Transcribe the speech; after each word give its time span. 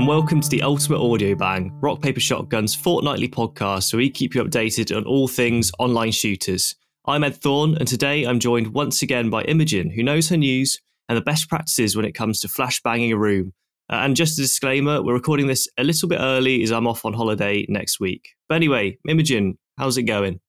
And 0.00 0.08
welcome 0.08 0.40
to 0.40 0.48
the 0.48 0.62
Ultimate 0.62 0.98
Audio 0.98 1.34
Bang, 1.34 1.78
Rock 1.82 2.00
Paper 2.00 2.20
Shotgun's 2.20 2.74
fortnightly 2.74 3.28
podcast 3.28 3.92
where 3.92 3.98
we 3.98 4.08
keep 4.08 4.34
you 4.34 4.42
updated 4.42 4.96
on 4.96 5.04
all 5.04 5.28
things 5.28 5.70
online 5.78 6.10
shooters. 6.10 6.74
I'm 7.04 7.22
Ed 7.22 7.36
Thorn, 7.36 7.76
and 7.76 7.86
today 7.86 8.24
I'm 8.24 8.40
joined 8.40 8.68
once 8.68 9.02
again 9.02 9.28
by 9.28 9.42
Imogen, 9.42 9.90
who 9.90 10.02
knows 10.02 10.30
her 10.30 10.38
news 10.38 10.80
and 11.10 11.18
the 11.18 11.22
best 11.22 11.50
practices 11.50 11.96
when 11.96 12.06
it 12.06 12.14
comes 12.14 12.40
to 12.40 12.48
flashbanging 12.48 13.12
a 13.12 13.18
room. 13.18 13.52
Uh, 13.92 13.96
and 13.96 14.16
just 14.16 14.38
a 14.38 14.42
disclaimer, 14.42 15.02
we're 15.02 15.12
recording 15.12 15.48
this 15.48 15.68
a 15.76 15.84
little 15.84 16.08
bit 16.08 16.18
early 16.18 16.62
as 16.62 16.72
I'm 16.72 16.86
off 16.86 17.04
on 17.04 17.12
holiday 17.12 17.66
next 17.68 18.00
week. 18.00 18.30
But 18.48 18.54
anyway, 18.54 18.96
Imogen, 19.06 19.58
how's 19.76 19.98
it 19.98 20.04
going? 20.04 20.40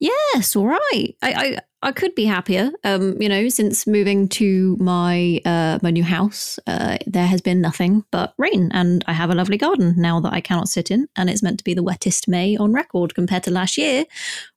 Yes, 0.00 0.56
all 0.56 0.66
right. 0.66 1.14
I, 1.22 1.32
I 1.32 1.58
I 1.80 1.92
could 1.92 2.14
be 2.14 2.24
happier. 2.24 2.72
Um, 2.82 3.20
you 3.22 3.28
know, 3.28 3.48
since 3.48 3.86
moving 3.86 4.28
to 4.30 4.76
my 4.80 5.40
uh 5.44 5.78
my 5.82 5.90
new 5.90 6.02
house, 6.02 6.58
uh, 6.66 6.98
there 7.06 7.26
has 7.26 7.40
been 7.40 7.60
nothing 7.60 8.04
but 8.10 8.34
rain, 8.36 8.70
and 8.72 9.04
I 9.06 9.12
have 9.12 9.30
a 9.30 9.34
lovely 9.34 9.58
garden 9.58 9.94
now 9.96 10.18
that 10.20 10.32
I 10.32 10.40
cannot 10.40 10.68
sit 10.68 10.90
in, 10.90 11.08
and 11.14 11.30
it's 11.30 11.42
meant 11.42 11.58
to 11.58 11.64
be 11.64 11.74
the 11.74 11.82
wettest 11.84 12.26
May 12.26 12.56
on 12.56 12.72
record 12.72 13.14
compared 13.14 13.44
to 13.44 13.52
last 13.52 13.78
year, 13.78 14.04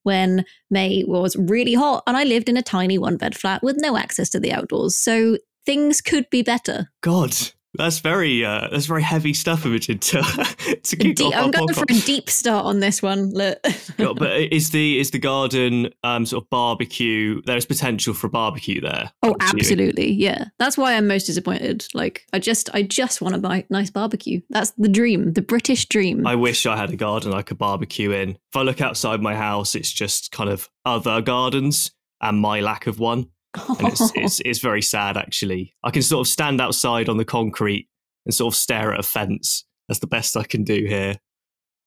when 0.03 0.45
May 0.71 1.03
was 1.07 1.35
really 1.35 1.75
hot, 1.75 2.03
and 2.07 2.17
I 2.17 2.23
lived 2.23 2.50
in 2.50 2.58
a 2.58 2.63
tiny 2.63 2.97
one 2.97 3.17
bed 3.17 3.38
flat 3.38 3.61
with 3.61 3.78
no 3.78 3.97
access 3.97 4.30
to 4.31 4.39
the 4.39 4.52
outdoors. 4.52 4.97
So 4.97 5.38
things 5.63 6.02
could 6.02 6.28
be 6.31 6.41
better. 6.41 6.89
God, 7.02 7.35
that's 7.75 8.00
very 8.00 8.44
uh, 8.44 8.67
that's 8.69 8.86
very 8.86 9.03
heavy 9.03 9.33
stuff, 9.33 9.66
Imogen. 9.66 10.00
To, 10.00 10.22
to 10.83 10.95
keep 10.95 11.16
Deep, 11.16 11.36
I'm 11.36 11.52
going 11.52 11.73
for 11.73 11.83
a 11.83 12.00
deep 12.02 12.30
start 12.30 12.66
on 12.66 12.80
this 12.80 13.02
one. 13.02 13.31
Look. 13.31 13.59
Yeah, 13.97 14.13
but 14.16 14.31
is 14.52 14.72
the 14.72 15.00
is 15.00 15.11
the 15.11 15.19
garden 15.19 15.89
um, 16.03 16.25
sort 16.25 16.44
of 16.44 16.50
barbecue? 16.50 17.41
There 17.45 17.55
is 17.55 17.66
potential 17.66 18.13
for 18.13 18.28
a 18.28 18.30
barbecue 18.30 18.81
there. 18.81 19.11
Oh, 19.23 19.36
absolutely, 19.39 20.11
yeah. 20.11 20.45
That's 20.59 20.78
why 20.78 20.95
I'm 20.95 21.08
most 21.08 21.25
disappointed. 21.25 21.88
Like, 21.94 22.25
I 22.33 22.39
just 22.39 22.69
I 22.73 22.83
just 22.83 23.22
want 23.22 23.36
a 23.36 23.66
nice 23.69 23.89
barbecue. 23.89 24.41
That's 24.50 24.72
the 24.72 24.89
dream, 24.89 25.33
the 25.33 25.41
British 25.41 25.88
dream. 25.88 26.28
I 26.28 26.35
wish 26.35 26.66
I 26.66 26.75
had 26.75 26.91
a 26.91 26.97
garden 26.97 27.33
I 27.33 27.41
could 27.41 27.58
barbecue 27.58 28.11
in. 28.11 28.31
If 28.31 28.56
I 28.56 28.63
look 28.63 28.81
outside 28.81 29.22
my 29.22 29.35
house, 29.35 29.75
it's 29.75 29.91
just 29.91 30.31
kind 30.31 30.50
of 30.50 30.69
other 30.85 31.22
gardens 31.22 31.91
and 32.22 32.39
my 32.39 32.59
lack 32.59 32.88
of 32.88 33.00
one. 33.00 33.28
It's, 33.55 34.11
it's, 34.16 34.39
it's 34.45 34.59
very 34.59 34.81
sad, 34.81 35.17
actually. 35.17 35.75
I 35.83 35.91
can 35.91 36.02
sort 36.02 36.25
of 36.25 36.31
stand 36.31 36.61
outside 36.61 37.09
on 37.09 37.17
the 37.17 37.25
concrete 37.25 37.89
and 38.25 38.33
sort 38.33 38.53
of 38.53 38.57
stare 38.57 38.94
at 38.94 38.99
a 38.99 39.03
fence. 39.03 39.66
That's 39.88 39.99
the 39.99 40.07
best 40.07 40.38
I 40.38 40.44
can 40.44 40.63
do 40.63 40.85
here. 40.85 41.16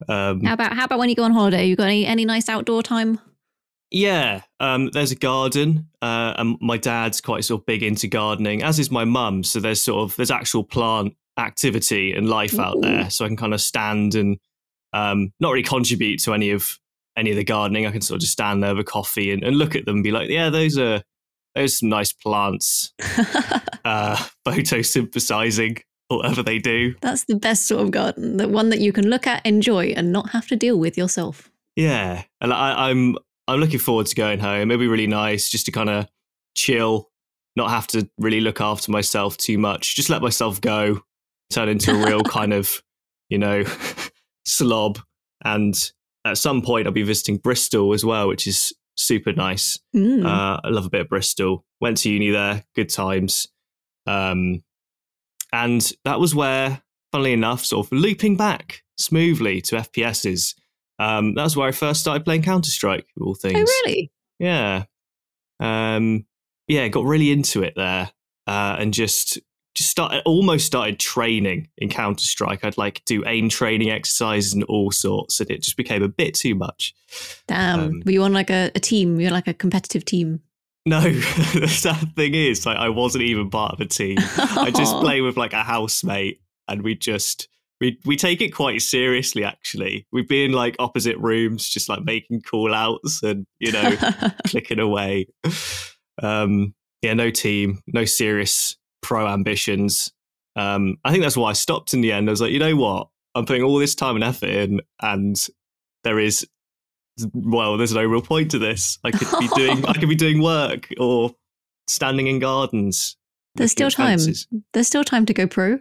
Um, 0.09 0.43
how 0.43 0.55
about 0.55 0.75
how 0.75 0.85
about 0.85 0.99
when 0.99 1.09
you 1.09 1.15
go 1.15 1.23
on 1.23 1.33
holiday? 1.33 1.67
You 1.67 1.77
got 1.77 1.87
any 1.87 2.05
any 2.05 2.25
nice 2.25 2.49
outdoor 2.49 2.83
time? 2.83 3.21
Yeah, 3.91 4.43
um, 4.61 4.91
there's 4.93 5.13
a 5.13 5.17
garden, 5.17 5.89
uh, 6.03 6.35
and 6.37 6.57
my 6.61 6.77
dad's 6.77 7.21
quite 7.21 7.45
sort 7.45 7.63
of 7.63 7.67
big 7.67 7.83
into 7.83 8.09
gardening, 8.09 8.63
as 8.63 8.79
is 8.79 8.91
my 8.91 9.05
mum. 9.05 9.45
So 9.45 9.61
there's 9.61 9.81
sort 9.81 10.03
of 10.03 10.17
there's 10.17 10.33
actual 10.33 10.65
plant 10.65 11.15
activity 11.39 12.13
and 12.13 12.29
life 12.29 12.55
Ooh. 12.55 12.61
out 12.61 12.81
there, 12.81 13.09
so 13.09 13.25
I 13.25 13.29
can 13.29 13.37
kind 13.37 13.55
of 13.55 13.61
stand 13.61 14.17
and 14.17 14.39
um, 14.93 15.33
not 15.39 15.51
really 15.51 15.63
contribute 15.63 16.21
to 16.25 16.35
any 16.35 16.51
of 16.51 16.79
any 17.17 17.31
of 17.31 17.37
the 17.37 17.45
gardening. 17.45 17.87
I 17.87 17.93
can 17.93 18.01
sort 18.01 18.17
of 18.17 18.23
just 18.23 18.33
stand 18.33 18.63
there 18.63 18.75
with 18.75 18.87
a 18.87 18.91
coffee 18.91 19.31
and, 19.31 19.45
and 19.45 19.57
look 19.57 19.77
at 19.77 19.85
them 19.85 19.97
and 19.97 20.05
be 20.05 20.11
like, 20.11 20.29
yeah, 20.29 20.51
those 20.51 20.77
are 20.77 21.03
those 21.55 21.79
some 21.79 21.89
nice 21.89 22.13
plants, 22.13 22.93
uh, 23.85 24.17
photosynthesizing, 24.47 25.81
whatever 26.09 26.43
they 26.43 26.59
do. 26.59 26.95
That's 27.01 27.25
the 27.25 27.37
best 27.37 27.67
sort 27.67 27.83
of 27.83 27.91
garden, 27.91 28.37
the 28.37 28.49
one 28.49 28.71
that 28.71 28.81
you 28.81 28.93
can 28.93 29.09
look 29.09 29.27
at, 29.27 29.45
enjoy, 29.47 29.87
and 29.97 30.13
not 30.13 30.31
have 30.31 30.49
to 30.49 30.57
deal 30.57 30.79
with 30.79 30.99
yourself. 30.99 31.51
Yeah, 31.77 32.23
and 32.41 32.53
I, 32.53 32.91
I'm 32.91 33.17
I'm 33.47 33.61
looking 33.61 33.79
forward 33.79 34.07
to 34.07 34.15
going 34.15 34.39
home. 34.39 34.71
It'll 34.71 34.81
be 34.81 34.89
really 34.89 35.07
nice 35.07 35.51
just 35.51 35.67
to 35.67 35.73
kind 35.73 35.91
of 35.91 36.09
chill, 36.55 37.11
not 37.57 37.71
have 37.71 37.87
to 37.89 38.09
really 38.19 38.41
look 38.41 38.61
after 38.61 38.91
myself 38.91 39.37
too 39.37 39.59
much. 39.59 39.97
Just 39.97 40.11
let 40.11 40.23
myself 40.23 40.61
go, 40.61 41.03
turn 41.51 41.69
into 41.69 41.93
a 41.93 42.07
real 42.07 42.23
kind 42.23 42.53
of, 42.53 42.83
you 43.29 43.39
know, 43.39 43.65
slob. 44.47 44.99
And 45.45 45.75
at 46.25 46.39
some 46.39 46.63
point, 46.63 46.87
I'll 46.87 46.93
be 46.93 47.03
visiting 47.03 47.37
Bristol 47.37 47.93
as 47.93 48.05
well, 48.05 48.29
which 48.29 48.47
is 48.47 48.73
super 48.97 49.33
nice. 49.33 49.79
Mm. 49.95 50.25
Uh, 50.25 50.61
I 50.63 50.69
love 50.69 50.87
a 50.87 50.91
bit 50.91 51.03
of 51.03 51.09
Bristol. 51.09 51.65
Went 51.81 51.99
to 51.99 52.11
uni 52.11 52.31
there, 52.31 52.65
good 52.75 52.89
times. 52.89 53.49
Um, 54.07 54.63
and 55.53 55.93
that 56.05 56.21
was 56.21 56.35
where, 56.35 56.83
funnily 57.13 57.33
enough, 57.33 57.65
sort 57.65 57.87
of 57.87 57.93
looping 57.93 58.37
back 58.37 58.83
smoothly 58.99 59.61
to 59.63 59.77
FPSs, 59.77 60.55
um, 60.99 61.35
that's 61.35 61.57
where 61.57 61.69
I 61.69 61.73
first 61.73 62.01
started 62.01 62.25
playing 62.25 62.43
Counter 62.43 62.71
Strike, 62.71 63.07
all 63.21 63.31
oh, 63.31 63.35
things. 63.35 63.59
Oh, 63.59 63.83
really? 63.87 64.13
Yeah. 64.39 64.85
Um, 65.61 66.27
yeah, 66.69 66.89
got 66.89 67.05
really 67.05 67.31
into 67.31 67.63
it 67.63 67.75
there 67.77 68.11
uh, 68.47 68.77
and 68.79 68.95
just 68.95 69.39
just 69.75 69.91
started 69.91 70.23
almost 70.25 70.67
started 70.67 70.99
training 70.99 71.69
in 71.79 71.89
Counter 71.89 72.25
Strike. 72.25 72.65
I'd 72.65 72.79
like 72.79 73.03
do 73.05 73.25
aim 73.27 73.49
training 73.49 73.91
exercises 73.91 74.53
and 74.53 74.63
all 74.65 74.91
sorts, 74.91 75.41
and 75.41 75.51
it 75.51 75.63
just 75.63 75.77
became 75.77 76.03
a 76.03 76.09
bit 76.09 76.35
too 76.35 76.55
much. 76.55 76.95
Damn, 77.49 77.81
um, 77.81 78.03
were 78.07 78.13
you 78.13 78.23
on 78.23 78.33
like 78.33 78.51
a, 78.51 78.71
a 78.75 78.81
team? 78.81 79.21
You're 79.21 79.33
like 79.33 79.49
a 79.49 79.55
competitive 79.55 80.05
team. 80.05 80.41
No, 80.87 81.01
the 81.01 81.67
sad 81.69 82.15
thing 82.15 82.35
is, 82.35 82.67
like, 82.67 82.77
I 82.77 82.91
wasn't 82.91 83.25
even 83.25 83.51
part 83.51 83.73
of 83.73 83.81
a 83.81 83.87
team. 83.87 84.19
I 84.19 84.71
just 84.71 84.95
play 85.01 85.21
with 85.23 85.37
like 85.37 85.53
a 85.53 85.63
housemate, 85.63 86.41
and 86.69 86.83
we 86.83 86.95
just 86.95 87.49
we 87.81 87.99
we 88.05 88.17
take 88.17 88.41
it 88.41 88.51
quite 88.51 88.81
seriously. 88.81 89.45
Actually, 89.45 90.07
we'd 90.13 90.29
be 90.29 90.45
in 90.45 90.53
like 90.53 90.77
opposite 90.79 91.19
rooms, 91.19 91.69
just 91.69 91.89
like 91.89 92.05
making 92.05 92.43
call 92.43 92.73
outs 92.73 93.23
and 93.23 93.47
you 93.59 93.73
know 93.73 93.97
clicking 94.47 94.79
away. 94.79 95.27
Um, 96.23 96.75
yeah, 97.03 97.15
no 97.15 97.31
team, 97.31 97.81
no 97.89 98.05
serious 98.05 98.77
pro 99.05 99.29
ambitions. 99.29 100.13
Um, 100.57 100.97
I 101.05 101.13
think 101.13 101.23
that's 101.23 101.37
why 101.37 101.51
I 101.51 101.53
stopped 101.53 101.95
in 101.95 102.01
the 102.01 102.11
end. 102.11 102.29
I 102.29 102.33
was 102.33 102.41
like, 102.41 102.51
you 102.51 102.59
know 102.59 102.75
what? 102.75 103.09
I'm 103.35 103.47
putting 103.47 103.63
all 103.63 103.79
this 103.79 103.95
time 103.95 104.15
and 104.17 104.25
effort 104.25 104.49
in, 104.49 104.81
and 105.01 105.37
there 106.03 106.19
is, 106.19 106.47
well, 107.33 107.77
there's 107.77 107.93
no 107.93 108.05
real 108.05 108.23
point 108.23 108.51
to 108.53 108.59
this. 108.59 108.99
I 109.05 109.11
could 109.11 109.29
be 109.39 109.49
doing, 109.55 109.85
I 109.85 109.93
could 109.93 110.09
be 110.09 110.15
doing 110.15 110.43
work 110.43 110.89
or 110.99 111.35
standing 111.89 112.27
in 112.29 112.39
gardens. 112.39 113.17
There's 113.57 113.73
still 113.73 113.91
time. 113.91 114.19
There's 114.73 114.87
still 114.87 115.05
time 115.05 115.27
to 115.27 115.35
go 115.35 115.47
pro. 115.47 115.79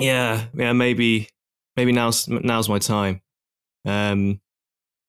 Yeah, 0.00 0.46
yeah, 0.54 0.72
maybe, 0.72 1.28
maybe 1.76 1.92
now's 1.92 2.28
now's 2.28 2.68
my 2.68 2.78
time. 2.78 3.22
Um, 3.86 4.40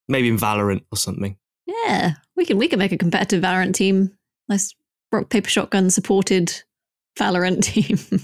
maybe 0.08 0.28
in 0.28 0.38
Valorant 0.38 0.84
or 0.92 0.98
something. 0.98 1.38
Yeah, 1.66 2.14
we 2.36 2.46
can 2.46 2.58
we 2.58 2.68
can 2.68 2.80
make 2.80 2.92
a 2.92 2.98
competitive 2.98 3.42
Valorant 3.42 3.74
team. 3.74 4.16
Nice 4.48 4.76
rock 5.12 5.30
paper 5.30 5.50
shotgun 5.50 5.90
supported 5.90 6.64
Valorant 7.18 7.64
team. 7.64 8.22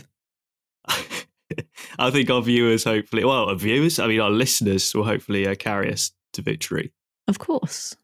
I 2.00 2.12
think 2.12 2.30
our 2.30 2.42
viewers, 2.42 2.84
hopefully, 2.84 3.24
well, 3.24 3.50
our 3.50 3.56
viewers, 3.56 4.00
I 4.00 4.08
mean, 4.08 4.20
our 4.20 4.30
listeners 4.30 4.94
will 4.94 5.04
hopefully 5.04 5.48
uh, 5.48 5.56
carry 5.56 5.92
us 5.92 6.12
to 6.34 6.42
victory. 6.42 6.92
Of 7.28 7.40
course. 7.40 7.96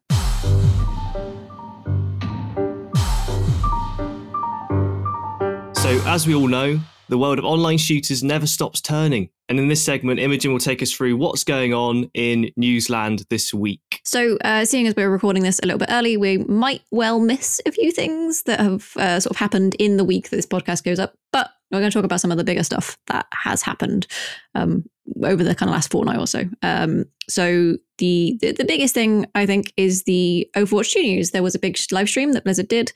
So, 5.88 6.02
as 6.06 6.28
we 6.28 6.36
all 6.36 6.48
know, 6.48 6.80
the 7.08 7.18
world 7.18 7.40
of 7.40 7.46
online 7.46 7.78
shooters 7.78 8.22
never 8.24 8.46
stops 8.46 8.82
turning. 8.82 9.30
And 9.50 9.60
in 9.60 9.70
this 9.70 9.84
segment, 9.84 10.20
Imogen 10.20 10.52
will 10.52 10.60
take 10.60 10.82
us 10.82 10.92
through 10.92 11.16
what's 11.16 11.44
going 11.44 11.74
on 11.74 12.10
in 12.14 12.52
Newsland 12.58 13.26
this 13.30 13.54
week. 13.54 14.02
So, 14.04 14.38
uh, 14.44 14.66
seeing 14.66 14.88
as 14.88 14.96
we're 14.96 15.10
recording 15.10 15.44
this 15.44 15.60
a 15.60 15.66
little 15.66 15.80
bit 15.80 15.90
early, 15.90 16.18
we 16.18 16.40
might 16.40 16.82
well 16.92 17.20
miss 17.20 17.62
a 17.66 17.72
few 17.72 17.92
things 17.92 18.44
that 18.44 18.60
have 18.60 18.96
uh, 18.98 19.20
sort 19.20 19.32
of 19.32 19.38
happened 19.38 19.76
in 19.76 19.98
the 19.98 20.04
week 20.04 20.30
that 20.30 20.36
this 20.36 20.46
podcast 20.46 20.84
goes 20.84 21.00
up. 21.00 21.14
But 21.32 21.50
we're 21.72 21.80
going 21.80 21.92
to 21.92 21.98
talk 21.98 22.06
about 22.06 22.22
some 22.22 22.32
of 22.32 22.38
the 22.38 22.44
bigger 22.44 22.64
stuff 22.64 22.98
that 23.08 23.26
has 23.32 23.62
happened 23.62 24.08
um, 24.56 24.86
over 25.24 25.44
the 25.44 25.56
kind 25.56 25.70
of 25.70 25.76
last 25.76 25.92
fortnight 25.92 26.20
or 26.20 26.28
so. 26.28 26.44
Um, 26.62 27.06
so, 27.30 27.78
the, 28.00 28.38
the 28.42 28.52
the 28.52 28.66
biggest 28.66 28.94
thing 28.94 29.28
I 29.34 29.46
think 29.46 29.72
is 29.78 30.04
the 30.04 30.50
Overwatch 30.56 30.92
2 30.92 31.02
news. 31.02 31.32
There 31.32 31.44
was 31.44 31.56
a 31.56 31.60
big 31.60 31.78
live 31.92 32.10
stream 32.10 32.34
that 32.34 32.44
Blizzard 32.44 32.68
did 32.68 32.92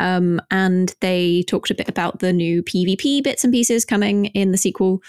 um, 0.00 0.40
and 0.50 0.94
they 1.00 1.44
talked 1.46 1.70
a 1.70 1.74
bit 1.74 1.88
about 1.88 2.20
the 2.20 2.32
new 2.32 2.62
PvP 2.62 3.22
bits 3.22 3.44
and 3.44 3.52
pieces 3.52 3.84
coming 3.84 4.26
in 4.26 4.50
the 4.50 4.58
sequel. 4.58 5.02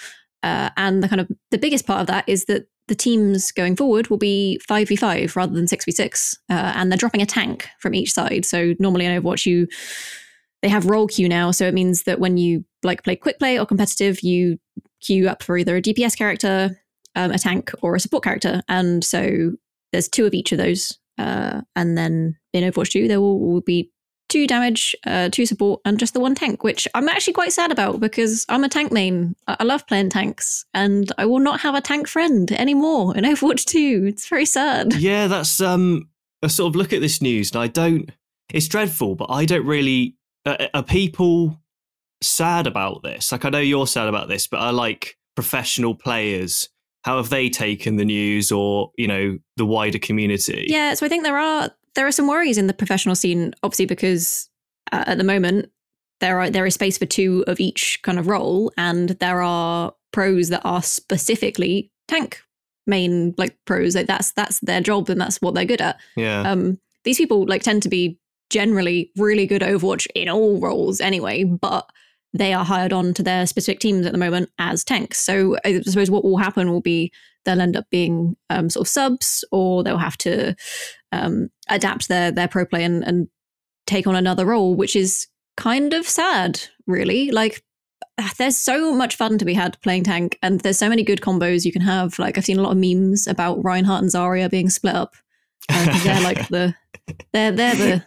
Uh, 0.44 0.70
and 0.78 1.04
the 1.04 1.10
kind 1.10 1.22
of 1.22 1.30
the 1.52 1.58
biggest 1.58 1.86
part 1.86 2.02
of 2.02 2.08
that 2.08 2.24
is 2.28 2.46
that 2.46 2.68
the 2.88 2.96
teams 2.96 3.52
going 3.52 3.76
forward 3.76 4.10
will 4.10 4.18
be 4.18 4.60
5v5 4.70 5.36
rather 5.36 5.54
than 5.54 5.66
6v6. 5.66 6.36
Uh, 6.50 6.74
and 6.76 6.92
they're 6.92 6.98
dropping 6.98 7.22
a 7.22 7.26
tank 7.26 7.68
from 7.80 7.94
each 7.94 8.12
side. 8.12 8.44
So 8.46 8.74
normally 8.80 9.06
in 9.06 9.22
Overwatch, 9.22 9.46
you 9.46 9.68
they 10.62 10.70
have 10.70 10.86
role 10.86 11.08
queue 11.08 11.28
now. 11.28 11.52
So 11.52 11.66
it 11.68 11.74
means 11.74 12.04
that 12.04 12.20
when 12.20 12.38
you 12.38 12.64
like 12.84 13.04
play 13.04 13.16
quick 13.16 13.40
play 13.40 13.60
or 13.60 13.66
competitive, 13.66 14.22
you 14.22 14.60
queue 15.02 15.28
up 15.28 15.42
for 15.42 15.58
either 15.58 15.76
a 15.76 15.82
DPS 15.82 16.18
character, 16.18 16.80
um, 17.16 17.32
a 17.32 17.40
tank, 17.40 17.72
or 17.82 17.96
a 17.96 18.00
support 18.00 18.24
character. 18.24 18.62
And 18.68 19.04
so 19.04 19.54
there's 19.92 20.08
two 20.08 20.26
of 20.26 20.34
each 20.34 20.52
of 20.52 20.58
those. 20.58 20.98
Uh, 21.18 21.62
and 21.76 21.98
then 21.98 22.38
in 22.54 22.64
Overwatch 22.64 22.90
2, 22.90 23.08
there 23.08 23.22
will, 23.22 23.40
will 23.40 23.62
be 23.62 23.92
two 24.32 24.48
damage, 24.48 24.96
uh, 25.06 25.30
two 25.30 25.46
support, 25.46 25.82
and 25.86 26.00
just 26.00 26.14
the 26.16 26.20
one 26.20 26.34
tank, 26.34 26.64
which 26.64 26.88
I'm 26.96 27.08
actually 27.08 27.34
quite 27.34 27.54
sad 27.54 27.72
about 27.72 28.00
because 28.00 28.46
I'm 28.50 28.64
a 28.64 28.70
tank 28.70 28.92
main. 28.92 29.36
I 29.48 29.64
love 29.64 29.86
playing 29.86 30.10
tanks, 30.10 30.66
and 30.74 31.12
I 31.18 31.26
will 31.26 31.40
not 31.40 31.60
have 31.62 31.76
a 31.76 31.82
tank 31.82 32.08
friend 32.08 32.52
anymore 32.54 33.16
in 33.16 33.24
Overwatch 33.32 33.66
2. 33.66 34.06
It's 34.08 34.28
very 34.28 34.46
sad. 34.46 34.94
Yeah, 35.02 35.28
that's 35.28 35.60
um 35.62 36.10
a 36.42 36.50
sort 36.50 36.70
of 36.72 36.76
look 36.76 36.94
at 36.94 37.02
this 37.02 37.22
news, 37.22 37.52
and 37.52 37.62
I 37.62 37.68
don't. 37.68 38.10
It's 38.54 38.68
dreadful, 38.68 39.16
but 39.16 39.30
I 39.30 39.46
don't 39.46 39.66
really. 39.66 40.16
Uh, 40.46 40.68
are 40.74 40.84
people 40.84 41.60
sad 42.24 42.66
about 42.66 43.04
this? 43.04 43.32
Like, 43.32 43.46
I 43.46 43.50
know 43.50 43.60
you're 43.60 43.86
sad 43.86 44.08
about 44.08 44.28
this, 44.28 44.48
but 44.48 44.60
I 44.60 44.72
like. 44.72 45.18
professional 45.36 45.96
players? 45.96 46.70
How 47.04 47.18
have 47.18 47.30
they 47.30 47.50
taken 47.50 47.96
the 47.96 48.06
news, 48.06 48.52
or 48.52 48.92
you 48.98 49.08
know, 49.08 49.40
the 49.58 49.66
wider 49.66 49.98
community? 50.00 50.66
Yeah, 50.68 50.94
so 50.94 51.06
I 51.06 51.10
think 51.10 51.24
there 51.24 51.38
are 51.38 51.72
there 51.96 52.08
are 52.08 52.12
some 52.12 52.28
worries 52.28 52.58
in 52.58 52.68
the 52.68 52.74
professional 52.74 53.16
scene, 53.16 53.54
obviously 53.64 53.86
because 53.86 54.50
uh, 54.92 55.04
at 55.08 55.18
the 55.18 55.24
moment 55.24 55.72
there 56.20 56.40
are 56.40 56.50
there 56.50 56.66
is 56.66 56.76
space 56.76 56.98
for 56.98 57.06
two 57.06 57.44
of 57.48 57.60
each 57.60 58.00
kind 58.04 58.20
of 58.20 58.28
role, 58.28 58.72
and 58.78 59.10
there 59.10 59.42
are 59.42 59.94
pros 60.12 60.50
that 60.50 60.62
are 60.64 60.84
specifically 60.84 61.92
tank 62.08 62.42
main 62.88 63.34
like 63.38 63.58
pros. 63.66 63.96
Like 63.96 64.08
that's 64.08 64.32
that's 64.32 64.60
their 64.62 64.82
job 64.82 65.10
and 65.10 65.20
that's 65.20 65.42
what 65.42 65.54
they're 65.54 65.66
good 65.66 65.82
at. 65.82 66.00
Yeah. 66.16 66.42
Um, 66.42 66.80
these 67.04 67.18
people 67.18 67.46
like 67.48 67.64
tend 67.64 67.84
to 67.84 67.90
be 67.90 68.20
generally 68.50 69.12
really 69.18 69.48
good 69.48 69.62
Overwatch 69.62 70.08
in 70.14 70.30
all 70.30 70.60
roles 70.60 71.02
anyway, 71.02 71.44
but 71.44 71.90
they 72.34 72.54
are 72.54 72.66
hired 72.66 72.94
on 72.94 73.14
to 73.16 73.24
their 73.24 73.46
specific 73.46 73.80
teams 73.80 74.06
at 74.06 74.12
the 74.12 74.18
moment 74.18 74.50
as 74.58 74.84
tanks. 74.84 75.20
So 75.20 75.58
I 75.66 75.82
suppose 75.82 76.10
what 76.10 76.24
will 76.24 76.38
happen 76.38 76.72
will 76.72 76.82
be 76.82 77.12
they'll 77.44 77.62
end 77.62 77.76
up 77.76 77.90
being 77.90 78.36
um, 78.50 78.70
sort 78.70 78.86
of 78.86 78.90
subs, 78.90 79.44
or 79.52 79.84
they'll 79.84 79.98
have 79.98 80.18
to 80.20 80.56
um, 81.12 81.50
adapt 81.70 82.08
their 82.08 82.32
their 82.32 82.48
pro 82.48 82.66
play 82.66 82.84
and, 82.84 83.04
and 83.04 83.28
take 83.86 84.08
on 84.08 84.16
another 84.16 84.46
role, 84.46 84.76
which 84.76 84.96
is 84.96 85.28
kind 85.58 85.94
of 85.94 86.08
sad, 86.08 86.62
really. 86.88 87.32
Like 87.32 87.64
there's 88.38 88.58
so 88.58 88.94
much 88.94 89.16
fun 89.16 89.38
to 89.38 89.46
be 89.46 89.54
had 89.54 89.80
playing 89.82 90.04
tank, 90.04 90.38
and 90.42 90.62
there's 90.62 90.80
so 90.80 90.90
many 90.90 91.04
good 91.04 91.22
combos 91.22 91.66
you 91.66 91.72
can 91.72 91.82
have. 91.82 92.18
Like 92.20 92.38
I've 92.38 92.46
seen 92.46 92.60
a 92.60 92.62
lot 92.62 92.72
of 92.72 92.78
memes 92.78 93.28
about 93.28 93.64
Reinhardt 93.64 94.04
and 94.04 94.12
Zarya 94.12 94.50
being 94.50 94.70
split 94.70 94.96
up. 94.96 95.16
Uh, 95.70 96.04
they're 96.04 96.22
like 96.22 96.48
the 96.50 96.76
they're 97.32 97.52
they're 97.52 97.76
the 97.76 98.04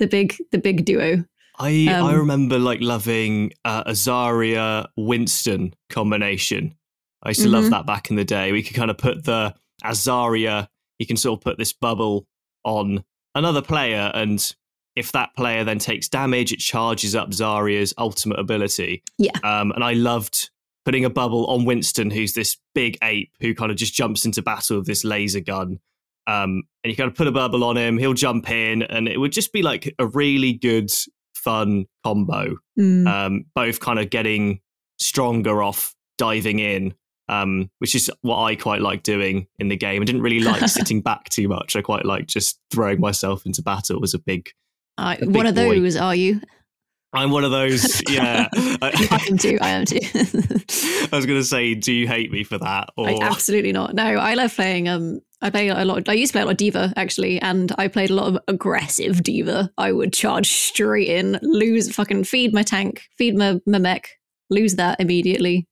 the 0.00 0.06
big 0.08 0.34
the 0.50 0.58
big 0.58 0.84
duo. 0.84 1.24
I 1.60 1.86
Um, 1.86 2.06
I 2.06 2.14
remember 2.14 2.58
like 2.58 2.80
loving 2.80 3.52
uh, 3.64 3.84
a 3.86 3.92
Zarya 3.92 4.86
Winston 4.96 5.74
combination. 5.90 6.74
I 7.22 7.30
used 7.30 7.42
to 7.42 7.48
love 7.48 7.64
Mhm. 7.64 7.70
that 7.70 7.86
back 7.86 8.10
in 8.10 8.16
the 8.16 8.24
day. 8.24 8.50
We 8.52 8.62
could 8.62 8.74
kind 8.76 8.90
of 8.90 8.96
put 8.98 9.24
the 9.24 9.54
as 9.84 9.98
Zarya. 10.00 10.68
You 10.98 11.06
can 11.06 11.16
sort 11.16 11.38
of 11.38 11.44
put 11.44 11.58
this 11.58 11.72
bubble 11.72 12.26
on 12.64 13.04
another 13.34 13.62
player, 13.62 14.10
and 14.14 14.54
if 14.96 15.12
that 15.12 15.30
player 15.36 15.62
then 15.64 15.78
takes 15.78 16.08
damage, 16.08 16.52
it 16.52 16.58
charges 16.58 17.14
up 17.14 17.30
Zarya's 17.30 17.94
ultimate 17.98 18.38
ability. 18.38 19.02
Yeah. 19.18 19.32
Um, 19.44 19.70
and 19.72 19.84
I 19.84 19.92
loved 19.92 20.50
putting 20.84 21.04
a 21.04 21.10
bubble 21.10 21.46
on 21.46 21.64
Winston, 21.66 22.10
who's 22.10 22.32
this 22.32 22.56
big 22.74 22.96
ape 23.02 23.30
who 23.40 23.54
kind 23.54 23.70
of 23.70 23.76
just 23.76 23.94
jumps 23.94 24.24
into 24.24 24.42
battle 24.42 24.78
with 24.78 24.86
this 24.86 25.04
laser 25.04 25.40
gun. 25.40 25.78
Um, 26.26 26.62
and 26.82 26.90
you 26.90 26.96
kind 26.96 27.10
of 27.10 27.14
put 27.16 27.26
a 27.26 27.32
bubble 27.32 27.64
on 27.64 27.76
him, 27.76 27.98
he'll 27.98 28.14
jump 28.14 28.50
in, 28.50 28.82
and 28.82 29.06
it 29.08 29.18
would 29.18 29.32
just 29.32 29.52
be 29.52 29.62
like 29.62 29.94
a 29.98 30.06
really 30.06 30.52
good, 30.54 30.90
fun 31.42 31.86
combo. 32.04 32.56
Mm. 32.78 33.06
Um, 33.06 33.44
both 33.54 33.80
kind 33.80 33.98
of 33.98 34.10
getting 34.10 34.60
stronger 34.98 35.62
off 35.62 35.94
diving 36.18 36.58
in, 36.58 36.94
um, 37.28 37.70
which 37.78 37.94
is 37.94 38.10
what 38.22 38.42
I 38.42 38.56
quite 38.56 38.80
like 38.80 39.02
doing 39.02 39.46
in 39.58 39.68
the 39.68 39.76
game. 39.76 40.02
I 40.02 40.04
didn't 40.04 40.22
really 40.22 40.40
like 40.40 40.60
sitting 40.68 41.00
back 41.00 41.28
too 41.28 41.48
much. 41.48 41.76
I 41.76 41.82
quite 41.82 42.04
like 42.04 42.26
just 42.26 42.58
throwing 42.70 43.00
myself 43.00 43.46
into 43.46 43.62
battle 43.62 44.02
as 44.04 44.14
a 44.14 44.18
big. 44.18 44.50
I, 44.98 45.16
a 45.16 45.20
one 45.20 45.32
big 45.32 45.46
of 45.46 45.54
boy. 45.54 45.80
those, 45.80 45.96
are 45.96 46.14
you? 46.14 46.40
I'm 47.12 47.30
one 47.30 47.44
of 47.44 47.50
those. 47.50 48.02
Yeah. 48.10 48.48
I 48.52 49.26
am 49.30 49.38
too. 49.38 49.58
I 49.60 49.70
am 49.70 49.84
too. 49.84 50.00
I 50.02 51.16
was 51.16 51.26
going 51.26 51.38
to 51.38 51.44
say, 51.44 51.74
do 51.74 51.92
you 51.92 52.08
hate 52.08 52.32
me 52.32 52.42
for 52.42 52.58
that? 52.58 52.90
Or 52.96 53.22
absolutely 53.22 53.72
not. 53.72 53.94
No, 53.94 54.02
I 54.02 54.34
love 54.34 54.54
playing. 54.54 54.88
Um, 54.88 55.20
I 55.42 55.50
play 55.50 55.68
a 55.68 55.84
lot. 55.84 56.08
I 56.08 56.12
used 56.12 56.32
to 56.32 56.34
play 56.34 56.42
a 56.42 56.44
lot 56.44 56.52
of 56.52 56.56
D.Va 56.58 56.92
actually, 56.96 57.40
and 57.40 57.72
I 57.78 57.88
played 57.88 58.10
a 58.10 58.14
lot 58.14 58.26
of 58.26 58.38
aggressive 58.46 59.22
D.Va. 59.22 59.70
I 59.78 59.92
would 59.92 60.12
charge 60.12 60.48
straight 60.48 61.08
in, 61.08 61.38
lose, 61.42 61.94
fucking 61.94 62.24
feed 62.24 62.52
my 62.52 62.62
tank, 62.62 63.02
feed 63.16 63.36
my, 63.36 63.60
my 63.66 63.78
mech, 63.78 64.10
lose 64.50 64.74
that 64.74 65.00
immediately. 65.00 65.66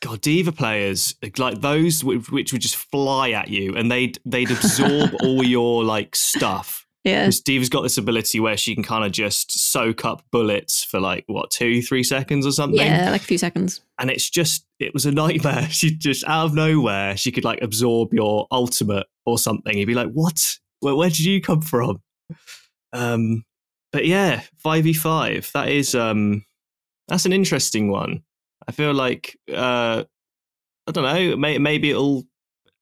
God, 0.00 0.20
D.Va 0.20 0.52
players 0.52 1.14
like 1.38 1.60
those 1.60 2.02
which, 2.04 2.30
which 2.30 2.52
would 2.52 2.62
just 2.62 2.76
fly 2.76 3.30
at 3.30 3.48
you, 3.48 3.74
and 3.74 3.90
they'd 3.90 4.18
they'd 4.24 4.50
absorb 4.50 5.14
all 5.22 5.42
your 5.44 5.84
like 5.84 6.16
stuff. 6.16 6.86
Yeah, 7.04 7.30
D.Va's 7.46 7.70
got 7.70 7.80
this 7.80 7.96
ability 7.96 8.40
where 8.40 8.58
she 8.58 8.74
can 8.74 8.84
kind 8.84 9.04
of 9.04 9.12
just 9.12 9.58
soak 9.58 10.04
up 10.04 10.22
bullets 10.30 10.84
for 10.84 11.00
like 11.00 11.24
what 11.28 11.50
two, 11.50 11.80
three 11.80 12.02
seconds 12.02 12.46
or 12.46 12.52
something. 12.52 12.78
yeah, 12.78 13.10
like 13.10 13.22
a 13.22 13.24
few 13.24 13.38
seconds. 13.38 13.80
And 13.98 14.10
it's 14.10 14.28
just 14.28 14.66
it 14.78 14.92
was 14.92 15.06
a 15.06 15.12
nightmare. 15.12 15.66
She 15.70 15.94
just 15.94 16.24
out 16.26 16.46
of 16.46 16.54
nowhere 16.54 17.16
she 17.16 17.32
could 17.32 17.44
like 17.44 17.62
absorb 17.62 18.12
your 18.12 18.46
ultimate 18.50 19.06
or 19.24 19.38
something. 19.38 19.78
You'd 19.78 19.86
be 19.86 19.94
like, 19.94 20.10
what? 20.12 20.58
Where, 20.80 20.94
where 20.94 21.08
did 21.08 21.20
you 21.20 21.40
come 21.40 21.62
from? 21.62 22.02
Um, 22.92 23.44
but 23.92 24.06
yeah, 24.06 24.42
five 24.58 24.84
v 24.84 24.92
five. 24.92 25.50
That 25.54 25.68
is 25.68 25.94
um, 25.94 26.44
that's 27.08 27.24
an 27.24 27.32
interesting 27.32 27.90
one. 27.90 28.22
I 28.68 28.72
feel 28.72 28.92
like 28.92 29.38
uh, 29.50 30.04
I 30.86 30.92
don't 30.92 31.04
know. 31.04 31.36
May, 31.36 31.58
maybe 31.58 31.90
it'll 31.90 32.24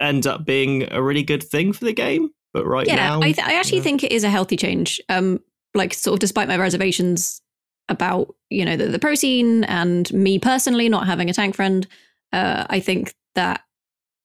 end 0.01 0.27
up 0.27 0.45
being 0.45 0.93
a 0.93 1.03
really 1.03 1.23
good 1.23 1.43
thing 1.43 1.73
for 1.73 1.85
the 1.85 1.93
game. 1.93 2.31
But 2.55 2.67
right 2.67 2.87
yeah, 2.87 2.97
now, 2.97 3.21
I, 3.21 3.33
th- 3.33 3.47
I 3.47 3.55
actually 3.55 3.79
yeah. 3.79 3.85
think 3.85 4.05
it 4.05 4.13
is 4.13 4.25
a 4.25 4.31
healthy 4.31 4.57
change. 4.57 5.01
Um, 5.09 5.41
like 5.75 5.93
sort 5.95 6.15
of 6.15 6.21
despite 6.21 6.49
my 6.49 6.57
reservations 6.57 7.43
about 7.91 8.35
you 8.51 8.65
know 8.65 8.77
the, 8.77 8.87
the 8.87 8.99
pro 8.99 9.15
scene 9.15 9.65
and 9.65 10.13
me 10.13 10.39
personally 10.39 10.89
not 10.89 11.07
having 11.07 11.29
a 11.31 11.33
tank 11.35 11.55
friend, 11.55 11.87
uh, 12.33 12.65
I 12.69 12.81
think 12.81 13.15
that 13.35 13.63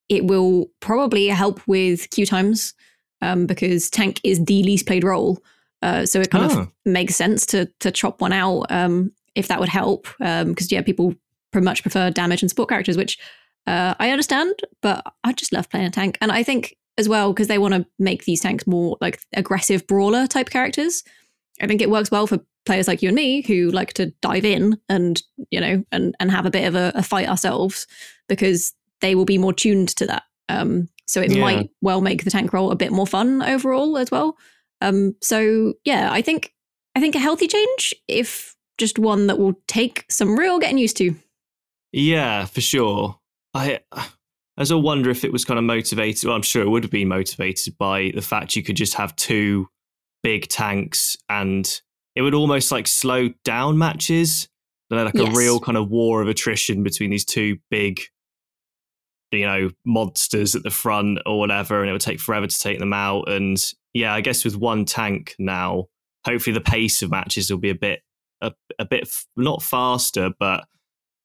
it 0.09 0.25
will 0.25 0.69
probably 0.79 1.27
help 1.27 1.61
with 1.67 2.09
queue 2.09 2.25
times 2.25 2.73
um, 3.21 3.45
because 3.45 3.89
tank 3.89 4.19
is 4.23 4.43
the 4.45 4.63
least 4.63 4.85
played 4.85 5.03
role. 5.03 5.41
Uh, 5.81 6.05
so 6.05 6.21
it 6.21 6.31
kind 6.31 6.49
Oh. 6.51 6.59
of 6.61 6.71
makes 6.85 7.15
sense 7.15 7.45
to 7.47 7.65
to 7.81 7.91
chop 7.91 8.21
one 8.21 8.33
out 8.33 8.65
um, 8.69 9.11
if 9.35 9.47
that 9.49 9.59
would 9.59 9.69
help. 9.69 10.07
Because 10.19 10.71
yeah, 10.71 10.81
people 10.81 11.13
pretty 11.51 11.65
much 11.65 11.81
prefer 11.83 12.09
damage 12.09 12.41
and 12.41 12.49
support 12.49 12.69
characters, 12.69 12.97
which 12.97 13.19
uh, 13.67 13.93
I 13.99 14.09
understand, 14.11 14.55
but 14.81 15.03
I 15.23 15.33
just 15.33 15.51
love 15.53 15.69
playing 15.69 15.85
a 15.87 15.91
tank, 15.91 16.17
and 16.21 16.31
I 16.31 16.41
think 16.43 16.75
as 16.97 17.09
well 17.09 17.33
because 17.33 17.47
they 17.47 17.57
want 17.57 17.73
to 17.73 17.85
make 17.99 18.25
these 18.25 18.41
tanks 18.41 18.67
more 18.67 18.97
like 19.01 19.19
aggressive 19.35 19.85
brawler 19.87 20.27
type 20.27 20.49
characters. 20.49 21.03
I 21.61 21.67
think 21.67 21.81
it 21.81 21.89
works 21.89 22.11
well 22.11 22.27
for 22.27 22.39
players 22.65 22.87
like 22.87 23.01
you 23.01 23.09
and 23.09 23.15
me 23.15 23.41
who 23.41 23.69
like 23.71 23.93
to 23.93 24.07
dive 24.21 24.45
in 24.45 24.77
and 24.89 25.21
you 25.51 25.59
know 25.59 25.83
and 25.91 26.15
and 26.19 26.31
have 26.31 26.45
a 26.45 26.51
bit 26.51 26.65
of 26.67 26.75
a, 26.75 26.91
a 26.95 27.03
fight 27.03 27.27
ourselves 27.27 27.87
because 28.29 28.73
they 29.01 29.15
will 29.15 29.25
be 29.25 29.37
more 29.37 29.53
tuned 29.53 29.89
to 29.89 30.05
that. 30.07 30.23
Um, 30.49 30.87
so 31.05 31.21
it 31.21 31.31
Yeah. 31.31 31.41
might 31.41 31.69
well 31.81 32.01
make 32.01 32.23
the 32.23 32.31
tank 32.31 32.53
role 32.53 32.71
a 32.71 32.75
bit 32.75 32.91
more 32.91 33.07
fun 33.07 33.41
overall 33.41 33.97
as 33.97 34.09
well. 34.11 34.37
Um, 34.81 35.15
so 35.21 35.73
yeah, 35.83 36.09
I 36.11 36.21
think 36.21 36.53
I 36.95 36.99
think 36.99 37.15
a 37.15 37.19
healthy 37.19 37.47
change, 37.47 37.93
if 38.07 38.55
just 38.77 38.97
one 38.99 39.27
that 39.27 39.37
will 39.39 39.53
take 39.67 40.05
some 40.09 40.37
real 40.37 40.59
getting 40.59 40.77
used 40.77 40.97
to. 40.97 41.15
Yeah, 41.91 42.45
for 42.45 42.61
sure. 42.61 43.19
I 43.53 43.81
as 44.57 44.71
I 44.71 44.75
wonder 44.75 45.09
if 45.09 45.23
it 45.23 45.31
was 45.31 45.45
kind 45.45 45.57
of 45.57 45.63
motivated. 45.63 46.25
Well, 46.25 46.35
I'm 46.35 46.41
sure 46.41 46.61
it 46.61 46.69
would 46.69 46.83
have 46.83 46.91
been 46.91 47.07
motivated 47.07 47.77
by 47.77 48.11
the 48.13 48.21
fact 48.21 48.55
you 48.55 48.63
could 48.63 48.75
just 48.75 48.93
have 48.95 49.15
two 49.15 49.67
big 50.21 50.47
tanks, 50.47 51.17
and 51.29 51.81
it 52.15 52.21
would 52.21 52.33
almost 52.35 52.71
like 52.71 52.87
slow 52.87 53.29
down 53.43 53.77
matches. 53.77 54.47
Know, 54.89 55.03
like 55.05 55.15
Yes. 55.15 55.33
a 55.33 55.37
real 55.37 55.59
kind 55.59 55.77
of 55.77 55.89
war 55.89 56.21
of 56.21 56.27
attrition 56.27 56.83
between 56.83 57.09
these 57.09 57.25
two 57.25 57.57
big, 57.71 57.99
you 59.31 59.45
know, 59.45 59.71
monsters 59.85 60.55
at 60.55 60.61
the 60.61 60.69
front 60.69 61.17
or 61.25 61.39
whatever, 61.39 61.81
and 61.81 61.89
it 61.89 61.93
would 61.93 62.01
take 62.01 62.19
forever 62.19 62.45
to 62.45 62.59
take 62.59 62.77
them 62.77 62.93
out. 62.93 63.27
And 63.27 63.57
yeah, 63.93 64.13
I 64.13 64.21
guess 64.21 64.45
with 64.45 64.55
one 64.55 64.85
tank 64.85 65.35
now, 65.39 65.85
hopefully 66.25 66.53
the 66.53 66.61
pace 66.61 67.01
of 67.01 67.09
matches 67.09 67.49
will 67.49 67.57
be 67.57 67.71
a 67.71 67.75
bit, 67.75 68.01
a, 68.41 68.53
a 68.77 68.85
bit 68.85 69.03
f- 69.07 69.25
not 69.35 69.63
faster, 69.63 70.31
but 70.39 70.65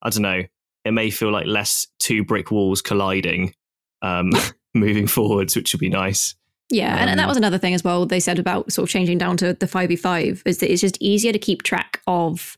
I 0.01 0.09
don't 0.09 0.23
know 0.23 0.43
it 0.89 0.91
may 0.91 1.09
feel 1.09 1.31
like 1.31 1.45
less 1.47 1.87
two 1.99 2.23
brick 2.25 2.51
walls 2.51 2.81
colliding 2.81 3.53
um, 4.01 4.31
moving 4.73 5.07
forwards, 5.07 5.55
which 5.55 5.73
would 5.73 5.79
be 5.79 5.89
nice. 5.89 6.35
Yeah, 6.71 6.97
and, 6.99 7.09
and 7.09 7.19
that 7.19 7.23
Um, 7.23 7.29
was 7.29 7.37
another 7.37 7.57
thing 7.57 7.73
as 7.73 7.83
well. 7.83 8.05
They 8.05 8.19
said 8.19 8.37
about 8.37 8.71
sort 8.71 8.87
of 8.87 8.91
changing 8.91 9.17
down 9.17 9.37
to 9.37 9.53
the 9.53 9.67
five 9.67 9.89
v 9.89 9.95
five 9.95 10.43
is 10.45 10.59
that 10.59 10.71
it's 10.71 10.81
just 10.81 10.97
easier 10.99 11.31
to 11.31 11.39
keep 11.39 11.63
track 11.63 12.01
of 12.05 12.57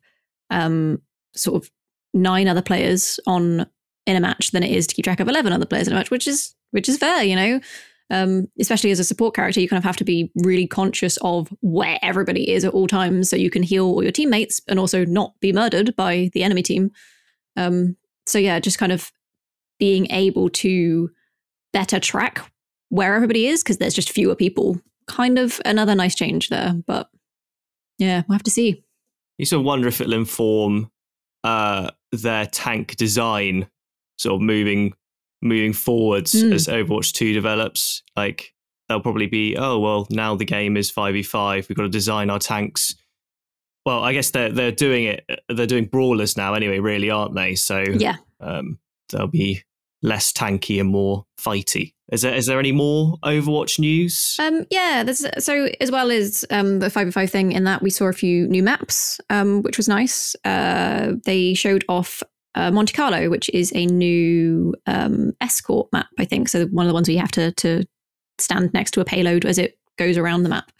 um, 0.50 1.01
sort 1.33 1.63
of 1.63 1.71
nine 2.13 2.47
other 2.47 2.61
players 2.61 3.19
on 3.25 3.65
in 4.05 4.15
a 4.15 4.19
match 4.19 4.51
than 4.51 4.63
it 4.63 4.71
is 4.71 4.88
to 4.88 4.95
keep 4.95 5.05
track 5.05 5.19
of 5.21 5.29
eleven 5.29 5.53
other 5.53 5.65
players 5.65 5.88
in 5.88 5.93
a 5.93 5.95
match, 5.95 6.11
which 6.11 6.27
is 6.27 6.55
which 6.71 6.89
is 6.89 6.97
fair, 6.97 7.23
you 7.23 7.35
know. 7.35 7.59
Um, 8.09 8.50
especially 8.59 8.91
as 8.91 9.00
a 9.00 9.05
support 9.05 9.33
character, 9.33 9.61
you 9.61 9.69
kind 9.69 9.77
of 9.77 9.85
have 9.85 9.95
to 9.95 10.03
be 10.03 10.29
really 10.35 10.67
conscious 10.67 11.17
of 11.21 11.47
where 11.61 11.97
everybody 12.01 12.50
is 12.50 12.65
at 12.65 12.73
all 12.73 12.88
times, 12.88 13.29
so 13.29 13.38
you 13.38 13.50
can 13.50 13.63
heal 13.63 13.85
all 13.85 14.03
your 14.03 14.11
teammates 14.11 14.59
and 14.67 14.77
also 14.77 15.05
not 15.05 15.39
be 15.39 15.53
murdered 15.53 15.95
by 15.95 16.29
the 16.33 16.43
enemy 16.43 16.61
team. 16.63 16.91
Um, 17.55 17.95
so 18.27 18.37
yeah, 18.39 18.59
just 18.59 18.77
kind 18.77 18.91
of 18.91 19.11
being 19.79 20.09
able 20.11 20.49
to 20.49 21.09
better 21.73 21.99
track 21.99 22.41
where 22.89 23.15
everybody 23.15 23.47
is 23.47 23.63
because 23.63 23.77
there's 23.77 23.93
just 23.93 24.11
fewer 24.11 24.35
people. 24.35 24.79
Kind 25.07 25.39
of 25.39 25.59
another 25.65 25.95
nice 25.95 26.15
change 26.15 26.49
there, 26.49 26.73
but 26.85 27.09
yeah, 27.97 28.23
we'll 28.27 28.35
have 28.35 28.43
to 28.43 28.51
see. 28.51 28.83
You 29.37 29.45
sort 29.45 29.61
of 29.61 29.65
wonder 29.65 29.87
if 29.87 29.99
it'll 30.01 30.13
inform 30.13 30.91
uh, 31.43 31.91
their 32.11 32.45
tank 32.45 32.95
design, 32.97 33.67
sort 34.17 34.35
of 34.35 34.41
moving 34.41 34.93
moving 35.41 35.73
forwards 35.73 36.33
Mm. 36.35 36.53
as 36.53 36.67
Overwatch 36.67 37.13
Two 37.13 37.33
develops. 37.33 38.03
Like 38.15 38.53
they'll 38.87 38.99
probably 39.01 39.25
be, 39.27 39.57
oh 39.57 39.79
well, 39.79 40.05
now 40.11 40.35
the 40.35 40.45
game 40.45 40.77
is 40.77 40.91
five 40.91 41.13
v 41.13 41.23
five. 41.23 41.67
We've 41.67 41.75
got 41.75 41.83
to 41.83 41.89
design 41.89 42.29
our 42.29 42.39
tanks. 42.39 42.95
Well, 43.85 44.03
I 44.03 44.13
guess 44.13 44.31
they're 44.31 44.51
they're 44.51 44.71
doing 44.71 45.05
it. 45.05 45.25
They're 45.50 45.67
doing 45.67 45.85
brawlers 45.85 46.38
now 46.38 46.53
anyway, 46.53 46.79
really, 46.79 47.09
aren't 47.09 47.35
they? 47.35 47.55
So 47.55 47.79
Yeah, 47.81 48.17
um, 48.39 48.79
they'll 49.09 49.27
be 49.27 49.63
less 50.03 50.31
tanky 50.31 50.79
and 50.79 50.89
more 50.89 51.25
fighty. 51.39 51.93
Is 52.11 52.23
there 52.23 52.33
is 52.33 52.45
there 52.45 52.59
any 52.59 52.71
more 52.71 53.17
Overwatch 53.23 53.79
news? 53.79 54.35
Um, 54.39 54.65
yeah, 54.69 55.03
there's, 55.03 55.25
so 55.43 55.69
as 55.79 55.91
well 55.91 56.11
as 56.11 56.45
um, 56.50 56.79
the 56.79 56.88
5v5 56.88 57.29
thing, 57.29 57.51
in 57.53 57.63
that 57.63 57.81
we 57.81 57.89
saw 57.89 58.05
a 58.07 58.13
few 58.13 58.47
new 58.47 58.61
maps, 58.61 59.21
um, 59.29 59.61
which 59.61 59.77
was 59.77 59.88
nice. 59.88 60.35
Uh, 60.43 61.13
they 61.23 61.53
showed 61.53 61.85
off 61.88 62.21
uh, 62.55 62.69
Monte 62.71 62.93
Carlo, 62.93 63.29
which 63.29 63.50
is 63.53 63.71
a 63.73 63.85
new 63.85 64.73
um, 64.88 65.31
escort 65.39 65.88
map, 65.93 66.07
I 66.19 66.25
think. 66.25 66.50
So 66.50 66.65
one 66.67 66.85
of 66.85 66.89
the 66.89 66.93
ones 66.93 67.07
where 67.07 67.13
you 67.13 67.21
have 67.21 67.31
to, 67.31 67.51
to 67.53 67.85
stand 68.38 68.73
next 68.73 68.91
to 68.91 69.01
a 69.01 69.05
payload 69.05 69.45
as 69.45 69.57
it 69.57 69.77
goes 69.97 70.17
around 70.17 70.43
the 70.43 70.50
map. 70.50 70.71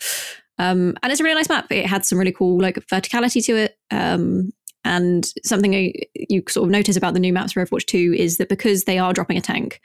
Um, 0.62 0.96
and 1.02 1.12
it's 1.12 1.20
a 1.20 1.24
really 1.24 1.36
nice 1.36 1.50
map. 1.50 1.72
It 1.72 1.88
had 1.88 2.06
some 2.06 2.20
really 2.20 2.32
cool 2.32 2.62
like 2.62 2.76
verticality 2.88 3.44
to 3.46 3.56
it. 3.56 3.78
Um, 3.90 4.52
and 4.84 5.28
something 5.44 5.74
you 6.14 6.44
sort 6.48 6.66
of 6.66 6.72
notice 6.72 6.96
about 6.96 7.16
the 7.16 7.20
new 7.20 7.34
maps 7.34 7.54
for 7.54 7.66
Overwatch 7.66 7.86
2 7.86 8.16
is 8.18 8.38
that 8.38 8.50
because 8.50 8.84
they 8.84 9.00
are 9.00 9.14
dropping 9.14 9.38
a 9.38 9.42
tank, 9.42 9.82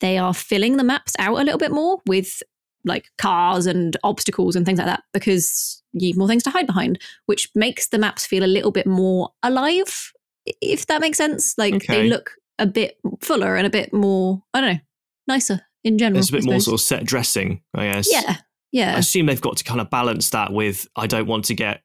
they 0.00 0.18
are 0.18 0.34
filling 0.34 0.76
the 0.76 0.84
maps 0.84 1.14
out 1.20 1.38
a 1.38 1.44
little 1.44 1.58
bit 1.58 1.70
more 1.70 2.00
with 2.06 2.42
like 2.84 3.08
cars 3.18 3.66
and 3.66 3.96
obstacles 4.02 4.56
and 4.56 4.66
things 4.66 4.78
like 4.78 4.86
that 4.86 5.02
because 5.12 5.82
you 5.92 6.08
have 6.08 6.16
more 6.16 6.28
things 6.28 6.42
to 6.44 6.50
hide 6.50 6.66
behind, 6.66 7.00
which 7.26 7.48
makes 7.54 7.88
the 7.88 7.98
maps 7.98 8.26
feel 8.26 8.44
a 8.44 8.46
little 8.46 8.72
bit 8.72 8.86
more 8.86 9.30
alive, 9.44 10.12
if 10.60 10.86
that 10.86 11.00
makes 11.00 11.18
sense. 11.18 11.56
Like 11.56 11.74
okay. 11.74 12.02
they 12.02 12.08
look 12.08 12.32
a 12.58 12.66
bit 12.66 12.98
fuller 13.20 13.56
and 13.56 13.66
a 13.66 13.70
bit 13.70 13.92
more, 13.92 14.42
I 14.54 14.60
don't 14.60 14.74
know, 14.74 14.80
nicer 15.28 15.60
in 15.84 15.98
general. 15.98 16.18
It's 16.18 16.30
a 16.30 16.32
bit 16.32 16.44
more 16.44 16.60
sort 16.60 16.74
of 16.74 16.80
set 16.80 17.04
dressing, 17.04 17.62
I 17.74 17.92
guess. 17.92 18.08
Yeah. 18.10 18.36
Yeah. 18.76 18.94
I 18.94 18.98
assume 18.98 19.24
they've 19.24 19.40
got 19.40 19.56
to 19.56 19.64
kind 19.64 19.80
of 19.80 19.88
balance 19.88 20.28
that 20.30 20.52
with 20.52 20.86
I 20.96 21.06
don't 21.06 21.26
want 21.26 21.46
to 21.46 21.54
get 21.54 21.80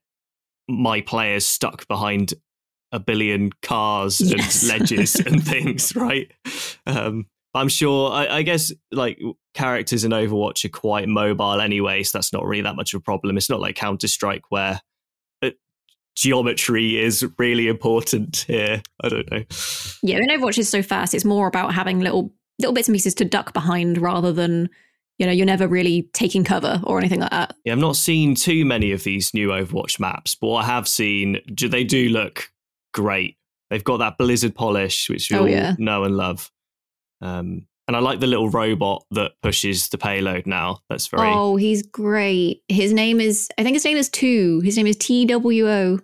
my 0.67 1.00
players 1.00 1.45
stuck 1.45 1.88
behind 1.88 2.33
a 2.91 3.00
billion 3.00 3.51
cars 3.62 4.19
yes. 4.19 4.62
and 4.62 4.69
ledges 4.81 5.15
and 5.15 5.41
things, 5.41 5.95
right? 5.95 6.29
Um, 6.86 7.27
I'm 7.53 7.69
sure. 7.69 8.12
I, 8.12 8.27
I, 8.27 8.41
guess 8.41 8.74
like 8.91 9.21
characters 9.53 10.03
in 10.03 10.12
Overwatch 10.12 10.65
are 10.65 10.69
quite 10.69 11.07
mobile 11.07 11.62
anyway, 11.62 12.03
so 12.03 12.17
that's 12.17 12.33
not 12.33 12.45
really 12.45 12.63
that 12.63 12.75
much 12.75 12.93
of 12.93 13.00
a 13.00 13.01
problem. 13.01 13.38
It's 13.38 13.50
not 13.50 13.62
like 13.62 13.77
Counter 13.77 14.10
Strike 14.10 14.43
where 14.50 14.81
uh, 15.41 15.51
geometry 16.17 17.01
is 17.01 17.25
really 17.38 17.69
important 17.69 18.43
here. 18.50 18.81
I 19.01 19.07
don't 19.07 19.31
know. 19.31 19.43
Yeah, 20.03 20.17
in 20.17 20.27
Overwatch 20.27 20.57
is 20.57 20.67
so 20.67 20.83
fast. 20.83 21.13
It's 21.13 21.24
more 21.24 21.48
about 21.48 21.74
having 21.74 22.01
little 22.01 22.33
little 22.60 22.74
bits 22.74 22.89
and 22.89 22.95
pieces 22.95 23.15
to 23.15 23.24
duck 23.24 23.53
behind 23.53 23.98
rather 23.98 24.33
than 24.33 24.69
you 25.21 25.27
know 25.27 25.33
you're 25.33 25.45
never 25.45 25.67
really 25.67 26.09
taking 26.13 26.43
cover 26.43 26.81
or 26.83 26.97
anything 26.97 27.19
like 27.19 27.29
that. 27.29 27.55
Yeah, 27.63 27.73
I've 27.73 27.79
not 27.79 27.95
seen 27.95 28.33
too 28.33 28.65
many 28.65 28.91
of 28.91 29.03
these 29.03 29.35
new 29.35 29.49
Overwatch 29.49 29.99
maps, 29.99 30.33
but 30.33 30.47
what 30.47 30.63
I 30.63 30.67
have 30.67 30.87
seen, 30.87 31.37
they 31.47 31.83
do 31.83 32.09
look 32.09 32.51
great. 32.91 33.37
They've 33.69 33.83
got 33.83 33.97
that 33.97 34.17
Blizzard 34.17 34.55
polish, 34.55 35.11
which 35.11 35.29
we 35.29 35.37
oh, 35.37 35.41
all 35.41 35.47
yeah. 35.47 35.75
know 35.77 36.05
and 36.05 36.17
love. 36.17 36.49
Um, 37.21 37.67
and 37.87 37.95
I 37.95 37.99
like 37.99 38.19
the 38.19 38.25
little 38.25 38.49
robot 38.49 39.05
that 39.11 39.33
pushes 39.43 39.89
the 39.89 39.99
payload 39.99 40.47
now. 40.47 40.79
That's 40.89 41.05
very. 41.05 41.29
Oh, 41.29 41.55
he's 41.55 41.83
great. 41.83 42.63
His 42.67 42.91
name 42.91 43.21
is, 43.21 43.47
I 43.59 43.63
think 43.63 43.75
his 43.75 43.85
name 43.85 43.97
is 43.97 44.09
Two. 44.09 44.61
His 44.61 44.75
name 44.75 44.87
is 44.87 44.97
TWO. 44.97 45.99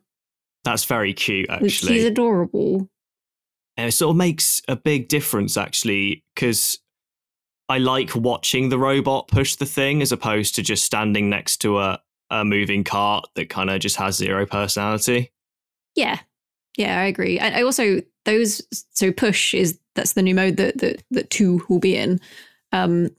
That's 0.64 0.86
very 0.86 1.14
cute, 1.14 1.50
actually. 1.50 1.94
He's 1.94 2.04
adorable. 2.04 2.88
And 3.78 3.88
it 3.88 3.94
sort 3.94 4.12
of 4.12 4.18
makes 4.18 4.62
a 4.68 4.76
big 4.76 5.08
difference, 5.08 5.58
actually, 5.58 6.24
because 6.36 6.78
I 7.70 7.80
like 7.80 8.16
watching 8.16 8.70
the 8.70 8.80
robot 8.80 9.28
push 9.28 9.56
the 9.56 9.66
thing 9.66 10.02
as 10.02 10.12
opposed 10.12 10.56
to 10.56 10.64
just 10.64 10.86
standing 10.86 11.30
next 11.30 11.58
to 11.58 11.80
a, 11.80 12.02
a 12.30 12.46
moving 12.46 12.84
cart 12.84 13.28
that 13.36 13.50
kind 13.50 13.70
of 13.70 13.80
just 13.80 13.98
has 13.98 14.16
zero 14.16 14.46
personality. 14.46 15.32
Yeah, 15.96 16.20
yeah, 16.78 17.00
I 17.00 17.06
agree. 17.06 17.40
I, 17.40 17.60
I 17.60 17.64
also 17.64 18.02
those 18.26 18.62
so 18.92 19.12
push 19.12 19.54
is 19.54 19.80
that's 19.96 20.14
the 20.14 20.22
new 20.22 20.36
mode 20.36 20.58
that 20.58 20.78
that 20.78 21.04
that 21.12 21.30
two 21.30 21.62
will 21.68 21.80
be 21.80 21.98
in, 21.98 22.20
um, 22.72 23.10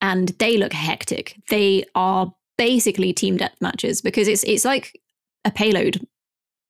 and 0.00 0.28
they 0.38 0.56
look 0.56 0.72
hectic. 0.72 1.36
They 1.48 1.84
are 1.94 2.32
basically 2.56 3.12
team 3.12 3.36
death 3.36 3.56
matches 3.60 4.00
because 4.00 4.28
it's 4.28 4.44
it's 4.44 4.64
like 4.64 5.00
a 5.44 5.50
payload 5.50 6.06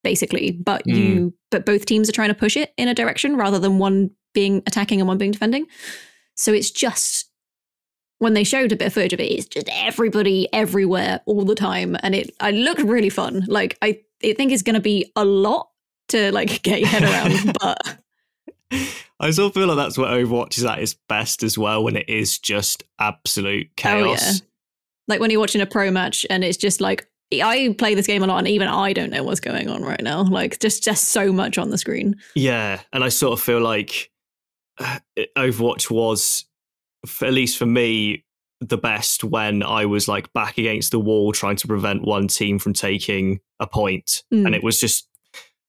basically, 0.02 0.52
but 0.52 0.84
mm. 0.86 0.96
you 0.96 1.34
but 1.50 1.66
both 1.66 1.86
teams 1.86 2.08
are 2.08 2.12
trying 2.12 2.28
to 2.28 2.34
push 2.34 2.56
it 2.56 2.72
in 2.76 2.88
a 2.88 2.94
direction 2.94 3.36
rather 3.36 3.58
than 3.58 3.78
one 3.78 4.10
being 4.32 4.62
attacking 4.66 5.00
and 5.00 5.08
one 5.08 5.18
being 5.18 5.32
defending. 5.32 5.66
So 6.34 6.52
it's 6.52 6.70
just 6.70 7.27
when 8.18 8.34
they 8.34 8.44
showed 8.44 8.72
a 8.72 8.76
bit 8.76 8.88
of 8.88 8.92
footage 8.92 9.12
of 9.12 9.20
it, 9.20 9.30
it's 9.30 9.46
just 9.46 9.68
everybody 9.72 10.48
everywhere 10.52 11.20
all 11.26 11.44
the 11.44 11.54
time, 11.54 11.96
and 12.02 12.14
it 12.14 12.34
I 12.40 12.50
looked 12.50 12.82
really 12.82 13.10
fun. 13.10 13.44
Like 13.46 13.78
I, 13.82 14.00
I 14.24 14.34
think 14.34 14.52
it's 14.52 14.62
going 14.62 14.74
to 14.74 14.80
be 14.80 15.12
a 15.16 15.24
lot 15.24 15.70
to 16.08 16.32
like 16.32 16.62
get 16.62 16.80
your 16.80 16.88
head 16.88 17.04
around. 17.04 17.56
but 17.60 17.98
I 19.20 19.30
still 19.30 19.50
feel 19.50 19.66
like 19.66 19.76
that's 19.76 19.98
what 19.98 20.10
Overwatch 20.10 20.58
is 20.58 20.64
at 20.64 20.78
its 20.80 20.94
best 21.08 21.42
as 21.42 21.56
well, 21.56 21.82
when 21.82 21.96
it 21.96 22.08
is 22.08 22.38
just 22.38 22.84
absolute 22.98 23.68
chaos. 23.76 24.20
Oh, 24.22 24.32
yeah. 24.32 24.38
Like 25.06 25.20
when 25.20 25.30
you're 25.30 25.40
watching 25.40 25.60
a 25.60 25.66
pro 25.66 25.90
match 25.90 26.26
and 26.28 26.44
it's 26.44 26.58
just 26.58 26.80
like 26.80 27.08
I 27.32 27.74
play 27.78 27.94
this 27.94 28.06
game 28.06 28.22
a 28.22 28.26
lot 28.26 28.38
and 28.38 28.48
even 28.48 28.68
I 28.68 28.92
don't 28.92 29.10
know 29.10 29.22
what's 29.22 29.40
going 29.40 29.68
on 29.68 29.82
right 29.82 30.02
now. 30.02 30.22
Like 30.22 30.58
just 30.60 30.82
just 30.82 31.04
so 31.04 31.32
much 31.32 31.56
on 31.56 31.70
the 31.70 31.78
screen. 31.78 32.16
Yeah, 32.34 32.80
and 32.92 33.04
I 33.04 33.08
sort 33.08 33.38
of 33.38 33.44
feel 33.44 33.60
like 33.60 34.10
uh, 34.78 34.98
Overwatch 35.36 35.90
was 35.90 36.44
at 37.22 37.32
least 37.32 37.58
for 37.58 37.66
me 37.66 38.24
the 38.60 38.78
best 38.78 39.22
when 39.22 39.62
I 39.62 39.86
was 39.86 40.08
like 40.08 40.32
back 40.32 40.58
against 40.58 40.90
the 40.90 40.98
wall 40.98 41.32
trying 41.32 41.56
to 41.56 41.68
prevent 41.68 42.02
one 42.02 42.26
team 42.26 42.58
from 42.58 42.72
taking 42.72 43.40
a 43.60 43.66
point. 43.66 44.24
Mm. 44.32 44.46
and 44.46 44.54
it 44.54 44.62
was 44.62 44.80
just 44.80 45.08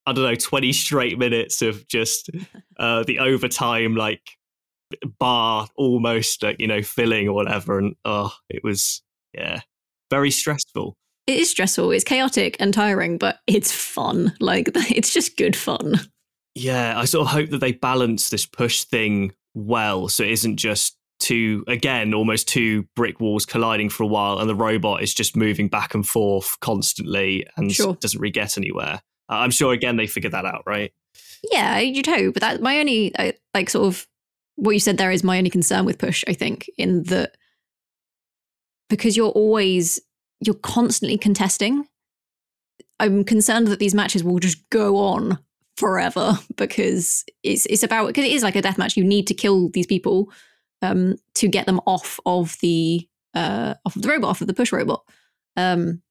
I 0.09 0.12
don't 0.12 0.24
know, 0.24 0.36
20 0.36 0.74
straight 0.74 1.19
minutes 1.19 1.62
of 1.62 1.88
just 1.88 2.31
uh, 2.79 3.03
the 3.03 3.19
overtime, 3.19 3.95
like 3.95 4.21
bar 5.19 5.67
almost, 5.75 6.41
like, 6.41 6.59
you 6.59 6.67
know, 6.67 6.81
filling 6.81 7.27
or 7.27 7.33
whatever. 7.33 7.77
And 7.77 7.95
oh, 8.05 8.33
it 8.50 8.63
was, 8.63 9.03
yeah, 9.33 9.62
very 10.09 10.31
stressful. 10.31 10.98
It 11.27 11.38
is 11.38 11.51
stressful. 11.51 11.91
It's 11.91 12.03
chaotic 12.03 12.57
and 12.59 12.74
tiring, 12.74 13.19
but 13.19 13.39
it's 13.45 13.71
fun. 13.71 14.33
Like, 14.39 14.71
it's 14.75 15.13
just 15.13 15.38
good 15.38 15.55
fun. 15.55 16.00
Yeah, 16.55 17.00
I 17.00 17.05
sort 17.05 17.27
of 17.27 17.31
hope 17.31 17.51
that 17.51 17.59
they 17.59 17.74
balance 17.74 18.29
this 18.29 18.48
push 18.48 18.86
thing 18.86 19.33
well. 19.53 20.07
So 20.07 20.24
it 20.24 20.31
isn't 20.31 20.57
just 20.57 20.98
two, 21.29 21.63
again, 21.67 22.15
almost 22.15 22.48
two 22.48 22.88
brick 22.95 23.19
walls 23.19 23.45
colliding 23.45 23.89
for 23.89 24.01
a 24.01 24.07
while 24.07 24.39
and 24.39 24.50
the 24.50 24.55
robot 24.55 25.03
is 25.03 25.13
just 25.13 25.36
moving 25.36 25.67
back 25.67 25.93
and 25.93 26.07
forth 26.07 26.59
constantly 26.59 27.45
and 27.55 27.71
sure. 27.71 27.93
doesn't 28.01 28.19
really 28.19 28.31
get 28.31 28.57
anywhere. 28.57 29.00
I'm 29.29 29.51
sure 29.51 29.71
again 29.71 29.95
they 29.95 30.07
figured 30.07 30.33
that 30.33 30.45
out, 30.45 30.63
right? 30.65 30.91
Yeah, 31.51 31.77
you'd 31.77 32.07
hope. 32.07 32.33
But 32.33 32.41
that 32.41 32.62
my 32.62 32.79
only 32.79 33.15
uh, 33.15 33.33
like 33.53 33.69
sort 33.69 33.86
of 33.86 34.07
what 34.55 34.71
you 34.71 34.79
said 34.79 34.98
there 34.98 35.12
is 35.12 35.24
my 35.24 35.38
only 35.38 35.51
concern 35.51 35.86
with 35.86 36.00
push. 36.00 36.24
I 36.27 36.33
think 36.33 36.67
in 36.79 37.03
that 37.03 37.38
because 38.89 39.15
you're 39.15 39.29
always 39.29 40.00
you're 40.41 40.55
constantly 40.55 41.19
contesting. 41.19 41.86
I'm 43.00 43.24
concerned 43.24 43.67
that 43.67 43.77
these 43.77 43.93
matches 43.93 44.24
will 44.24 44.39
just 44.39 44.67
go 44.71 44.98
on 44.98 45.38
forever 45.77 46.39
because 46.55 47.24
it's 47.43 47.67
it's 47.67 47.83
about 47.83 48.07
because 48.07 48.25
it 48.25 48.31
is 48.31 48.41
like 48.41 48.55
a 48.55 48.63
death 48.63 48.79
match. 48.79 48.98
You 48.98 49.03
need 49.03 49.27
to 49.27 49.36
kill 49.36 49.69
these 49.69 49.88
people 49.88 50.31
um, 50.81 51.15
to 51.36 51.48
get 51.48 51.65
them 51.65 51.81
off 51.86 52.19
of 52.25 52.57
the 52.62 53.07
uh, 53.33 53.75
off 53.86 53.95
of 53.95 54.01
the 54.01 54.09
robot, 54.09 54.29
off 54.29 54.41
of 54.41 54.48
the 54.48 54.53
push 54.53 54.71
robot. 54.71 55.03
Um, 55.55 56.01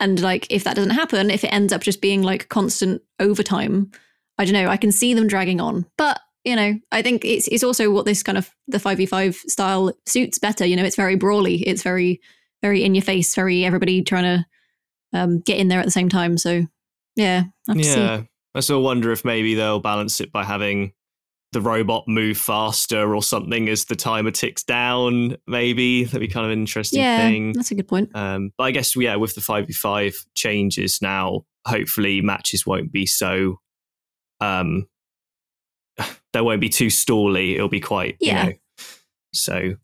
and 0.00 0.20
like, 0.20 0.46
if 0.50 0.64
that 0.64 0.76
doesn't 0.76 0.92
happen, 0.92 1.30
if 1.30 1.44
it 1.44 1.52
ends 1.52 1.72
up 1.72 1.82
just 1.82 2.00
being 2.00 2.22
like 2.22 2.48
constant 2.48 3.02
overtime, 3.18 3.90
I 4.38 4.44
don't 4.44 4.54
know. 4.54 4.68
I 4.68 4.78
can 4.78 4.92
see 4.92 5.12
them 5.12 5.28
dragging 5.28 5.60
on, 5.60 5.86
but 5.98 6.20
you 6.44 6.56
know, 6.56 6.78
I 6.90 7.02
think 7.02 7.24
it's 7.24 7.48
it's 7.48 7.62
also 7.62 7.90
what 7.90 8.06
this 8.06 8.22
kind 8.22 8.38
of 8.38 8.50
the 8.66 8.78
five 8.78 8.96
v 8.96 9.06
five 9.06 9.36
style 9.36 9.92
suits 10.06 10.38
better. 10.38 10.64
You 10.64 10.76
know, 10.76 10.84
it's 10.84 10.96
very 10.96 11.16
brawly. 11.16 11.56
It's 11.62 11.82
very 11.82 12.20
very 12.62 12.82
in 12.82 12.94
your 12.94 13.02
face. 13.02 13.34
Very 13.34 13.64
everybody 13.64 14.02
trying 14.02 14.24
to 14.24 14.46
um, 15.12 15.40
get 15.40 15.58
in 15.58 15.68
there 15.68 15.80
at 15.80 15.84
the 15.84 15.90
same 15.90 16.08
time. 16.08 16.38
So 16.38 16.66
yeah, 17.16 17.44
yeah. 17.68 18.22
I 18.54 18.60
still 18.60 18.82
wonder 18.82 19.12
if 19.12 19.24
maybe 19.24 19.54
they'll 19.54 19.80
balance 19.80 20.20
it 20.20 20.32
by 20.32 20.44
having 20.44 20.92
the 21.52 21.60
robot 21.60 22.06
move 22.06 22.36
faster 22.36 23.14
or 23.14 23.22
something 23.22 23.68
as 23.68 23.86
the 23.86 23.96
timer 23.96 24.30
ticks 24.30 24.62
down. 24.62 25.36
Maybe 25.46 26.04
that'd 26.04 26.20
be 26.20 26.28
kind 26.28 26.46
of 26.46 26.52
an 26.52 26.58
interesting 26.60 27.00
yeah, 27.00 27.18
thing. 27.18 27.52
That's 27.52 27.70
a 27.70 27.74
good 27.74 27.88
point. 27.88 28.10
Um, 28.14 28.52
but 28.56 28.64
I 28.64 28.70
guess 28.70 28.94
yeah, 28.96 29.16
with 29.16 29.34
the 29.34 29.40
five 29.40 29.66
v 29.66 29.72
five 29.72 30.14
changes 30.34 31.02
now, 31.02 31.44
hopefully 31.66 32.20
matches 32.20 32.66
won't 32.66 32.92
be 32.92 33.06
so. 33.06 33.60
Um, 34.40 34.86
they 36.32 36.40
won't 36.40 36.60
be 36.60 36.68
too 36.68 36.86
stally. 36.86 37.54
It'll 37.54 37.68
be 37.68 37.80
quite 37.80 38.16
yeah. 38.20 38.44
You 38.44 38.50
know, 38.50 38.56
so 39.32 39.74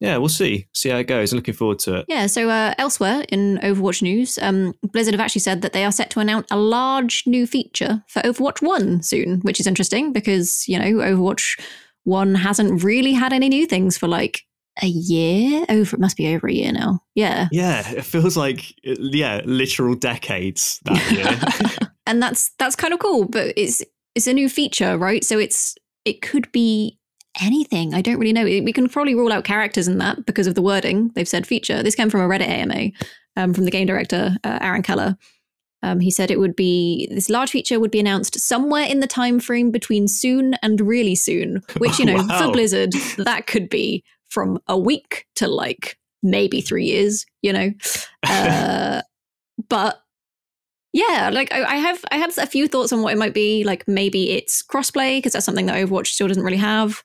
yeah, 0.00 0.16
we'll 0.16 0.28
see. 0.28 0.66
See 0.74 0.88
how 0.88 0.96
it 0.96 1.06
goes. 1.06 1.32
I'm 1.32 1.36
looking 1.36 1.54
forward 1.54 1.78
to 1.80 1.96
it. 1.96 2.06
Yeah. 2.08 2.26
So 2.26 2.48
uh, 2.48 2.74
elsewhere 2.78 3.24
in 3.28 3.58
Overwatch 3.58 4.00
news, 4.00 4.38
um, 4.40 4.74
Blizzard 4.82 5.12
have 5.12 5.20
actually 5.20 5.42
said 5.42 5.60
that 5.60 5.74
they 5.74 5.84
are 5.84 5.92
set 5.92 6.08
to 6.10 6.20
announce 6.20 6.46
a 6.50 6.56
large 6.56 7.24
new 7.26 7.46
feature 7.46 8.02
for 8.08 8.22
Overwatch 8.22 8.62
One 8.62 9.02
soon, 9.02 9.40
which 9.40 9.60
is 9.60 9.66
interesting 9.66 10.12
because 10.12 10.66
you 10.66 10.78
know 10.78 11.04
Overwatch 11.04 11.60
One 12.04 12.34
hasn't 12.34 12.82
really 12.82 13.12
had 13.12 13.34
any 13.34 13.50
new 13.50 13.66
things 13.66 13.98
for 13.98 14.08
like 14.08 14.46
a 14.82 14.86
year. 14.86 15.66
Over 15.68 15.96
it 15.96 16.00
must 16.00 16.16
be 16.16 16.34
over 16.34 16.48
a 16.48 16.52
year 16.52 16.72
now. 16.72 17.00
Yeah. 17.14 17.48
Yeah, 17.52 17.88
it 17.90 18.04
feels 18.04 18.38
like 18.38 18.74
yeah, 18.82 19.42
literal 19.44 19.94
decades 19.94 20.80
that 20.84 21.12
year. 21.70 21.88
and 22.06 22.22
that's 22.22 22.52
that's 22.58 22.76
kind 22.76 22.94
of 22.94 23.00
cool, 23.00 23.26
but 23.26 23.52
it's 23.56 23.82
it's 24.14 24.26
a 24.26 24.32
new 24.32 24.48
feature, 24.48 24.96
right? 24.96 25.22
So 25.24 25.38
it's 25.38 25.74
it 26.06 26.22
could 26.22 26.50
be 26.52 26.98
anything. 27.40 27.94
I 27.94 28.00
don't 28.02 28.18
really 28.18 28.32
know. 28.32 28.44
We 28.44 28.72
can 28.72 28.88
probably 28.88 29.14
rule 29.14 29.32
out 29.32 29.44
characters 29.44 29.88
in 29.88 29.98
that 29.98 30.26
because 30.26 30.46
of 30.46 30.54
the 30.54 30.62
wording. 30.62 31.10
They've 31.14 31.28
said 31.28 31.46
feature. 31.46 31.82
This 31.82 31.94
came 31.94 32.10
from 32.10 32.20
a 32.20 32.28
Reddit 32.28 32.48
AMA 32.48 32.90
um, 33.36 33.54
from 33.54 33.64
the 33.64 33.70
game 33.70 33.86
director, 33.86 34.36
uh, 34.44 34.58
Aaron 34.60 34.82
Keller. 34.82 35.16
Um, 35.82 36.00
he 36.00 36.10
said 36.10 36.30
it 36.30 36.38
would 36.38 36.56
be 36.56 37.08
this 37.10 37.30
large 37.30 37.50
feature 37.50 37.80
would 37.80 37.90
be 37.90 38.00
announced 38.00 38.38
somewhere 38.38 38.84
in 38.84 39.00
the 39.00 39.06
time 39.06 39.40
frame 39.40 39.70
between 39.70 40.08
soon 40.08 40.54
and 40.62 40.80
really 40.80 41.14
soon, 41.14 41.62
which 41.78 41.98
you 41.98 42.04
know 42.06 42.16
Wow. 42.16 42.46
for 42.46 42.52
Blizzard 42.52 42.92
that 43.16 43.46
could 43.46 43.70
be 43.70 44.04
from 44.28 44.58
a 44.66 44.78
week 44.78 45.26
to 45.36 45.48
like 45.48 45.96
maybe 46.22 46.60
three 46.60 46.84
years. 46.84 47.24
You 47.40 47.52
know, 47.54 47.70
uh, 48.28 49.00
but 49.70 50.02
yeah, 50.92 51.30
like 51.32 51.52
I, 51.52 51.62
I 51.62 51.76
have 51.76 52.04
I 52.10 52.16
have 52.16 52.36
a 52.38 52.46
few 52.46 52.66
thoughts 52.68 52.92
on 52.92 53.02
what 53.02 53.12
it 53.12 53.18
might 53.18 53.34
be. 53.34 53.64
Like 53.64 53.86
maybe 53.86 54.30
it's 54.30 54.62
crossplay 54.62 55.18
because 55.18 55.32
that's 55.34 55.44
something 55.46 55.66
that 55.66 55.76
Overwatch 55.76 56.08
still 56.08 56.28
doesn't 56.28 56.42
really 56.44 56.56
have. 56.56 57.02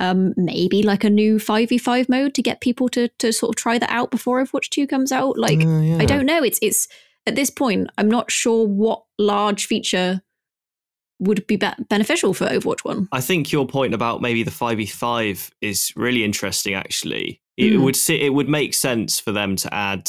Um, 0.00 0.32
maybe 0.36 0.84
like 0.84 1.02
a 1.02 1.10
new 1.10 1.40
five 1.40 1.70
v 1.70 1.78
five 1.78 2.08
mode 2.08 2.32
to 2.34 2.42
get 2.42 2.60
people 2.60 2.88
to 2.90 3.08
to 3.18 3.32
sort 3.32 3.50
of 3.50 3.56
try 3.56 3.78
that 3.78 3.90
out 3.90 4.10
before 4.12 4.40
Overwatch 4.42 4.68
two 4.68 4.86
comes 4.86 5.10
out. 5.10 5.36
Like 5.36 5.58
Uh, 5.60 5.80
yeah. 5.80 5.98
I 5.98 6.04
don't 6.04 6.26
know. 6.26 6.42
It's 6.44 6.58
it's 6.62 6.86
at 7.26 7.34
this 7.34 7.50
point 7.50 7.90
I'm 7.98 8.08
not 8.08 8.30
sure 8.30 8.66
what 8.66 9.02
large 9.18 9.66
feature 9.66 10.22
would 11.20 11.44
be, 11.48 11.56
be- 11.56 11.66
beneficial 11.88 12.32
for 12.32 12.46
Overwatch 12.46 12.84
one. 12.84 13.08
I 13.10 13.20
think 13.20 13.50
your 13.50 13.66
point 13.66 13.92
about 13.92 14.22
maybe 14.22 14.44
the 14.44 14.52
five 14.52 14.78
v 14.78 14.86
five 14.86 15.50
is 15.60 15.92
really 15.96 16.22
interesting. 16.22 16.74
Actually, 16.74 17.40
it 17.56 17.72
Mm. 17.72 17.82
would 17.82 17.96
sit, 17.96 18.22
it 18.22 18.32
would 18.32 18.48
make 18.48 18.74
sense 18.74 19.18
for 19.18 19.32
them 19.32 19.56
to 19.56 19.74
add 19.74 20.08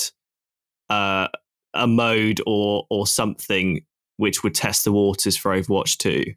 uh, 0.91 1.29
a 1.73 1.87
mode 1.87 2.41
or 2.45 2.85
or 2.89 3.05
something 3.07 3.81
which 4.17 4.43
would 4.43 4.53
test 4.55 4.83
the 4.83 4.91
waters 4.91 5.37
for 5.37 5.51
Overwatch 5.51 5.97
two, 5.97 6.33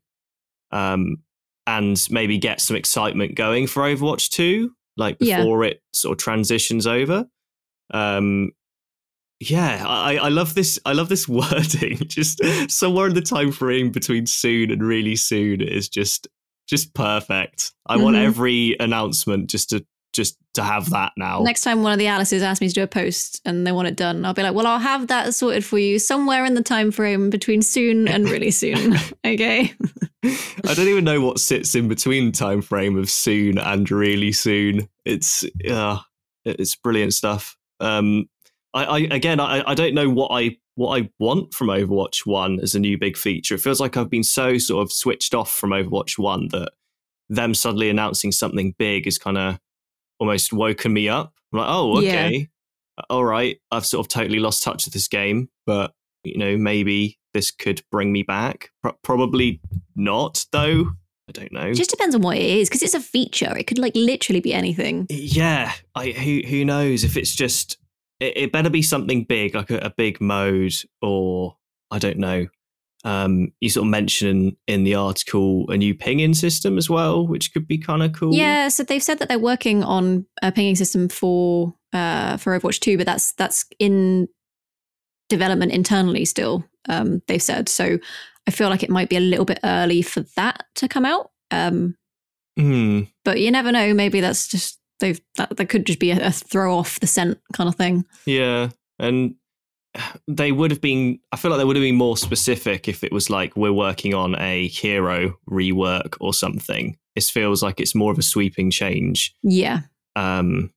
um, 0.71 1.17
and 1.67 2.01
maybe 2.11 2.39
get 2.39 2.61
some 2.61 2.77
excitement 2.77 3.35
going 3.35 3.67
for 3.67 3.83
Overwatch 3.83 4.29
two, 4.31 4.73
like 4.97 5.17
Yeah. 5.21 5.39
before 5.39 5.65
it 5.65 5.81
sort 5.93 6.13
of 6.19 6.23
transitions 6.23 6.87
over. 6.87 7.27
Um, 7.93 8.53
yeah, 9.41 9.85
I, 9.87 10.17
I 10.19 10.29
love 10.29 10.55
this. 10.55 10.79
I 10.87 10.93
love 10.93 11.09
this 11.09 11.27
wording. 11.29 11.99
Just 12.07 12.41
somewhere 12.71 13.09
in 13.09 13.15
the 13.15 13.21
time 13.21 13.51
frame 13.51 13.91
between 13.91 14.27
soon 14.27 14.71
and 14.71 14.83
really 14.83 15.17
soon 15.17 15.61
is 15.61 15.89
just 15.89 16.29
just 16.69 16.95
perfect. 16.95 17.73
I 17.87 17.97
want 17.97 18.15
Mhm. 18.17 18.25
every 18.25 18.77
announcement 18.79 19.51
just 19.51 19.71
to 19.71 19.85
just 20.13 20.39
to 20.55 20.63
have 20.63 20.91
that 20.91 21.13
now. 21.17 21.41
Next 21.43 21.63
time 21.63 21.83
one 21.83 21.93
of 21.93 21.99
the 21.99 22.07
Alices 22.07 22.43
asks 22.43 22.61
me 22.61 22.69
to 22.69 22.75
do 22.75 22.83
a 22.83 22.87
post 22.87 23.41
and 23.45 23.67
they 23.67 23.73
want 23.73 23.89
it 23.89 23.97
done, 23.97 24.25
I'll 24.25 24.35
be 24.35 24.43
like, 24.43 24.55
well, 24.55 24.67
I'll 24.67 24.79
have 24.79 25.07
that 25.09 25.35
sorted 25.35 25.65
for 25.65 25.79
you 25.79 25.99
somewhere 25.99 26.45
in 26.45 26.55
the 26.55 26.63
time 26.63 26.91
frame 26.91 27.31
between 27.31 27.63
soon 27.63 28.09
and 28.09 28.29
really 28.29 28.51
soon. 28.53 28.95
okay. 29.25 29.73
I 30.25 30.75
don't 30.75 30.89
even 30.89 31.05
know 31.05 31.21
what 31.21 31.41
sits 31.41 31.75
in 31.75 31.89
between 31.89 32.27
the 32.27 32.33
time 32.33 32.63
frame 32.63 32.97
of 32.99 33.11
soon 33.11 33.59
and 33.59 33.91
really 33.91 34.33
soon. 34.33 34.89
It's 35.05 35.45
uh, 35.69 35.99
it's 36.45 36.77
brilliant 36.77 37.15
stuff. 37.15 37.57
Um, 37.81 38.29
I, 38.73 38.85
I 38.85 38.99
again, 39.11 39.41
I, 39.41 39.65
I 39.67 39.75
don't 39.75 39.95
know 39.95 40.09
what 40.09 40.29
I 40.31 40.57
what 40.77 41.01
I 41.01 41.11
want 41.19 41.55
from 41.55 41.69
Overwatch 41.69 42.25
One 42.25 42.61
as 42.61 42.75
a 42.75 42.81
new 42.81 42.97
big 42.99 43.17
feature. 43.17 43.57
It 43.57 43.61
feels 43.61 43.81
like 43.81 43.97
I've 43.97 44.11
been 44.11 44.23
so 44.23 44.59
sort 44.59 44.83
of 44.83 44.93
switched 44.93 45.35
off 45.35 45.51
from 45.51 45.71
Overwatch 45.71 46.19
One 46.19 46.49
that 46.53 46.71
them 47.29 47.55
suddenly 47.55 47.89
announcing 47.89 48.31
something 48.31 48.75
big 48.79 49.07
is 49.07 49.19
kind 49.19 49.39
of 49.39 49.59
almost 50.23 50.53
woken 50.53 50.93
me 50.93 51.09
up. 51.09 51.33
I'm 51.53 51.59
like, 51.59 51.69
oh, 51.69 52.01
Yeah. 52.01 52.27
okay, 52.27 52.49
all 53.11 53.25
right. 53.25 53.59
I've 53.73 53.85
sort 53.85 54.07
of 54.07 54.09
totally 54.09 54.39
lost 54.39 54.63
touch 54.63 54.85
with 54.87 54.95
this 54.95 55.09
game, 55.09 55.49
but 55.67 55.93
you 56.25 56.39
know, 56.39 56.57
maybe 56.57 57.19
this 57.35 57.51
could 57.51 57.83
bring 57.91 58.13
me 58.13 58.23
back. 58.23 58.71
Pro- 58.83 58.97
probably 59.03 59.61
not, 59.97 60.47
though. 60.53 60.93
I 61.29 61.33
don't 61.33 61.53
know. 61.53 61.67
It 61.69 61.75
just 61.75 61.91
depends 61.91 62.15
on 62.15 62.21
what 62.23 62.37
it 62.37 62.43
is 62.45 62.69
because 62.69 62.83
it's 62.83 62.95
a 62.95 63.01
feature. 63.01 63.57
It 63.57 63.67
could 63.67 63.79
like 63.79 63.95
literally 63.97 64.41
be 64.41 64.53
anything. 64.55 65.07
yeah, 65.11 65.73
I 65.95 66.11
who 66.11 66.43
who 66.47 66.65
knows 66.65 67.03
if 67.05 67.17
it's 67.17 67.35
just 67.35 67.79
it, 68.21 68.37
it 68.37 68.53
better 68.53 68.71
be 68.71 68.83
something 68.83 69.25
big, 69.25 69.55
like 69.55 69.71
a, 69.71 69.79
a 69.79 69.91
big 69.91 70.21
mode, 70.21 70.75
or 71.01 71.57
I 71.91 71.99
don't 71.99 72.19
know. 72.19 72.47
Um, 73.05 73.53
you 73.61 73.69
sort 73.69 73.85
of 73.87 73.91
mention 73.91 74.57
in 74.69 74.85
the 74.85 74.95
article 74.95 75.69
a 75.71 75.77
new 75.77 75.93
pinging 75.95 76.35
system 76.35 76.79
as 76.79 76.89
well, 76.89 77.27
which 77.27 77.53
could 77.53 77.67
be 77.67 77.77
kind 77.79 78.03
of 78.03 78.13
cool. 78.13 78.33
Yeah, 78.35 78.69
so 78.69 78.85
they've 78.85 79.03
said 79.03 79.19
that 79.19 79.29
they're 79.29 79.39
working 79.41 79.83
on 79.83 80.25
a 80.41 80.53
pinging 80.53 80.77
system 80.77 81.09
for 81.09 81.75
uh, 81.93 82.37
for 82.37 82.59
Overwatch 82.59 82.79
2, 82.81 82.97
but 82.97 83.07
that's 83.07 83.33
that's 83.33 83.67
in 83.79 84.29
development 85.29 85.73
internally 85.73 86.25
still. 86.25 86.65
Um, 86.89 87.23
they've 87.27 87.43
said 87.43 87.69
so. 87.69 87.99
I 88.47 88.51
feel 88.51 88.69
like 88.69 88.83
it 88.83 88.91
might 88.91 89.09
be 89.09 89.17
a 89.17 89.21
little 89.21 89.45
bit 89.45 89.61
early 89.65 90.03
for 90.03 90.21
that 90.37 90.65
to 90.77 90.89
come 90.89 91.05
out. 91.05 91.31
Um, 91.51 91.97
Hmm. 92.59 93.03
but 93.25 93.41
you 93.41 93.51
never 93.51 93.73
know. 93.73 93.95
Maybe 93.95 94.21
that's 94.21 94.47
just 94.47 94.79
they've 95.01 95.21
that, 95.39 95.57
that 95.57 95.69
could 95.71 95.87
just 95.87 95.99
be 95.99 96.11
a, 96.11 96.27
a 96.27 96.31
throw 96.31 96.77
off 96.77 97.01
the 97.01 97.07
scent 97.07 97.39
kind 97.55 97.67
of 97.69 97.77
thing. 97.77 98.05
Yeah, 98.27 98.71
and 98.99 99.37
they 100.27 100.53
would 100.53 100.71
have 100.71 100.81
been. 100.81 101.19
I 101.33 101.37
feel 101.37 101.51
like 101.51 101.59
they 101.59 101.65
would 101.65 101.77
have 101.77 101.83
been 101.83 101.97
more 101.97 102.17
specific 102.17 102.89
if 102.89 103.05
it 103.05 103.13
was 103.13 103.29
like 103.31 103.57
we're 103.57 103.73
working 103.73 104.15
on 104.15 104.35
a 104.37 104.69
hero 104.69 105.39
rework 105.49 106.17
or 106.21 106.33
something. 106.33 106.97
This 107.15 107.31
feels 107.31 107.63
like 107.63 107.81
it's 107.81 107.95
more 107.95 108.11
of 108.13 108.19
a 108.19 108.23
sweeping 108.23 108.71
change. 108.71 109.35
Yeah, 109.43 109.81
Um, 110.17 110.73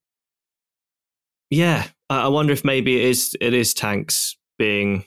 yeah, 1.50 1.88
I, 2.10 2.24
I 2.24 2.28
wonder 2.28 2.54
if 2.54 2.66
maybe 2.66 2.98
it 3.02 3.06
is 3.06 3.36
it 3.40 3.54
is 3.54 3.74
tanks 3.74 4.36
being 4.58 5.06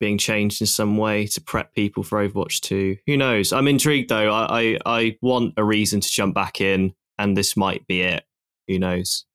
being 0.00 0.18
changed 0.18 0.60
in 0.60 0.66
some 0.66 0.96
way 0.96 1.26
to 1.28 1.40
prep 1.40 1.74
people 1.74 2.02
for 2.02 2.26
Overwatch 2.28 2.60
2. 2.62 2.96
Who 3.06 3.16
knows? 3.16 3.52
I'm 3.52 3.68
intrigued 3.68 4.08
though. 4.08 4.32
I, 4.32 4.60
I 4.60 4.78
I 4.86 5.18
want 5.20 5.54
a 5.56 5.64
reason 5.64 6.00
to 6.00 6.10
jump 6.10 6.34
back 6.34 6.60
in, 6.60 6.94
and 7.18 7.36
this 7.36 7.56
might 7.56 7.86
be 7.86 8.02
it. 8.02 8.24
Who 8.68 8.78
knows? 8.78 9.26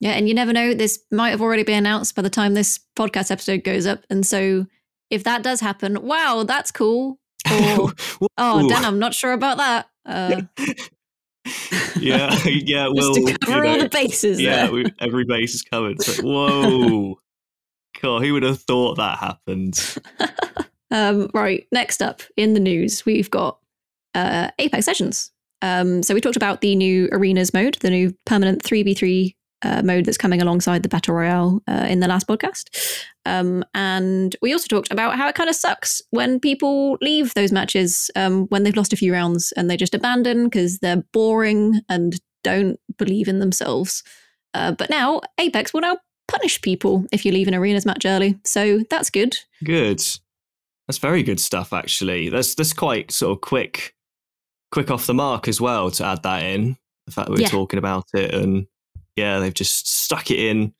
Yeah, 0.00 0.12
and 0.12 0.28
you 0.28 0.34
never 0.34 0.52
know. 0.52 0.74
This 0.74 0.98
might 1.10 1.30
have 1.30 1.42
already 1.42 1.62
been 1.62 1.78
announced 1.78 2.14
by 2.14 2.22
the 2.22 2.30
time 2.30 2.54
this 2.54 2.80
podcast 2.96 3.30
episode 3.30 3.64
goes 3.64 3.86
up, 3.86 4.04
and 4.10 4.26
so 4.26 4.66
if 5.10 5.24
that 5.24 5.42
does 5.42 5.60
happen, 5.60 6.02
wow, 6.02 6.44
that's 6.46 6.70
cool. 6.70 7.18
Or 7.50 7.92
oh. 8.38 8.68
Dan, 8.68 8.84
I'm 8.84 8.98
not 8.98 9.14
sure 9.14 9.32
about 9.32 9.58
that. 9.58 9.88
Uh, 10.06 10.42
yeah, 11.98 12.34
yeah. 12.44 12.86
just 12.86 12.94
Well, 12.94 13.14
to 13.14 13.20
you 13.20 13.38
cover 13.38 13.66
all 13.66 13.78
the 13.78 13.88
bases 13.88 14.40
yeah, 14.40 14.70
we, 14.70 14.86
every 14.98 15.24
base 15.24 15.54
is 15.54 15.62
covered. 15.62 15.98
Like, 16.06 16.18
whoa, 16.18 17.18
God, 18.00 18.22
who 18.22 18.32
would 18.34 18.42
have 18.42 18.62
thought 18.62 18.96
that 18.96 19.18
happened? 19.18 19.98
Um, 20.90 21.30
right, 21.34 21.66
next 21.70 22.02
up 22.02 22.22
in 22.36 22.54
the 22.54 22.60
news, 22.60 23.04
we've 23.06 23.30
got 23.30 23.58
uh, 24.14 24.50
Apex 24.58 24.84
Sessions. 24.84 25.30
Um, 25.62 26.02
so 26.02 26.14
we 26.14 26.20
talked 26.20 26.36
about 26.36 26.62
the 26.62 26.74
new 26.74 27.08
arenas 27.12 27.52
mode, 27.52 27.76
the 27.80 27.90
new 27.90 28.14
permanent 28.26 28.62
3v3 28.62 29.34
uh, 29.62 29.82
mode 29.82 30.04
that's 30.04 30.18
coming 30.18 30.40
alongside 30.40 30.82
the 30.82 30.88
Battle 30.88 31.14
Royale 31.14 31.62
uh, 31.68 31.86
in 31.88 32.00
the 32.00 32.08
last 32.08 32.26
podcast. 32.26 33.04
Um, 33.26 33.64
and 33.74 34.34
we 34.40 34.52
also 34.52 34.66
talked 34.68 34.90
about 34.90 35.16
how 35.16 35.28
it 35.28 35.34
kind 35.34 35.50
of 35.50 35.56
sucks 35.56 36.00
when 36.10 36.40
people 36.40 36.96
leave 37.02 37.34
those 37.34 37.52
matches 37.52 38.10
um, 38.16 38.46
when 38.48 38.62
they've 38.62 38.76
lost 38.76 38.92
a 38.92 38.96
few 38.96 39.12
rounds 39.12 39.52
and 39.56 39.68
they 39.70 39.76
just 39.76 39.94
abandon 39.94 40.44
because 40.44 40.78
they're 40.78 41.04
boring 41.12 41.80
and 41.88 42.20
don't 42.42 42.80
believe 42.96 43.28
in 43.28 43.38
themselves. 43.40 44.02
Uh, 44.54 44.72
but 44.72 44.88
now 44.90 45.20
Apex 45.38 45.74
will 45.74 45.82
now 45.82 45.98
punish 46.28 46.60
people 46.62 47.04
if 47.12 47.24
you 47.26 47.32
leave 47.32 47.48
an 47.48 47.54
arenas 47.54 47.84
match 47.84 48.06
early. 48.06 48.38
So 48.44 48.80
that's 48.88 49.10
good. 49.10 49.36
Good. 49.62 50.02
That's 50.88 50.98
very 50.98 51.22
good 51.22 51.38
stuff, 51.38 51.72
actually. 51.72 52.30
That's 52.30 52.54
that's 52.54 52.72
quite 52.72 53.12
sort 53.12 53.36
of 53.36 53.42
quick, 53.42 53.94
quick 54.72 54.90
off 54.90 55.06
the 55.06 55.14
mark 55.14 55.46
as 55.46 55.60
well 55.60 55.90
to 55.92 56.04
add 56.04 56.22
that 56.24 56.42
in. 56.42 56.76
The 57.06 57.12
fact 57.12 57.28
that 57.28 57.32
we're 57.34 57.42
Yeah. 57.42 57.48
talking 57.48 57.78
about 57.78 58.06
it, 58.14 58.34
and 58.34 58.66
yeah, 59.16 59.38
they've 59.38 59.54
just 59.54 59.88
stuck 59.88 60.30
it 60.30 60.38
in. 60.38 60.74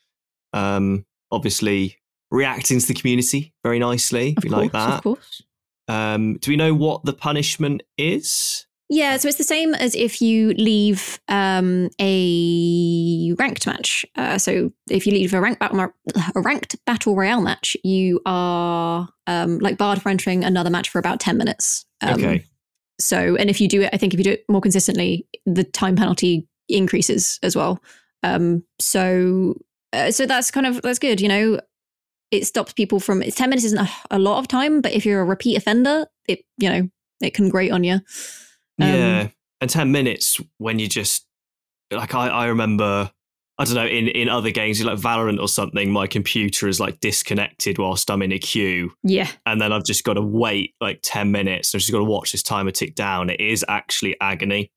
Um, 0.52 1.04
obviously, 1.30 1.98
reacting 2.30 2.80
to 2.80 2.86
the 2.86 2.94
community 2.94 3.54
very 3.62 3.78
nicely. 3.78 4.34
Of 4.36 4.44
we 4.44 4.50
course, 4.50 4.62
like 4.62 4.72
that. 4.72 4.94
of 4.94 5.02
course. 5.02 5.42
Um, 5.88 6.38
do 6.38 6.50
we 6.50 6.56
know 6.56 6.74
what 6.74 7.04
the 7.04 7.12
punishment 7.12 7.82
is? 7.98 8.66
Yeah, 8.92 9.16
so 9.18 9.28
it's 9.28 9.38
the 9.38 9.44
same 9.44 9.72
as 9.74 9.94
if 9.94 10.20
you 10.20 10.52
leave 10.54 11.20
um, 11.28 11.90
a 12.00 13.32
ranked 13.38 13.64
match. 13.64 14.04
Uh, 14.16 14.36
so 14.36 14.72
if 14.90 15.06
you 15.06 15.12
leave 15.12 15.32
a 15.32 15.40
ranked 15.40 15.60
battle, 15.60 15.78
a 16.34 16.40
ranked 16.40 16.74
battle 16.86 17.14
royale 17.14 17.40
match, 17.40 17.76
you 17.84 18.20
are 18.26 19.08
um, 19.28 19.60
like 19.60 19.78
barred 19.78 20.02
for 20.02 20.08
entering 20.08 20.42
another 20.42 20.70
match 20.70 20.88
for 20.88 20.98
about 20.98 21.20
ten 21.20 21.36
minutes. 21.36 21.86
Um, 22.00 22.14
okay. 22.14 22.44
So, 22.98 23.36
and 23.36 23.48
if 23.48 23.60
you 23.60 23.68
do 23.68 23.82
it, 23.82 23.90
I 23.92 23.96
think 23.96 24.12
if 24.12 24.18
you 24.18 24.24
do 24.24 24.32
it 24.32 24.44
more 24.48 24.60
consistently, 24.60 25.24
the 25.46 25.62
time 25.62 25.94
penalty 25.94 26.48
increases 26.68 27.38
as 27.44 27.54
well. 27.54 27.80
Um, 28.22 28.64
so, 28.78 29.54
uh, 29.92 30.10
so 30.10 30.26
that's 30.26 30.50
kind 30.50 30.66
of 30.66 30.82
that's 30.82 30.98
good. 30.98 31.20
You 31.20 31.28
know, 31.28 31.60
it 32.30 32.46
stops 32.46 32.72
people 32.72 33.00
from. 33.00 33.22
It's 33.22 33.36
ten 33.36 33.50
minutes 33.50 33.64
isn't 33.66 33.78
a, 33.78 33.88
a 34.10 34.18
lot 34.18 34.38
of 34.38 34.48
time, 34.48 34.80
but 34.80 34.92
if 34.92 35.06
you're 35.06 35.20
a 35.20 35.24
repeat 35.24 35.56
offender, 35.56 36.06
it 36.28 36.44
you 36.58 36.68
know 36.68 36.90
it 37.20 37.34
can 37.34 37.48
grate 37.48 37.72
on 37.72 37.84
you. 37.84 37.94
Um, 37.94 38.88
yeah. 38.88 39.28
And 39.60 39.68
10 39.68 39.92
minutes 39.92 40.40
when 40.56 40.78
you 40.78 40.88
just, 40.88 41.26
like, 41.90 42.14
I, 42.14 42.28
I 42.28 42.46
remember 42.46 43.10
I 43.60 43.64
don't 43.64 43.74
know, 43.74 43.86
in, 43.86 44.08
in 44.08 44.30
other 44.30 44.50
games, 44.50 44.82
like 44.82 44.98
Valorant 44.98 45.38
or 45.38 45.46
something, 45.46 45.92
my 45.92 46.06
computer 46.06 46.66
is 46.66 46.80
like 46.80 46.98
disconnected 47.00 47.76
whilst 47.76 48.10
I'm 48.10 48.22
in 48.22 48.32
a 48.32 48.38
queue. 48.38 48.92
Yeah. 49.02 49.28
And 49.44 49.60
then 49.60 49.70
I've 49.70 49.84
just 49.84 50.02
got 50.02 50.14
to 50.14 50.22
wait 50.22 50.74
like 50.80 51.00
10 51.02 51.30
minutes. 51.30 51.74
I've 51.74 51.82
just 51.82 51.92
got 51.92 51.98
to 51.98 52.04
watch 52.04 52.32
this 52.32 52.42
timer 52.42 52.70
tick 52.70 52.94
down. 52.94 53.28
It 53.28 53.38
is 53.38 53.62
actually 53.68 54.16
agony. 54.18 54.72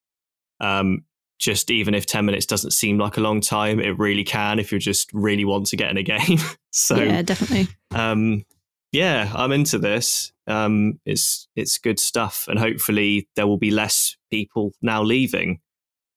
Um, 0.59 1.05
just 1.43 1.69
even 1.69 1.93
if 1.93 2.05
10 2.05 2.25
minutes 2.25 2.45
doesn't 2.45 2.71
seem 2.71 2.97
like 2.97 3.17
a 3.17 3.21
long 3.21 3.41
time, 3.41 3.79
it 3.81 3.99
really 3.99 4.23
can 4.23 4.59
if 4.59 4.71
you 4.71 4.79
just 4.79 5.11
really 5.13 5.43
want 5.43 5.65
to 5.67 5.75
get 5.75 5.91
in 5.91 5.97
a 5.97 6.03
game. 6.17 6.39
so, 6.71 6.95
yeah, 6.95 7.21
definitely. 7.21 7.67
Um, 7.91 8.45
yeah, 8.93 9.29
I'm 9.35 9.51
into 9.51 9.77
this. 9.77 10.31
Um, 10.47 10.99
it's 11.05 11.47
it's 11.55 11.77
good 11.77 11.99
stuff, 11.99 12.47
and 12.47 12.59
hopefully 12.59 13.27
there 13.35 13.47
will 13.47 13.57
be 13.57 13.71
less 13.71 14.15
people 14.31 14.71
now 14.81 15.01
leaving. 15.03 15.59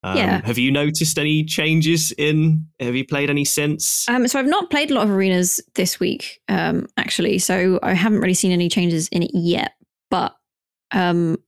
Um, 0.03 0.17
Yeah. 0.17 0.41
Have 0.45 0.59
you 0.59 0.71
noticed 0.71 1.19
any 1.19 1.43
changes 1.43 2.13
in? 2.13 2.67
Have 2.79 2.95
you 2.95 3.05
played 3.05 3.31
any 3.31 3.45
since? 3.45 4.09
Um, 4.09 4.29
so 4.29 4.39
I've 4.39 4.47
not 4.47 4.71
played 4.71 4.91
a 4.91 4.95
lot 4.95 5.05
of 5.05 5.11
arenas 5.11 5.61
this 5.75 5.99
week, 5.99 6.41
um, 6.49 6.87
actually. 6.97 7.39
So 7.39 7.81
I 7.83 7.95
haven't 7.95 8.21
really 8.21 8.35
seen 8.35 8.53
any 8.53 8.69
changes 8.69 9.09
in 9.09 9.23
it 9.23 9.31
yet. 9.33 9.73
But 10.11 10.37
um, 10.93 11.39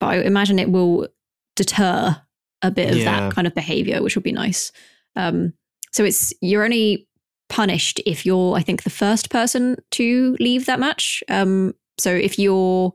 but 0.00 0.06
I 0.06 0.16
imagine 0.18 0.58
it 0.58 0.70
will 0.70 1.08
deter 1.56 2.20
a 2.62 2.70
bit 2.70 2.90
of 2.90 2.98
Yeah. 2.98 3.04
that 3.20 3.34
kind 3.34 3.46
of 3.46 3.54
behavior, 3.54 4.02
which 4.02 4.14
would 4.16 4.24
be 4.24 4.32
nice. 4.32 4.72
Um, 5.16 5.52
so 5.92 6.04
it's 6.04 6.32
you're 6.40 6.64
only 6.64 7.06
punished 7.48 8.00
if 8.06 8.24
you're, 8.24 8.54
I 8.56 8.62
think, 8.62 8.82
the 8.82 8.90
first 8.90 9.28
person 9.30 9.76
to 9.92 10.36
leave 10.40 10.66
that 10.66 10.80
match. 10.80 11.22
Um, 11.28 11.74
so 11.98 12.10
if 12.14 12.38
you're 12.38 12.92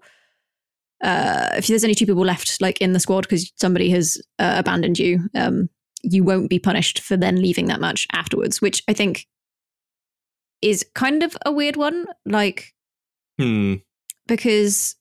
uh, 1.03 1.49
if 1.55 1.67
there's 1.67 1.83
only 1.83 1.93
two 1.93 2.07
people 2.07 2.25
left, 2.25 2.59
like 2.59 2.81
in 2.81 2.93
the 2.93 2.99
squad, 2.99 3.21
because 3.21 3.51
somebody 3.55 3.89
has 3.91 4.19
uh, 4.39 4.55
abandoned 4.57 4.97
you, 4.97 5.29
um, 5.35 5.69
you 6.01 6.23
won't 6.23 6.49
be 6.49 6.57
punished 6.57 6.99
for 7.01 7.15
then 7.15 7.39
leaving 7.39 7.67
that 7.67 7.79
match 7.79 8.07
afterwards, 8.13 8.63
which 8.63 8.81
I 8.87 8.93
think 8.93 9.27
is 10.63 10.83
kind 10.95 11.21
of 11.21 11.37
a 11.45 11.51
weird 11.51 11.75
one. 11.75 12.07
Like, 12.25 12.73
Hmm. 13.39 13.75
because 14.27 14.95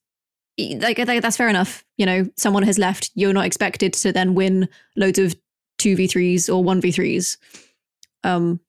like, 0.59 0.99
like 0.99 1.23
that's 1.23 1.37
fair 1.37 1.49
enough. 1.49 1.85
You 1.97 2.07
know, 2.07 2.29
someone 2.37 2.63
has 2.63 2.79
left. 2.79 3.11
You're 3.15 3.33
not 3.33 3.47
expected 3.47 3.93
to 3.95 4.13
then 4.13 4.35
win 4.35 4.69
loads 4.97 5.19
of 5.19 5.35
two 5.79 5.97
v 5.97 6.07
threes 6.07 6.49
or 6.49 6.63
one 6.65 6.81
v 6.81 6.91
threes. 6.91 7.39
Um, 8.25 8.61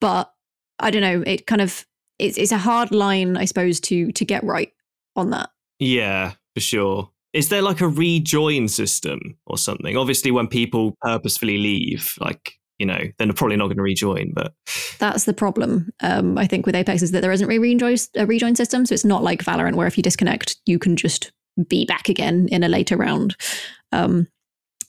but 0.00 0.32
I 0.78 0.90
don't 0.90 1.02
know. 1.02 1.22
It 1.26 1.46
kind 1.46 1.60
of 1.60 1.86
it's 2.18 2.38
it's 2.38 2.52
a 2.52 2.58
hard 2.58 2.92
line, 2.92 3.36
I 3.36 3.44
suppose, 3.44 3.80
to 3.80 4.12
to 4.12 4.24
get 4.24 4.44
right 4.44 4.72
on 5.14 5.30
that. 5.30 5.50
Yeah, 5.78 6.32
for 6.54 6.60
sure. 6.60 7.10
Is 7.32 7.50
there 7.50 7.62
like 7.62 7.80
a 7.80 7.88
rejoin 7.88 8.68
system 8.68 9.36
or 9.46 9.58
something? 9.58 9.96
Obviously, 9.96 10.30
when 10.30 10.48
people 10.48 10.96
purposefully 11.02 11.58
leave, 11.58 12.14
like 12.18 12.58
you 12.78 12.86
know, 12.86 12.98
then 13.18 13.28
they're 13.28 13.32
probably 13.32 13.56
not 13.56 13.66
going 13.66 13.76
to 13.76 13.82
rejoin. 13.82 14.32
But 14.34 14.52
That's 14.98 15.24
the 15.24 15.32
problem. 15.32 15.90
Um, 16.00 16.38
I 16.38 16.46
think 16.46 16.66
with 16.66 16.74
Apex 16.74 17.02
is 17.02 17.12
that 17.12 17.20
there 17.20 17.32
isn't 17.32 17.50
a 17.50 17.58
rejoin 17.58 17.96
a 18.16 18.26
rejoin 18.26 18.54
system, 18.56 18.86
so 18.86 18.94
it's 18.94 19.04
not 19.04 19.22
like 19.22 19.44
Valorant 19.44 19.74
where 19.74 19.86
if 19.86 19.96
you 19.96 20.02
disconnect, 20.02 20.56
you 20.66 20.78
can 20.78 20.96
just 20.96 21.32
be 21.68 21.86
back 21.86 22.08
again 22.08 22.48
in 22.50 22.62
a 22.62 22.68
later 22.68 22.96
round. 22.96 23.36
Um, 23.92 24.28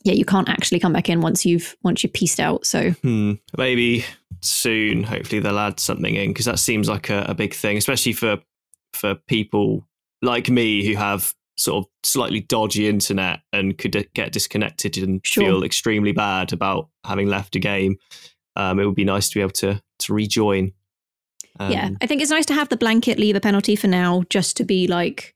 yeah, 0.04 0.14
you 0.14 0.26
can't 0.26 0.50
actually 0.50 0.80
come 0.80 0.94
back 0.94 1.10
in 1.10 1.22
once 1.22 1.46
you've 1.46 1.76
once 1.84 2.04
you've 2.04 2.14
pieced 2.14 2.40
out. 2.40 2.66
So 2.66 2.92
Hmm. 2.92 3.34
Maybe 3.58 4.06
soon, 4.42 5.04
hopefully 5.04 5.42
they'll 5.42 5.60
add 5.60 5.80
something 5.80 6.16
in 6.16 6.30
because 6.30 6.46
that 6.46 6.60
seems 6.60 6.88
like 6.88 7.10
a, 7.10 7.26
a 7.30 7.34
big 7.34 7.54
thing, 7.54 7.78
especially 7.78 8.14
for 8.14 8.38
for 8.94 9.16
people 9.28 9.88
like 10.22 10.50
me 10.50 10.86
who 10.86 10.96
have 10.96 11.34
sort 11.58 11.84
of 11.84 11.90
slightly 12.04 12.42
dodgy 12.42 12.88
internet 12.88 13.40
and 13.52 13.78
could 13.78 14.08
get 14.14 14.32
disconnected 14.32 14.98
and 14.98 15.22
Sure. 15.26 15.44
feel 15.44 15.64
extremely 15.64 16.12
bad 16.12 16.54
about 16.54 16.90
having 17.04 17.28
left 17.28 17.56
a 17.56 17.60
game. 17.60 17.98
Um, 18.56 18.80
it 18.80 18.86
would 18.86 18.96
be 18.96 19.04
nice 19.06 19.30
to 19.30 19.36
be 19.36 19.42
able 19.42 19.52
to 19.52 19.82
to 20.00 20.14
rejoin. 20.14 20.72
Um, 21.60 21.72
yeah, 21.72 21.90
I 22.02 22.06
think 22.06 22.22
it's 22.22 22.32
nice 22.32 22.46
to 22.48 22.54
have 22.54 22.70
the 22.70 22.78
blanket 22.78 23.18
leave 23.18 23.36
a 23.36 23.40
penalty 23.42 23.76
for 23.76 23.88
now, 23.88 24.24
just 24.30 24.56
to 24.58 24.64
be 24.64 24.88
like, 24.88 25.34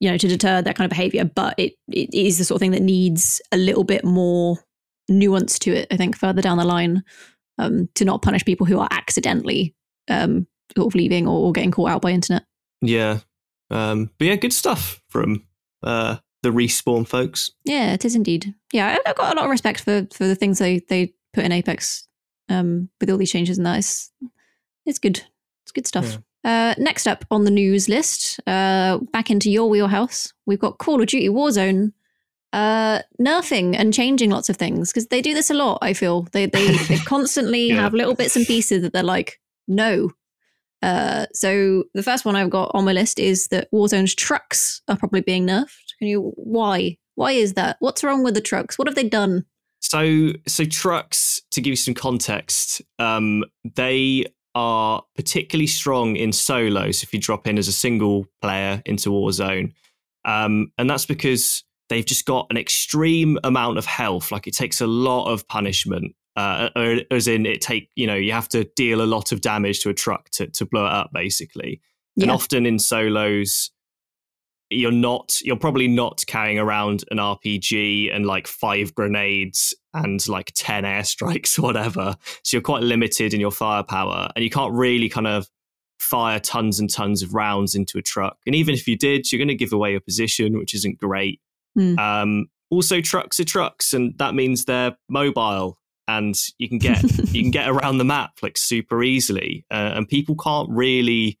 you 0.00 0.10
know, 0.10 0.18
to 0.18 0.28
deter 0.28 0.60
that 0.60 0.76
kind 0.76 0.84
of 0.84 0.90
behavior. 0.90 1.24
But 1.24 1.54
it 1.58 1.74
it 1.88 2.12
is 2.12 2.36
the 2.38 2.44
sort 2.44 2.56
of 2.56 2.60
thing 2.60 2.72
that 2.72 2.82
needs 2.82 3.40
a 3.52 3.56
little 3.56 3.84
bit 3.84 4.04
more 4.04 4.58
nuance 5.08 5.58
to 5.60 5.72
it. 5.72 5.86
I 5.90 5.96
think 5.96 6.16
further 6.16 6.42
down 6.42 6.58
the 6.58 6.64
line, 6.64 7.02
um, 7.58 7.88
to 7.94 8.04
not 8.04 8.20
punish 8.22 8.44
people 8.44 8.66
who 8.66 8.78
are 8.78 8.88
accidentally 8.90 9.74
um, 10.08 10.46
sort 10.76 10.88
of 10.88 10.94
leaving 10.94 11.26
or, 11.26 11.46
or 11.46 11.52
getting 11.52 11.70
caught 11.70 11.90
out 11.90 12.02
by 12.02 12.10
internet. 12.10 12.44
yeah. 12.82 13.20
Um, 13.70 14.10
but 14.18 14.26
yeah, 14.26 14.36
good 14.36 14.52
stuff 14.52 15.02
from 15.08 15.44
uh, 15.82 16.16
the 16.42 16.50
respawn 16.50 17.06
folks. 17.06 17.50
Yeah, 17.64 17.92
it 17.92 18.04
is 18.04 18.14
indeed. 18.14 18.54
Yeah, 18.72 18.96
I- 19.04 19.10
I've 19.10 19.16
got 19.16 19.32
a 19.32 19.36
lot 19.36 19.44
of 19.46 19.50
respect 19.50 19.80
for 19.80 20.06
for 20.14 20.26
the 20.26 20.34
things 20.36 20.58
they 20.58 20.80
they 20.88 21.12
put 21.32 21.44
in 21.44 21.52
Apex 21.52 22.06
um, 22.48 22.88
with 23.00 23.10
all 23.10 23.18
these 23.18 23.30
changes 23.32 23.58
and 23.58 23.66
that. 23.66 23.78
It's, 23.78 24.10
it's 24.84 24.98
good. 24.98 25.22
It's 25.64 25.72
good 25.72 25.86
stuff. 25.86 26.18
Uh, 26.44 26.74
next 26.78 27.08
up 27.08 27.24
on 27.32 27.42
the 27.42 27.50
news 27.50 27.88
list, 27.88 28.38
uh, 28.46 28.98
back 29.12 29.30
into 29.32 29.50
your 29.50 29.68
wheelhouse, 29.68 30.32
we've 30.46 30.60
got 30.60 30.78
Call 30.78 31.00
of 31.02 31.08
Duty 31.08 31.28
Warzone 31.28 31.92
uh, 32.52 33.00
nerfing 33.20 33.74
and 33.76 33.92
changing 33.92 34.30
lots 34.30 34.48
of 34.48 34.56
things 34.56 34.92
because 34.92 35.08
they 35.08 35.20
do 35.20 35.34
this 35.34 35.50
a 35.50 35.54
lot. 35.54 35.78
I 35.82 35.92
feel 35.92 36.22
they 36.30 36.46
they, 36.46 36.76
they 36.88 36.96
constantly 37.04 37.68
Yeah. 37.70 37.80
have 37.82 37.94
little 37.94 38.14
bits 38.14 38.36
and 38.36 38.46
pieces 38.46 38.82
that 38.82 38.92
they're 38.92 39.02
like, 39.02 39.40
no. 39.66 40.10
Uh, 40.82 41.26
so 41.32 41.84
the 41.94 42.02
first 42.02 42.24
one 42.24 42.36
I've 42.36 42.50
got 42.50 42.70
on 42.74 42.84
my 42.84 42.92
list 42.92 43.18
is 43.18 43.48
that 43.48 43.68
Warzone's 43.72 44.14
trucks 44.14 44.82
are 44.88 44.96
probably 44.96 45.22
being 45.22 45.46
nerfed. 45.46 45.94
Can 45.98 46.08
you 46.08 46.32
why? 46.36 46.98
Why 47.14 47.32
is 47.32 47.54
that? 47.54 47.76
What's 47.80 48.04
wrong 48.04 48.22
with 48.22 48.34
the 48.34 48.40
trucks? 48.40 48.78
What 48.78 48.88
have 48.88 48.94
they 48.94 49.08
done? 49.08 49.44
So, 49.80 50.32
so 50.46 50.64
trucks. 50.64 51.42
To 51.52 51.60
give 51.60 51.70
you 51.70 51.76
some 51.76 51.94
context, 51.94 52.82
um, 52.98 53.44
they 53.76 54.26
are 54.54 55.02
particularly 55.14 55.66
strong 55.66 56.16
in 56.16 56.32
solos. 56.32 57.02
If 57.02 57.14
you 57.14 57.20
drop 57.20 57.46
in 57.46 57.56
as 57.56 57.68
a 57.68 57.72
single 57.72 58.26
player 58.42 58.82
into 58.84 59.10
Warzone, 59.10 59.72
um, 60.26 60.72
and 60.76 60.90
that's 60.90 61.06
because 61.06 61.64
they've 61.88 62.04
just 62.04 62.26
got 62.26 62.46
an 62.50 62.56
extreme 62.56 63.38
amount 63.44 63.78
of 63.78 63.86
health. 63.86 64.32
Like 64.32 64.46
it 64.46 64.54
takes 64.54 64.80
a 64.80 64.86
lot 64.86 65.32
of 65.32 65.46
punishment. 65.48 66.14
Uh, 66.36 66.68
as 67.10 67.28
in, 67.28 67.46
it 67.46 67.60
take 67.60 67.90
you 67.94 68.06
know 68.06 68.14
you 68.14 68.32
have 68.32 68.48
to 68.48 68.64
deal 68.76 69.00
a 69.00 69.06
lot 69.06 69.32
of 69.32 69.40
damage 69.40 69.80
to 69.80 69.90
a 69.90 69.94
truck 69.94 70.30
to 70.30 70.46
to 70.48 70.66
blow 70.66 70.86
it 70.86 70.92
up, 70.92 71.10
basically. 71.12 71.80
And 72.18 72.30
often 72.30 72.64
in 72.64 72.78
solos, 72.78 73.70
you're 74.70 74.90
not 74.90 75.38
you're 75.42 75.56
probably 75.56 75.86
not 75.86 76.24
carrying 76.26 76.58
around 76.58 77.04
an 77.10 77.18
RPG 77.18 78.14
and 78.14 78.26
like 78.26 78.46
five 78.46 78.94
grenades 78.94 79.74
and 79.94 80.26
like 80.28 80.52
10 80.54 80.84
airstrikes 80.84 81.58
or 81.58 81.62
whatever. 81.62 82.16
So 82.42 82.56
you're 82.56 82.62
quite 82.62 82.82
limited 82.82 83.32
in 83.32 83.40
your 83.40 83.50
firepower 83.50 84.30
and 84.34 84.42
you 84.42 84.50
can't 84.50 84.72
really 84.72 85.08
kind 85.08 85.26
of 85.26 85.48
fire 85.98 86.38
tons 86.38 86.78
and 86.78 86.90
tons 86.90 87.22
of 87.22 87.34
rounds 87.34 87.74
into 87.74 87.98
a 87.98 88.02
truck. 88.02 88.38
And 88.46 88.54
even 88.54 88.74
if 88.74 88.86
you 88.86 88.96
did, 88.96 89.30
you're 89.30 89.38
going 89.38 89.48
to 89.48 89.54
give 89.54 89.72
away 89.72 89.92
your 89.92 90.00
position, 90.00 90.58
which 90.58 90.74
isn't 90.74 90.98
great. 90.98 91.40
Hmm. 91.74 91.98
Um, 91.98 92.46
also, 92.70 93.00
trucks 93.00 93.38
are 93.38 93.44
trucks, 93.44 93.92
and 93.92 94.16
that 94.18 94.34
means 94.34 94.64
they're 94.64 94.96
mobile, 95.08 95.78
and 96.08 96.36
you 96.58 96.68
can 96.68 96.78
get 96.78 97.02
you 97.32 97.42
can 97.42 97.50
get 97.50 97.68
around 97.68 97.98
the 97.98 98.04
map 98.04 98.38
like 98.42 98.56
super 98.56 99.02
easily, 99.02 99.64
uh, 99.70 99.92
and 99.94 100.08
people 100.08 100.36
can't 100.36 100.68
really 100.70 101.38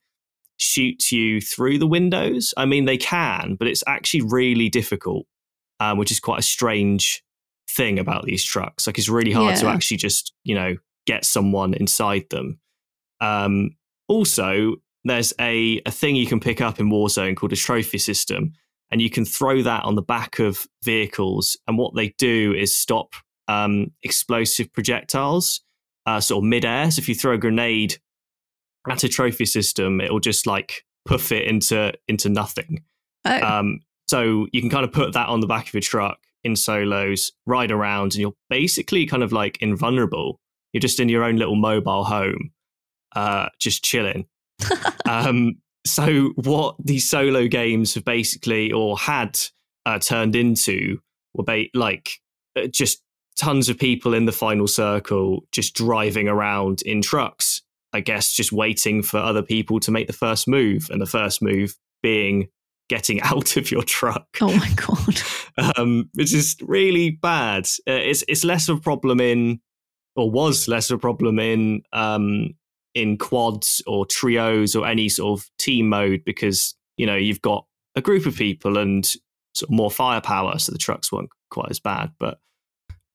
shoot 0.58 1.12
you 1.12 1.40
through 1.40 1.78
the 1.78 1.86
windows. 1.86 2.54
I 2.56 2.64
mean, 2.64 2.84
they 2.86 2.96
can, 2.96 3.56
but 3.56 3.68
it's 3.68 3.84
actually 3.86 4.22
really 4.22 4.68
difficult, 4.68 5.26
um, 5.80 5.98
which 5.98 6.10
is 6.10 6.20
quite 6.20 6.40
a 6.40 6.42
strange 6.42 7.22
thing 7.68 7.98
about 7.98 8.24
these 8.24 8.44
trucks. 8.44 8.86
Like, 8.86 8.98
it's 8.98 9.08
really 9.08 9.32
hard 9.32 9.56
to 9.56 9.66
actually 9.66 9.98
just 9.98 10.32
you 10.44 10.54
know 10.54 10.76
get 11.06 11.24
someone 11.24 11.74
inside 11.74 12.24
them. 12.30 12.58
Um, 13.20 13.76
also, 14.08 14.76
there's 15.04 15.32
a, 15.40 15.80
a 15.86 15.90
thing 15.90 16.16
you 16.16 16.26
can 16.26 16.40
pick 16.40 16.60
up 16.60 16.80
in 16.80 16.90
Warzone 16.90 17.36
called 17.36 17.52
a 17.52 17.56
trophy 17.56 17.98
system, 17.98 18.52
and 18.90 19.00
you 19.00 19.10
can 19.10 19.24
throw 19.24 19.62
that 19.62 19.84
on 19.84 19.94
the 19.94 20.02
back 20.02 20.38
of 20.38 20.66
vehicles. 20.82 21.56
And 21.66 21.78
what 21.78 21.94
they 21.94 22.14
do 22.18 22.54
is 22.56 22.76
stop 22.76 23.14
um, 23.48 23.92
explosive 24.02 24.72
projectiles 24.72 25.60
uh, 26.06 26.20
sort 26.20 26.44
of 26.44 26.48
midair. 26.48 26.90
So 26.90 27.00
if 27.00 27.08
you 27.08 27.14
throw 27.14 27.34
a 27.34 27.38
grenade 27.38 27.98
at 28.88 29.04
a 29.04 29.08
trophy 29.08 29.44
system, 29.44 30.00
it'll 30.00 30.20
just 30.20 30.46
like 30.46 30.84
puff 31.06 31.32
it 31.32 31.46
into 31.46 31.92
into 32.08 32.28
nothing. 32.28 32.84
Oh, 33.24 33.42
Um, 33.42 33.80
so 34.08 34.46
you 34.52 34.60
can 34.60 34.70
kind 34.70 34.84
of 34.84 34.92
put 34.92 35.12
that 35.14 35.28
on 35.28 35.40
the 35.40 35.46
back 35.46 35.66
of 35.66 35.74
your 35.74 35.80
truck 35.80 36.18
in 36.44 36.54
solos, 36.54 37.32
ride 37.44 37.72
around, 37.72 38.14
and 38.14 38.20
you're 38.20 38.36
basically 38.48 39.04
kind 39.04 39.22
of 39.22 39.32
like 39.32 39.58
invulnerable. 39.60 40.38
You're 40.72 40.80
just 40.80 41.00
in 41.00 41.08
your 41.08 41.24
own 41.24 41.36
little 41.36 41.56
mobile 41.56 42.04
home, 42.04 42.52
uh, 43.16 43.48
just 43.58 43.84
chilling. 43.84 44.26
um, 45.08 45.56
so 45.84 46.32
what 46.36 46.76
these 46.84 47.08
solo 47.08 47.48
games 47.48 47.94
have 47.94 48.04
basically 48.04 48.70
or 48.70 48.96
had 48.96 49.38
uh, 49.86 49.98
turned 49.98 50.36
into 50.36 50.98
were 51.34 51.44
ba- 51.44 51.66
like 51.74 52.20
uh, 52.56 52.66
just 52.66 53.02
tons 53.38 53.68
of 53.68 53.78
people 53.78 54.14
in 54.14 54.26
the 54.26 54.32
final 54.32 54.66
circle 54.66 55.44
just 55.52 55.74
driving 55.74 56.28
around 56.28 56.82
in 56.82 57.02
trucks. 57.02 57.62
I 57.92 58.00
guess 58.00 58.32
just 58.32 58.52
waiting 58.52 59.02
for 59.02 59.18
other 59.18 59.42
people 59.42 59.80
to 59.80 59.90
make 59.90 60.06
the 60.06 60.12
first 60.12 60.46
move, 60.48 60.88
and 60.90 61.00
the 61.00 61.06
first 61.06 61.40
move 61.40 61.76
being 62.02 62.48
getting 62.88 63.20
out 63.22 63.56
of 63.56 63.70
your 63.70 63.82
truck, 63.82 64.26
oh 64.40 64.54
my 64.54 64.72
god. 64.74 65.76
um, 65.78 66.10
which 66.14 66.34
is 66.34 66.56
really 66.60 67.10
bad. 67.10 67.66
Uh, 67.88 67.92
it's 67.92 68.24
it's 68.28 68.44
less 68.44 68.68
of 68.68 68.78
a 68.78 68.80
problem 68.80 69.20
in 69.20 69.60
or 70.14 70.30
was 70.30 70.66
less 70.66 70.90
of 70.90 70.96
a 70.96 71.00
problem 71.00 71.38
in 71.38 71.82
um, 71.92 72.54
in 72.94 73.18
quads 73.18 73.82
or 73.86 74.06
trios 74.06 74.74
or 74.74 74.86
any 74.86 75.08
sort 75.08 75.38
of 75.38 75.50
team 75.58 75.88
mode 75.88 76.22
because 76.24 76.74
you 76.96 77.06
know 77.06 77.16
you've 77.16 77.42
got 77.42 77.66
a 77.94 78.00
group 78.00 78.26
of 78.26 78.36
people 78.36 78.78
and 78.78 79.06
sort 79.54 79.70
of 79.70 79.70
more 79.70 79.90
firepower, 79.90 80.58
so 80.58 80.72
the 80.72 80.78
trucks 80.78 81.10
weren't 81.12 81.30
quite 81.50 81.70
as 81.70 81.80
bad. 81.80 82.12
But 82.18 82.38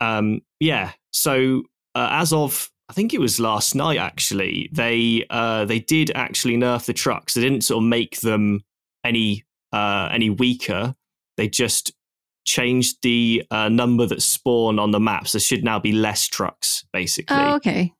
um, 0.01 0.41
yeah, 0.59 0.91
so 1.11 1.63
uh, 1.95 2.09
as 2.11 2.33
of 2.33 2.69
I 2.89 2.93
think 2.93 3.13
it 3.13 3.21
was 3.21 3.39
last 3.39 3.73
night 3.73 3.97
actually, 3.97 4.69
they 4.73 5.25
uh, 5.29 5.63
they 5.63 5.79
did 5.79 6.11
actually 6.13 6.57
nerf 6.57 6.85
the 6.85 6.93
trucks. 6.93 7.35
They 7.35 7.41
didn't 7.41 7.63
sort 7.63 7.83
of 7.83 7.87
make 7.87 8.19
them 8.19 8.65
any 9.05 9.45
uh, 9.71 10.09
any 10.11 10.29
weaker. 10.29 10.95
They 11.37 11.47
just 11.47 11.93
changed 12.43 12.97
the 13.03 13.45
uh, 13.51 13.69
number 13.69 14.05
that 14.07 14.21
spawn 14.21 14.79
on 14.79 14.91
the 14.91 14.99
maps. 14.99 15.31
There 15.31 15.39
should 15.39 15.63
now 15.63 15.79
be 15.79 15.93
less 15.93 16.27
trucks, 16.27 16.83
basically. 16.91 17.37
Oh, 17.37 17.55
okay. 17.55 17.93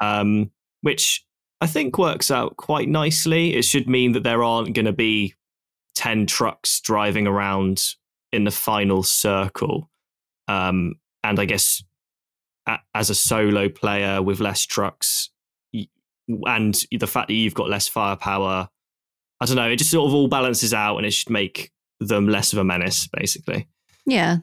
Um, 0.00 0.50
which 0.80 1.26
I 1.60 1.66
think 1.66 1.98
works 1.98 2.30
out 2.30 2.56
quite 2.56 2.88
nicely. 2.88 3.54
It 3.54 3.64
should 3.64 3.88
mean 3.88 4.12
that 4.12 4.22
there 4.22 4.44
aren't 4.44 4.74
going 4.74 4.86
to 4.86 4.92
be 4.92 5.34
10 5.96 6.26
trucks 6.26 6.80
driving 6.80 7.26
around 7.26 7.94
in 8.32 8.44
the 8.44 8.50
final 8.50 9.02
circle. 9.02 9.90
Um, 10.46 10.94
and 11.24 11.38
I 11.38 11.44
guess 11.44 11.82
a, 12.66 12.78
as 12.94 13.10
a 13.10 13.14
solo 13.14 13.68
player 13.68 14.22
with 14.22 14.40
less 14.40 14.64
trucks 14.64 15.30
and 16.46 16.84
the 16.90 17.06
fact 17.06 17.28
that 17.28 17.34
you've 17.34 17.54
got 17.54 17.70
less 17.70 17.88
firepower, 17.88 18.68
I 19.40 19.46
don't 19.46 19.56
know, 19.56 19.68
it 19.68 19.76
just 19.76 19.90
sort 19.90 20.08
of 20.08 20.14
all 20.14 20.28
balances 20.28 20.74
out 20.74 20.96
and 20.96 21.06
it 21.06 21.12
should 21.12 21.30
make 21.30 21.72
them 22.00 22.28
less 22.28 22.52
of 22.52 22.58
a 22.58 22.64
menace, 22.64 23.08
basically. 23.08 23.68
Yeah. 24.06 24.38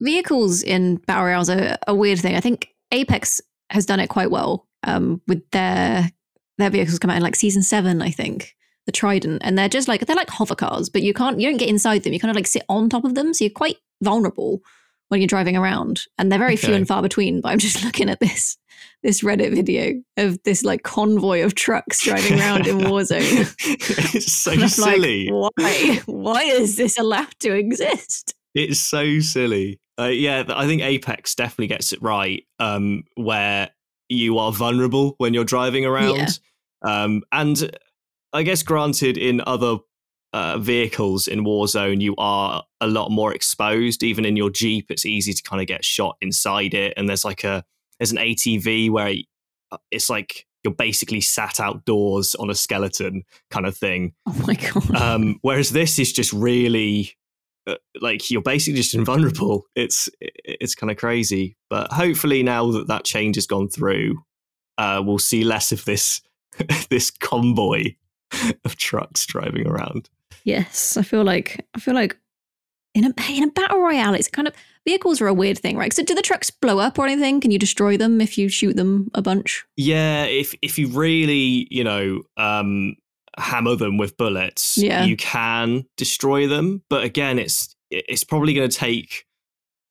Vehicles 0.00 0.62
in 0.62 0.96
Battle 0.96 1.24
Royales 1.24 1.50
are 1.50 1.76
a 1.86 1.94
weird 1.94 2.20
thing. 2.20 2.36
I 2.36 2.40
think 2.40 2.68
Apex 2.92 3.40
has 3.70 3.86
done 3.86 4.00
it 4.00 4.08
quite 4.08 4.30
well 4.30 4.66
um, 4.84 5.20
with 5.26 5.48
their 5.50 6.10
their 6.58 6.70
vehicles 6.70 6.98
come 6.98 7.10
out 7.10 7.16
in 7.16 7.22
like 7.22 7.36
season 7.36 7.62
seven, 7.62 8.02
I 8.02 8.10
think, 8.10 8.54
the 8.86 8.92
Trident, 8.92 9.42
and 9.44 9.56
they're 9.56 9.68
just 9.68 9.88
like 9.88 10.06
they're 10.06 10.16
like 10.16 10.30
hover 10.30 10.54
cars, 10.54 10.88
but 10.88 11.02
you 11.02 11.14
can't 11.14 11.40
you 11.40 11.48
don't 11.48 11.58
get 11.58 11.68
inside 11.68 12.02
them. 12.02 12.12
You 12.12 12.20
kind 12.20 12.30
of 12.30 12.36
like 12.36 12.46
sit 12.46 12.64
on 12.68 12.88
top 12.88 13.04
of 13.04 13.14
them, 13.14 13.32
so 13.32 13.44
you're 13.44 13.52
quite 13.52 13.76
vulnerable 14.02 14.62
when 15.08 15.20
you're 15.20 15.28
driving 15.28 15.56
around. 15.56 16.02
And 16.18 16.30
they're 16.30 16.38
very 16.38 16.54
okay. 16.54 16.68
few 16.68 16.74
and 16.74 16.86
far 16.86 17.02
between. 17.02 17.40
But 17.40 17.50
I'm 17.50 17.58
just 17.58 17.84
looking 17.84 18.08
at 18.08 18.20
this 18.20 18.56
this 19.02 19.22
Reddit 19.22 19.54
video 19.54 20.00
of 20.16 20.42
this 20.44 20.64
like 20.64 20.82
convoy 20.82 21.44
of 21.44 21.54
trucks 21.54 22.04
driving 22.04 22.38
around 22.38 22.66
in 22.66 22.78
Warzone. 22.78 23.54
it's 24.14 24.32
so 24.32 24.54
silly. 24.66 25.28
Like, 25.30 25.52
why? 25.56 26.00
Why 26.06 26.42
is 26.42 26.76
this 26.76 26.98
allowed 26.98 27.38
to 27.40 27.54
exist? 27.54 28.34
It's 28.54 28.80
so 28.80 29.20
silly. 29.20 29.80
Uh, 29.98 30.06
yeah, 30.06 30.44
I 30.48 30.66
think 30.66 30.82
Apex 30.82 31.34
definitely 31.34 31.68
gets 31.68 31.92
it 31.92 32.00
right. 32.00 32.44
Um, 32.60 33.04
where 33.16 33.70
you 34.08 34.38
are 34.38 34.52
vulnerable 34.52 35.14
when 35.18 35.34
you're 35.34 35.44
driving 35.44 35.84
around. 35.84 36.16
Yeah. 36.84 37.02
Um, 37.02 37.22
and 37.32 37.70
I 38.32 38.42
guess, 38.42 38.62
granted, 38.62 39.16
in 39.16 39.42
other 39.46 39.78
uh, 40.32 40.58
vehicles 40.58 41.26
in 41.26 41.44
Warzone, 41.44 42.00
you 42.00 42.14
are 42.18 42.64
a 42.80 42.86
lot 42.86 43.10
more 43.10 43.34
exposed. 43.34 44.02
Even 44.02 44.24
in 44.24 44.36
your 44.36 44.50
Jeep, 44.50 44.90
it's 44.90 45.06
easy 45.06 45.32
to 45.32 45.42
kind 45.42 45.60
of 45.60 45.66
get 45.66 45.84
shot 45.84 46.16
inside 46.20 46.74
it. 46.74 46.94
And 46.96 47.08
there's 47.08 47.24
like 47.24 47.44
a 47.44 47.64
there's 47.98 48.12
an 48.12 48.18
ATV 48.18 48.90
where 48.90 49.14
uh, 49.70 49.78
it's 49.90 50.10
like 50.10 50.46
you're 50.64 50.74
basically 50.74 51.20
sat 51.20 51.60
outdoors 51.60 52.34
on 52.34 52.50
a 52.50 52.54
skeleton 52.54 53.24
kind 53.50 53.66
of 53.66 53.76
thing. 53.76 54.14
Oh 54.26 54.44
my 54.46 54.54
god! 54.54 54.94
Um, 54.94 55.38
whereas 55.42 55.70
this 55.70 55.98
is 55.98 56.12
just 56.12 56.32
really 56.32 57.16
uh, 57.66 57.76
like 58.00 58.30
you're 58.30 58.42
basically 58.42 58.76
just 58.76 58.94
invulnerable. 58.94 59.66
It's 59.74 60.08
it's 60.20 60.74
kind 60.74 60.90
of 60.90 60.96
crazy. 60.96 61.56
But 61.70 61.92
hopefully 61.92 62.42
now 62.42 62.70
that 62.72 62.88
that 62.88 63.04
change 63.04 63.36
has 63.36 63.46
gone 63.46 63.68
through, 63.68 64.22
uh, 64.76 65.02
we'll 65.04 65.18
see 65.18 65.44
less 65.44 65.72
of 65.72 65.84
this 65.84 66.20
this 66.90 67.10
convoy 67.10 67.94
of 68.64 68.76
trucks 68.76 69.26
driving 69.26 69.66
around. 69.66 70.10
Yes, 70.48 70.96
I 70.96 71.02
feel 71.02 71.24
like 71.24 71.66
I 71.74 71.78
feel 71.78 71.92
like 71.92 72.16
in 72.94 73.04
a 73.04 73.12
in 73.30 73.44
a 73.44 73.50
battle 73.50 73.80
royale, 73.80 74.14
it's 74.14 74.28
kind 74.28 74.48
of 74.48 74.54
vehicles 74.86 75.20
are 75.20 75.26
a 75.26 75.34
weird 75.34 75.58
thing, 75.58 75.76
right? 75.76 75.92
So 75.92 76.02
do 76.02 76.14
the 76.14 76.22
trucks 76.22 76.50
blow 76.50 76.78
up 76.78 76.98
or 76.98 77.04
anything? 77.04 77.42
Can 77.42 77.50
you 77.50 77.58
destroy 77.58 77.98
them 77.98 78.22
if 78.22 78.38
you 78.38 78.48
shoot 78.48 78.74
them 78.74 79.10
a 79.12 79.20
bunch? 79.20 79.66
Yeah, 79.76 80.24
if 80.24 80.54
if 80.62 80.78
you 80.78 80.88
really 80.88 81.68
you 81.70 81.84
know 81.84 82.22
um, 82.38 82.96
hammer 83.36 83.76
them 83.76 83.98
with 83.98 84.16
bullets, 84.16 84.78
yeah. 84.78 85.04
you 85.04 85.18
can 85.18 85.84
destroy 85.98 86.46
them. 86.46 86.82
But 86.88 87.04
again, 87.04 87.38
it's 87.38 87.76
it's 87.90 88.24
probably 88.24 88.54
going 88.54 88.70
to 88.70 88.76
take 88.76 89.26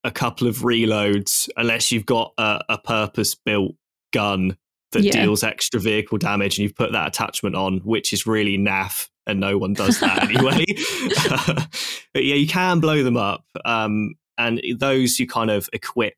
a 0.03 0.09
couple 0.09 0.47
of 0.47 0.57
reloads 0.57 1.49
unless 1.55 1.91
you've 1.91 2.07
got 2.07 2.33
a, 2.39 2.61
a 2.67 2.77
purpose 2.79 3.35
built 3.35 3.75
gun 4.11 4.57
that 4.91 5.03
yeah. 5.03 5.11
deals 5.11 5.43
extra 5.43 5.79
vehicle 5.79 6.17
damage 6.17 6.57
and 6.57 6.63
you've 6.63 6.75
put 6.75 6.91
that 6.91 7.07
attachment 7.07 7.55
on, 7.55 7.79
which 7.79 8.13
is 8.13 8.25
really 8.25 8.57
naff 8.57 9.09
and 9.25 9.39
no 9.39 9.57
one 9.57 9.73
does 9.73 9.99
that 9.99 10.23
anyway. 10.29 10.65
but 12.13 12.23
yeah, 12.23 12.35
you 12.35 12.47
can 12.47 12.79
blow 12.79 13.03
them 13.03 13.17
up. 13.17 13.43
Um, 13.65 14.15
and 14.37 14.61
those 14.79 15.19
you 15.19 15.27
kind 15.27 15.51
of 15.51 15.69
equip 15.73 16.13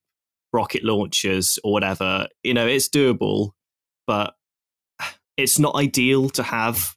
rocket 0.54 0.84
launchers 0.84 1.58
or 1.64 1.72
whatever, 1.72 2.28
you 2.44 2.54
know, 2.54 2.68
it's 2.68 2.90
doable, 2.90 3.52
but 4.06 4.36
it's 5.38 5.58
not 5.58 5.76
ideal 5.76 6.30
to 6.30 6.44
have 6.44 6.96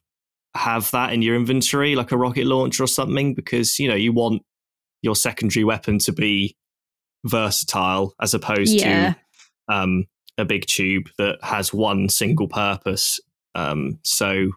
have 0.55 0.91
that 0.91 1.13
in 1.13 1.23
your 1.23 1.35
inventory, 1.35 1.95
like 1.95 2.11
a 2.11 2.17
rocket 2.17 2.45
launcher 2.45 2.83
or 2.83 2.87
something, 2.87 3.33
because 3.33 3.79
you 3.79 3.87
know 3.87 3.95
you 3.95 4.11
want 4.11 4.43
your 5.01 5.15
secondary 5.15 5.63
weapon 5.63 5.97
to 5.99 6.11
be 6.11 6.55
versatile 7.25 8.13
as 8.21 8.33
opposed 8.33 8.73
yeah. 8.73 9.13
to 9.13 9.73
um, 9.73 10.05
a 10.37 10.45
big 10.45 10.65
tube 10.65 11.09
that 11.17 11.37
has 11.43 11.73
one 11.73 12.09
single 12.09 12.47
purpose. 12.47 13.19
Um, 13.55 13.99
so, 14.03 14.51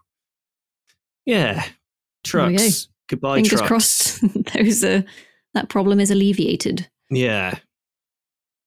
yeah, 1.25 1.65
trucks. 2.25 2.89
Goodbye, 3.09 3.37
Fingers 3.37 3.61
trucks. 3.61 3.69
crossed. 3.69 4.21
Those 4.55 4.83
uh, 4.83 5.03
that 5.55 5.69
problem 5.69 6.01
is 6.01 6.11
alleviated. 6.11 6.89
Yeah. 7.11 7.59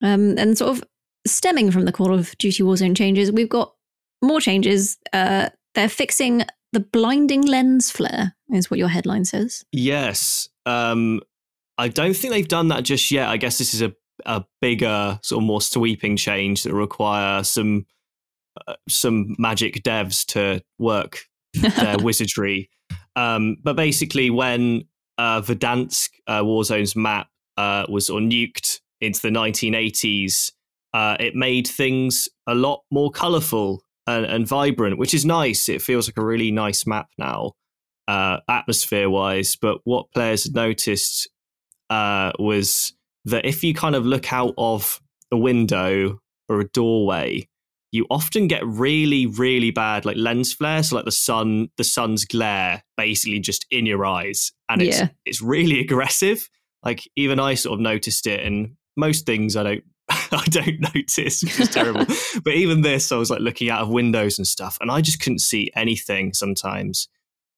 Um, 0.01 0.37
and 0.37 0.57
sort 0.57 0.77
of 0.77 0.83
stemming 1.27 1.71
from 1.71 1.85
the 1.85 1.91
Call 1.91 2.13
of 2.13 2.37
Duty 2.37 2.63
Warzone 2.63 2.95
changes, 2.95 3.31
we've 3.31 3.49
got 3.49 3.73
more 4.21 4.39
changes. 4.39 4.97
Uh, 5.11 5.49
they're 5.75 5.89
fixing 5.89 6.43
the 6.71 6.79
blinding 6.79 7.41
lens 7.41 7.91
flare, 7.91 8.35
is 8.49 8.69
what 8.69 8.77
your 8.77 8.87
headline 8.87 9.25
says. 9.25 9.65
Yes. 9.71 10.49
Um, 10.65 11.21
I 11.77 11.87
don't 11.87 12.15
think 12.15 12.33
they've 12.33 12.47
done 12.47 12.69
that 12.69 12.83
just 12.83 13.11
yet. 13.11 13.27
I 13.27 13.37
guess 13.37 13.57
this 13.57 13.73
is 13.73 13.81
a 13.81 13.93
a 14.25 14.43
bigger, 14.61 15.19
sort 15.23 15.43
of 15.43 15.47
more 15.47 15.61
sweeping 15.61 16.17
change 16.17 16.63
that 16.63 16.73
require 16.73 17.43
some 17.43 17.85
uh, 18.67 18.75
some 18.87 19.35
magic 19.37 19.83
devs 19.83 20.25
to 20.25 20.61
work 20.77 21.19
their 21.53 21.97
wizardry. 22.01 22.69
Um, 23.15 23.57
but 23.63 23.75
basically, 23.75 24.29
when 24.29 24.85
uh, 25.17 25.41
Verdansk 25.41 26.09
uh, 26.27 26.41
Warzone's 26.41 26.95
map 26.95 27.27
uh, 27.57 27.85
was 27.89 28.09
of 28.09 28.29
nuked 28.29 28.79
into 29.01 29.21
the 29.21 29.29
1980s, 29.29 30.51
uh, 30.93 31.17
it 31.19 31.35
made 31.35 31.67
things 31.67 32.29
a 32.47 32.55
lot 32.55 32.81
more 32.91 33.11
colourful 33.11 33.83
and, 34.07 34.25
and, 34.25 34.47
vibrant, 34.47 34.97
which 34.97 35.13
is 35.13 35.25
nice. 35.25 35.69
It 35.69 35.81
feels 35.81 36.07
like 36.07 36.17
a 36.17 36.23
really 36.23 36.51
nice 36.51 36.87
map 36.87 37.09
now, 37.17 37.53
uh, 38.07 38.37
atmosphere 38.47 39.09
wise. 39.09 39.55
But 39.55 39.79
what 39.83 40.11
players 40.11 40.45
had 40.45 40.55
noticed 40.55 41.29
uh, 41.89 42.31
was 42.39 42.93
that 43.25 43.45
if 43.45 43.63
you 43.63 43.73
kind 43.73 43.95
of 43.95 44.05
look 44.05 44.31
out 44.31 44.53
of 44.57 45.01
a 45.31 45.37
window 45.37 46.19
or 46.47 46.61
a 46.61 46.67
doorway, 46.69 47.47
you 47.91 48.05
often 48.09 48.47
get 48.47 48.65
really, 48.65 49.25
really 49.25 49.71
bad 49.71 50.05
like 50.05 50.17
lens 50.17 50.53
flare. 50.53 50.83
So 50.83 50.95
like 50.95 51.05
the 51.05 51.11
sun, 51.11 51.69
the 51.77 51.83
sun's 51.83 52.25
glare 52.25 52.83
basically 52.97 53.39
just 53.39 53.65
in 53.71 53.85
your 53.85 54.05
eyes. 54.05 54.51
And 54.69 54.81
it's 54.81 54.99
yeah. 54.99 55.09
it's 55.25 55.41
really 55.41 55.79
aggressive. 55.85 56.49
Like 56.83 57.07
even 57.15 57.39
I 57.39 57.55
sort 57.55 57.75
of 57.75 57.81
noticed 57.81 58.27
it 58.27 58.45
and 58.45 58.75
most 58.95 59.25
things 59.25 59.55
I 59.55 59.63
don't 59.63 59.83
I 60.09 60.45
don't 60.49 60.79
notice, 60.95 61.43
which 61.43 61.59
is 61.59 61.69
terrible. 61.69 62.05
but 62.43 62.53
even 62.53 62.81
this, 62.81 63.11
I 63.11 63.17
was 63.17 63.29
like 63.29 63.41
looking 63.41 63.69
out 63.69 63.81
of 63.81 63.89
windows 63.89 64.37
and 64.37 64.47
stuff, 64.47 64.77
and 64.81 64.89
I 64.89 65.01
just 65.01 65.21
couldn't 65.21 65.39
see 65.39 65.71
anything 65.75 66.33
sometimes. 66.33 67.07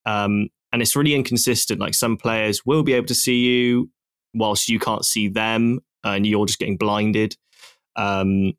Um, 0.06 0.50
and 0.74 0.82
it's 0.82 0.96
really 0.96 1.14
inconsistent. 1.14 1.80
Like 1.80 1.94
some 1.94 2.18
players 2.18 2.66
will 2.66 2.84
be 2.84 2.94
able 2.94 3.08
to 3.08 3.16
see 3.16 3.40
you, 3.40 3.90
whilst 4.34 4.70
you 4.70 4.80
can't 4.80 5.06
see 5.06 5.28
them 5.28 5.80
and 6.04 6.26
you're 6.26 6.46
just 6.46 6.60
getting 6.60 6.78
blinded. 6.78 7.36
Um, 7.96 8.54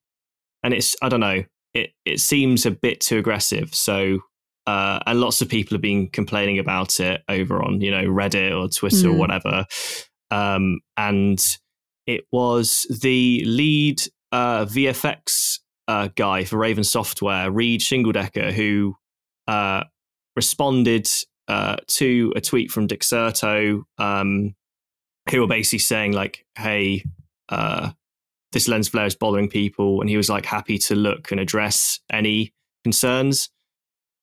and 0.63 0.75
it's 0.75 0.95
I 1.03 1.09
don't 1.09 1.21
know. 1.21 1.45
It 1.75 1.91
it 2.05 2.21
seems 2.21 2.67
a 2.67 2.71
bit 2.71 3.01
too 3.01 3.19
aggressive. 3.19 3.75
So 3.75 4.21
uh, 4.67 5.01
and 5.07 5.21
lots 5.21 5.43
of 5.43 5.49
people 5.49 5.75
have 5.75 5.83
been 5.83 6.09
complaining 6.09 6.59
about 6.59 7.01
it 7.01 7.23
over 7.29 7.63
on 7.63 7.81
you 7.81 7.91
know 7.91 8.05
Reddit 8.05 8.57
or 8.57 8.69
Twitter 8.69 9.09
mm. 9.09 9.15
or 9.15 9.17
whatever. 9.17 9.67
Um, 10.31 10.81
and 10.97 11.39
it 12.07 12.25
was 12.33 12.87
the 13.03 13.43
lead 13.45 14.03
uh, 14.31 14.65
VFX 14.65 15.59
uh, 15.89 16.09
guy 16.15 16.45
for 16.45 16.59
Raven 16.59 16.85
Software, 16.85 17.51
Reed 17.51 17.81
Shingledecker, 17.81 18.53
who 18.53 18.97
uh, 19.49 19.85
responded 20.37 21.09
uh, 21.49 21.77
to 21.89 22.33
a 22.37 22.41
tweet 22.41 22.71
from 22.71 22.89
Dexerto 22.89 23.83
um, 23.99 24.55
who 25.31 25.41
were 25.41 25.47
basically 25.47 25.79
saying 25.79 26.13
like, 26.13 26.45
"Hey, 26.57 27.05
uh, 27.49 27.93
this 28.53 28.69
lens 28.69 28.89
flare 28.89 29.07
is 29.07 29.15
bothering 29.15 29.49
people, 29.49 30.01
and 30.01 30.09
he 30.09 30.17
was 30.17 30.29
like 30.29 30.45
happy 30.45 30.79
to 30.79 30.95
look 30.95 31.31
and 31.31 31.41
address 31.41 32.01
any 32.11 32.53
concerns, 32.85 33.51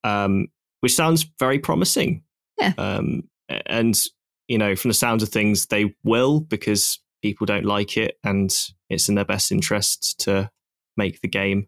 um, 0.04 0.48
which 0.82 0.94
sounds 0.94 1.24
very 1.40 1.60
promising. 1.60 2.24
Yeah. 2.60 2.74
Um, 2.78 3.24
and 3.66 4.00
you 4.48 4.58
know, 4.58 4.76
from 4.76 4.90
the 4.90 4.96
sounds 4.96 5.24
of 5.24 5.30
things, 5.30 5.68
they 5.68 5.96
will 6.04 6.40
because 6.40 7.00
people 7.22 7.46
don't 7.46 7.66
like 7.66 7.98
it, 7.98 8.18
and 8.24 8.56
it's 8.90 9.10
in 9.10 9.16
their 9.16 9.26
best 9.26 9.52
interests 9.52 10.14
to 10.16 10.50
make 10.96 11.22
the 11.22 11.28
game 11.28 11.68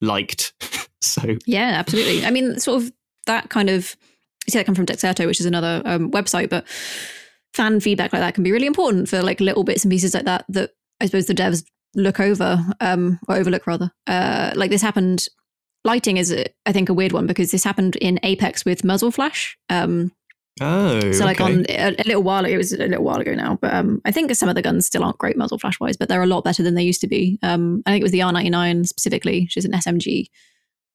liked. 0.00 0.54
so 1.00 1.36
yeah, 1.46 1.72
absolutely. 1.76 2.24
I 2.24 2.30
mean, 2.30 2.58
sort 2.58 2.82
of 2.82 2.92
that 3.26 3.48
kind 3.48 3.70
of 3.70 3.96
you 4.46 4.50
see 4.50 4.58
that 4.58 4.66
come 4.66 4.74
from 4.74 4.86
Dexerto, 4.86 5.26
which 5.26 5.40
is 5.40 5.46
another 5.46 5.82
um, 5.84 6.10
website, 6.10 6.50
but 6.50 6.66
fan 7.54 7.80
feedback 7.80 8.12
like 8.12 8.20
that 8.20 8.34
can 8.34 8.44
be 8.44 8.52
really 8.52 8.66
important 8.66 9.08
for 9.08 9.22
like 9.22 9.40
little 9.40 9.64
bits 9.64 9.84
and 9.84 9.90
pieces 9.90 10.14
like 10.14 10.24
that 10.24 10.44
that 10.48 10.70
I 11.00 11.06
suppose 11.06 11.26
the 11.26 11.34
devs 11.34 11.64
look 11.94 12.20
over 12.20 12.64
um, 12.80 13.18
or 13.28 13.36
overlook 13.36 13.66
rather. 13.66 13.90
Uh, 14.06 14.52
like 14.54 14.70
this 14.70 14.82
happened. 14.82 15.26
Lighting 15.84 16.16
is, 16.16 16.32
I 16.64 16.72
think, 16.72 16.88
a 16.88 16.94
weird 16.94 17.12
one 17.12 17.26
because 17.26 17.50
this 17.50 17.64
happened 17.64 17.96
in 17.96 18.20
Apex 18.22 18.64
with 18.64 18.84
muzzle 18.84 19.10
flash. 19.10 19.58
Um, 19.68 20.12
oh, 20.60 21.10
so 21.10 21.24
like 21.24 21.40
okay. 21.40 21.52
on 21.52 21.66
a, 21.68 21.96
a 21.98 22.06
little 22.06 22.22
while, 22.22 22.44
it 22.44 22.56
was 22.56 22.72
a 22.72 22.76
little 22.76 23.02
while 23.02 23.18
ago 23.18 23.34
now, 23.34 23.58
but 23.60 23.74
um, 23.74 24.00
I 24.04 24.12
think 24.12 24.32
some 24.36 24.48
of 24.48 24.54
the 24.54 24.62
guns 24.62 24.86
still 24.86 25.02
aren't 25.02 25.18
great 25.18 25.36
muzzle 25.36 25.58
flash 25.58 25.80
wise, 25.80 25.96
but 25.96 26.08
they're 26.08 26.22
a 26.22 26.26
lot 26.26 26.44
better 26.44 26.62
than 26.62 26.74
they 26.74 26.84
used 26.84 27.00
to 27.00 27.08
be. 27.08 27.38
Um, 27.42 27.82
I 27.84 27.90
think 27.90 28.00
it 28.00 28.04
was 28.04 28.12
the 28.12 28.20
R99 28.20 28.86
specifically, 28.86 29.42
which 29.42 29.56
is 29.56 29.64
an 29.64 29.72
SMG. 29.72 30.26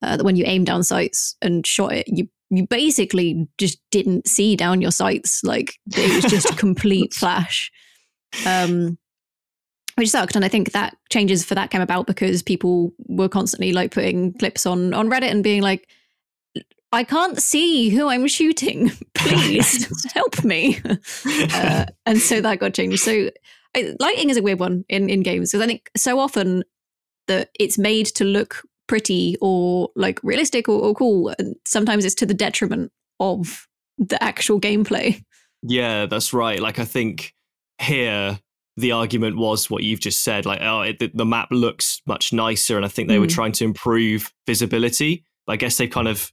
Uh, 0.02 0.16
that 0.16 0.24
when 0.24 0.36
you 0.36 0.46
aim 0.46 0.64
down 0.64 0.84
sights 0.84 1.36
and 1.42 1.66
shot 1.66 1.92
it, 1.92 2.08
you 2.08 2.30
you 2.50 2.66
basically 2.68 3.48
just 3.58 3.80
didn't 3.92 4.28
see 4.28 4.56
down 4.56 4.82
your 4.82 4.92
sights. 4.92 5.44
Like 5.44 5.76
it 5.96 6.24
was 6.24 6.32
just 6.32 6.50
a 6.50 6.56
complete 6.58 7.14
flash. 7.14 7.72
Um, 8.46 8.98
which 9.96 10.10
sucked. 10.10 10.36
And 10.36 10.46
I 10.46 10.48
think 10.48 10.72
that 10.74 10.96
changes 11.10 11.44
for 11.44 11.56
that 11.56 11.72
came 11.72 11.82
about 11.82 12.06
because 12.06 12.44
people 12.44 12.94
were 13.08 13.30
constantly 13.30 13.74
like 13.74 13.92
putting 13.92 14.34
clips 14.34 14.66
on 14.66 14.94
on 14.94 15.10
Reddit 15.10 15.32
and 15.32 15.44
being 15.44 15.64
like, 15.64 15.88
I 16.92 17.04
can't 17.04 17.42
see 17.42 17.90
who 17.90 18.08
I'm 18.08 18.28
shooting. 18.28 18.92
Please 19.16 20.12
help 20.14 20.44
me. 20.44 20.80
Uh, 21.26 21.86
and 22.06 22.20
so 22.20 22.42
that 22.42 22.60
got 22.60 22.74
changed. 22.74 23.00
So 23.00 23.30
I, 23.76 23.96
lighting 24.00 24.30
is 24.30 24.38
a 24.38 24.42
weird 24.42 24.60
one 24.60 24.86
in, 24.88 25.10
in 25.10 25.22
games 25.22 25.52
because 25.52 25.64
I 25.64 25.68
think 25.68 25.90
so 25.98 26.20
often 26.20 26.64
that 27.28 27.50
it's 27.60 27.78
made 27.78 28.06
to 28.08 28.24
look 28.24 28.64
pretty 28.88 29.38
or 29.42 29.90
like 29.96 30.20
realistic 30.24 30.68
or, 30.70 30.82
or 30.82 30.94
cool. 30.94 31.34
And 31.38 31.56
sometimes 31.66 32.06
it's 32.06 32.16
to 32.16 32.26
the 32.26 32.34
detriment 32.34 32.92
of 33.20 33.68
the 33.98 34.22
actual 34.24 34.60
gameplay. 34.60 35.24
Yeah, 35.64 36.06
that's 36.06 36.34
right. 36.34 36.60
Like 36.60 36.80
I 36.80 36.86
think 36.86 37.34
here 37.82 38.40
the 38.78 38.92
argument 38.92 39.38
was 39.38 39.70
what 39.70 39.84
you've 39.84 40.00
just 40.00 40.22
said. 40.24 40.46
Like, 40.46 40.62
oh, 40.62 40.82
it, 40.82 41.00
the, 41.00 41.12
the 41.14 41.26
map 41.26 41.48
looks 41.52 42.02
much 42.06 42.32
nicer, 42.32 42.76
and 42.76 42.86
I 42.86 42.90
think 42.90 43.08
they 43.08 43.18
were 43.20 43.26
Mm. 43.26 43.34
trying 43.34 43.52
to 43.54 43.64
improve 43.66 44.32
visibility. 44.46 45.24
But 45.48 45.54
I 45.54 45.56
guess 45.58 45.78
they've 45.78 45.90
kind 45.90 46.08
of 46.08 46.32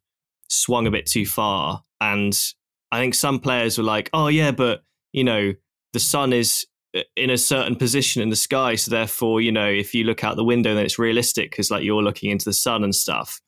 swung 0.49 0.87
a 0.87 0.91
bit 0.91 1.07
too 1.07 1.25
far, 1.25 1.83
and 2.03 2.39
I 2.93 3.01
think 3.01 3.15
some 3.15 3.41
players 3.41 3.79
were 3.79 3.85
like, 3.85 4.11
oh 4.13 4.29
yeah, 4.29 4.51
but 4.51 4.83
you 5.13 5.25
know, 5.25 5.55
the 5.95 6.01
sun 6.01 6.33
is 6.35 6.67
in 7.17 7.31
a 7.31 7.39
certain 7.39 7.77
position 7.77 8.23
in 8.23 8.29
the 8.29 8.37
sky, 8.37 8.77
so 8.77 8.91
therefore, 8.91 9.41
you 9.41 9.51
know, 9.51 9.69
if 9.69 9.95
you 9.95 10.05
look 10.05 10.23
out 10.23 10.37
the 10.37 10.45
window, 10.45 10.75
then 10.75 10.85
it's 10.85 10.99
realistic 10.99 11.51
because 11.51 11.71
like 11.71 11.85
you're 11.85 12.03
looking 12.03 12.31
into 12.31 12.45
the 12.45 12.53
sun 12.53 12.85
and 12.85 12.95
stuff. 12.95 13.41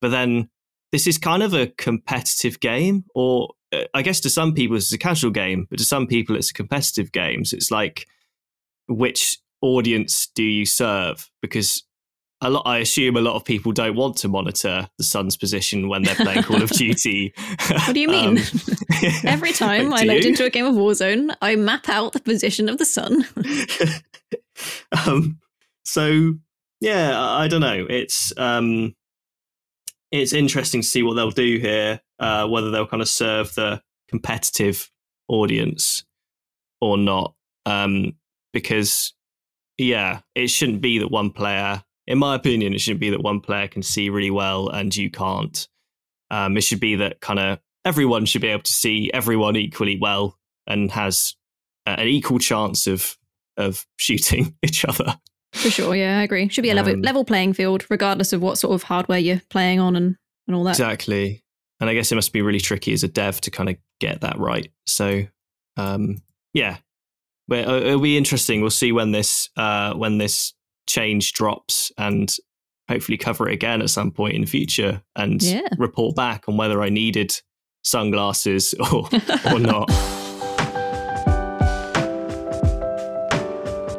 But 0.00 0.10
then 0.10 0.48
this 0.92 1.06
is 1.06 1.18
kind 1.18 1.42
of 1.42 1.54
a 1.54 1.68
competitive 1.78 2.60
game, 2.60 3.04
or 3.14 3.50
uh, 3.72 3.84
I 3.94 4.02
guess 4.02 4.20
to 4.20 4.30
some 4.30 4.54
people 4.54 4.76
it's 4.76 4.92
a 4.92 4.98
casual 4.98 5.30
game, 5.30 5.66
but 5.70 5.78
to 5.78 5.84
some 5.84 6.06
people 6.06 6.36
it's 6.36 6.50
a 6.50 6.54
competitive 6.54 7.12
game. 7.12 7.44
So 7.44 7.56
it's 7.56 7.70
like, 7.70 8.06
which 8.88 9.38
audience 9.60 10.28
do 10.34 10.42
you 10.42 10.66
serve? 10.66 11.30
Because 11.42 11.84
a 12.40 12.50
lot, 12.50 12.62
I 12.66 12.78
assume 12.78 13.16
a 13.16 13.20
lot 13.20 13.34
of 13.34 13.44
people 13.44 13.72
don't 13.72 13.96
want 13.96 14.16
to 14.18 14.28
monitor 14.28 14.88
the 14.96 15.04
sun's 15.04 15.36
position 15.36 15.88
when 15.88 16.02
they're 16.02 16.14
playing 16.14 16.44
Call 16.44 16.62
of 16.62 16.70
Duty. 16.70 17.34
What 17.68 17.94
do 17.94 18.00
you 18.00 18.08
mean? 18.08 18.38
Um, 18.38 18.44
Every 19.24 19.52
time 19.64 19.92
I 19.92 20.02
load 20.02 20.24
you? 20.24 20.30
into 20.30 20.44
a 20.44 20.50
game 20.50 20.66
of 20.66 20.74
Warzone, 20.74 21.34
I 21.42 21.56
map 21.56 21.88
out 21.88 22.12
the 22.12 22.20
position 22.20 22.68
of 22.68 22.78
the 22.78 22.84
sun. 22.84 23.24
um, 25.06 25.38
so 25.84 26.34
yeah, 26.80 27.18
I, 27.18 27.44
I 27.44 27.48
don't 27.48 27.60
know. 27.60 27.86
It's 27.88 28.32
um, 28.36 28.94
it's 30.12 30.32
interesting 30.32 30.82
to 30.82 30.86
see 30.86 31.02
what 31.02 31.14
they'll 31.14 31.30
do 31.30 31.58
here. 31.58 32.00
Uh, 32.18 32.46
whether 32.48 32.70
they'll 32.70 32.86
kind 32.86 33.02
of 33.02 33.08
serve 33.08 33.54
the 33.54 33.80
competitive 34.08 34.90
audience 35.28 36.04
or 36.80 36.98
not. 36.98 37.34
Um, 37.66 38.14
because 38.52 39.14
yeah, 39.76 40.20
it 40.34 40.48
shouldn't 40.48 40.80
be 40.80 40.98
that 40.98 41.10
one 41.10 41.30
player. 41.30 41.82
In 42.08 42.18
my 42.18 42.34
opinion, 42.34 42.72
it 42.72 42.80
shouldn't 42.80 43.00
be 43.00 43.10
that 43.10 43.22
one 43.22 43.38
player 43.38 43.68
can 43.68 43.82
see 43.82 44.08
really 44.08 44.30
well 44.30 44.70
and 44.70 44.96
you 44.96 45.10
can't. 45.10 45.68
Um, 46.30 46.56
it 46.56 46.62
should 46.62 46.80
be 46.80 46.96
that 46.96 47.20
kind 47.20 47.38
of 47.38 47.58
everyone 47.84 48.24
should 48.24 48.40
be 48.40 48.48
able 48.48 48.62
to 48.62 48.72
see 48.72 49.10
everyone 49.12 49.56
equally 49.56 49.98
well 50.00 50.38
and 50.66 50.90
has 50.90 51.36
uh, 51.86 51.96
an 51.98 52.08
equal 52.08 52.38
chance 52.38 52.86
of 52.86 53.16
of 53.58 53.86
shooting 53.96 54.56
each 54.62 54.86
other. 54.86 55.18
For 55.52 55.70
sure, 55.70 55.94
yeah, 55.94 56.18
I 56.18 56.22
agree. 56.22 56.48
Should 56.48 56.62
be 56.62 56.70
a 56.70 56.74
level 56.74 56.94
Um, 56.94 57.02
level 57.02 57.24
playing 57.26 57.52
field, 57.52 57.84
regardless 57.90 58.32
of 58.32 58.40
what 58.40 58.56
sort 58.56 58.74
of 58.74 58.84
hardware 58.84 59.18
you're 59.18 59.42
playing 59.50 59.78
on 59.78 59.94
and, 59.94 60.16
and 60.46 60.56
all 60.56 60.64
that. 60.64 60.78
Exactly. 60.78 61.44
And 61.80 61.90
I 61.90 61.94
guess 61.94 62.10
it 62.10 62.14
must 62.14 62.32
be 62.32 62.42
really 62.42 62.60
tricky 62.60 62.92
as 62.94 63.04
a 63.04 63.08
dev 63.08 63.40
to 63.42 63.50
kind 63.50 63.68
of 63.68 63.76
get 64.00 64.22
that 64.22 64.38
right. 64.38 64.70
So, 64.86 65.26
um, 65.76 66.22
yeah, 66.52 66.78
uh, 67.50 67.54
it'll 67.56 68.00
be 68.00 68.16
interesting. 68.16 68.62
We'll 68.62 68.70
see 68.70 68.92
when 68.92 69.12
this 69.12 69.50
uh, 69.56 69.94
when 69.94 70.18
this 70.18 70.54
change 70.88 71.32
drops, 71.34 71.92
and 71.98 72.34
hopefully 72.88 73.18
cover 73.18 73.48
it 73.48 73.52
again 73.54 73.82
at 73.82 73.90
some 73.90 74.10
point 74.10 74.34
in 74.34 74.40
the 74.40 74.46
future, 74.46 75.02
and 75.14 75.40
Yeah. 75.42 75.68
report 75.78 76.16
back 76.16 76.48
on 76.48 76.56
whether 76.56 76.82
I 76.82 76.88
needed 76.88 77.32
sunglasses 77.84 78.74
or 78.92 79.08
or 79.52 79.58
not. 79.60 79.88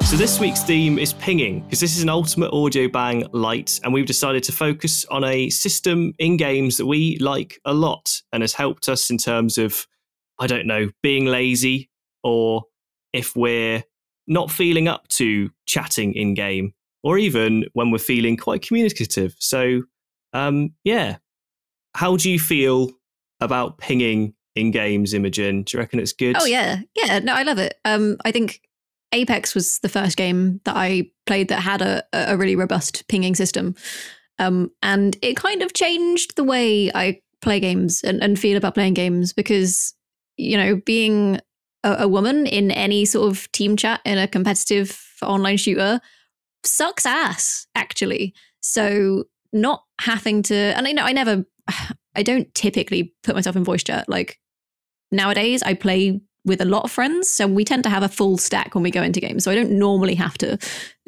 So 0.09 0.17
this 0.17 0.39
week's 0.39 0.63
theme 0.63 0.97
is 0.97 1.13
pinging 1.13 1.61
because 1.61 1.79
this 1.79 1.95
is 1.95 2.01
an 2.01 2.09
Ultimate 2.09 2.51
Audio 2.51 2.87
Bang 2.87 3.27
light, 3.31 3.79
and 3.83 3.93
we've 3.93 4.07
decided 4.07 4.41
to 4.45 4.51
focus 4.51 5.05
on 5.05 5.23
a 5.23 5.51
system 5.51 6.13
in 6.17 6.35
games 6.35 6.77
that 6.77 6.87
we 6.87 7.19
like 7.19 7.59
a 7.63 7.75
lot 7.75 8.19
and 8.33 8.41
has 8.41 8.53
helped 8.53 8.89
us 8.89 9.11
in 9.11 9.19
terms 9.19 9.59
of, 9.59 9.85
I 10.39 10.47
don't 10.47 10.65
know, 10.65 10.89
being 11.03 11.25
lazy 11.25 11.91
or 12.23 12.63
if 13.13 13.35
we're 13.35 13.83
not 14.25 14.49
feeling 14.49 14.87
up 14.87 15.07
to 15.09 15.51
chatting 15.67 16.13
in 16.15 16.33
game, 16.33 16.73
or 17.03 17.17
even 17.17 17.65
when 17.73 17.91
we're 17.91 17.97
feeling 17.97 18.37
quite 18.37 18.61
communicative. 18.61 19.35
So, 19.39 19.83
um, 20.33 20.71
yeah, 20.83 21.17
how 21.95 22.17
do 22.17 22.29
you 22.29 22.39
feel 22.39 22.91
about 23.39 23.77
pinging 23.77 24.33
in 24.55 24.71
games, 24.71 25.13
Imogen? 25.13 25.63
Do 25.63 25.77
you 25.77 25.79
reckon 25.79 25.99
it's 25.99 26.13
good? 26.13 26.35
Oh 26.39 26.45
yeah, 26.45 26.81
yeah. 26.95 27.19
No, 27.19 27.33
I 27.33 27.43
love 27.43 27.57
it. 27.57 27.75
Um, 27.85 28.17
I 28.25 28.31
think 28.31 28.61
Apex 29.11 29.55
was 29.55 29.79
the 29.79 29.89
first 29.89 30.17
game 30.17 30.61
that 30.65 30.75
I 30.75 31.09
played 31.25 31.47
that 31.49 31.61
had 31.61 31.81
a 31.81 32.03
a 32.13 32.37
really 32.37 32.55
robust 32.55 33.07
pinging 33.07 33.35
system, 33.35 33.75
um, 34.37 34.71
and 34.83 35.17
it 35.21 35.35
kind 35.35 35.61
of 35.61 35.73
changed 35.73 36.35
the 36.35 36.43
way 36.43 36.91
I 36.93 37.21
play 37.41 37.59
games 37.59 38.01
and, 38.03 38.21
and 38.21 38.37
feel 38.37 38.57
about 38.57 38.73
playing 38.73 38.93
games 38.93 39.33
because 39.33 39.93
you 40.37 40.57
know 40.57 40.75
being 40.85 41.39
a, 41.83 41.97
a 41.99 42.07
woman 42.07 42.45
in 42.45 42.71
any 42.71 43.05
sort 43.05 43.31
of 43.31 43.51
team 43.51 43.77
chat 43.77 44.01
in 44.05 44.17
a 44.17 44.27
competitive 44.27 45.01
online 45.21 45.57
shooter 45.57 45.99
sucks 46.63 47.05
ass 47.05 47.67
actually. 47.75 48.33
So 48.61 49.25
not 49.53 49.83
having 50.01 50.43
to, 50.43 50.55
and 50.55 50.87
I 50.87 50.91
know 50.91 51.03
I 51.03 51.11
never, 51.11 51.45
I 52.15 52.23
don't 52.23 52.53
typically 52.55 53.13
put 53.23 53.35
myself 53.35 53.55
in 53.55 53.63
voice 53.63 53.83
chat 53.83 54.09
like 54.09 54.39
nowadays 55.11 55.63
I 55.63 55.73
play 55.73 56.21
with 56.45 56.61
a 56.61 56.65
lot 56.65 56.83
of 56.83 56.91
friends, 56.91 57.29
so 57.29 57.47
we 57.47 57.65
tend 57.65 57.83
to 57.83 57.89
have 57.89 58.03
a 58.03 58.09
full 58.09 58.37
stack 58.37 58.73
when 58.73 58.83
we 58.83 58.91
go 58.91 59.03
into 59.03 59.19
games. 59.19 59.43
So 59.43 59.51
I 59.51 59.55
don't 59.55 59.71
normally 59.71 60.15
have 60.15 60.37
to 60.39 60.57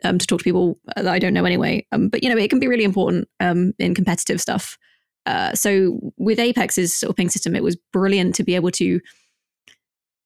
um, 0.04 0.18
to 0.18 0.28
talk 0.28 0.40
to 0.40 0.44
people 0.44 0.80
that 0.96 1.08
I 1.08 1.20
don't 1.20 1.34
know 1.34 1.46
anyway. 1.46 1.86
Um, 1.92 2.10
but 2.10 2.24
you 2.24 2.30
know, 2.30 2.38
it 2.38 2.50
can 2.50 2.60
be 2.60 2.68
really 2.68 2.84
important 2.84 3.28
um, 3.40 3.74
in 3.80 3.96
competitive 3.96 4.42
stuff. 4.42 4.78
Uh, 5.26 5.54
so 5.54 6.00
with 6.18 6.40
Apex's 6.40 6.96
sort 6.96 7.10
of 7.10 7.16
ping 7.16 7.30
system, 7.30 7.56
it 7.56 7.64
was 7.64 7.78
brilliant 7.94 8.36
to 8.36 8.44
be 8.44 8.56
able 8.56 8.72
to 8.72 9.00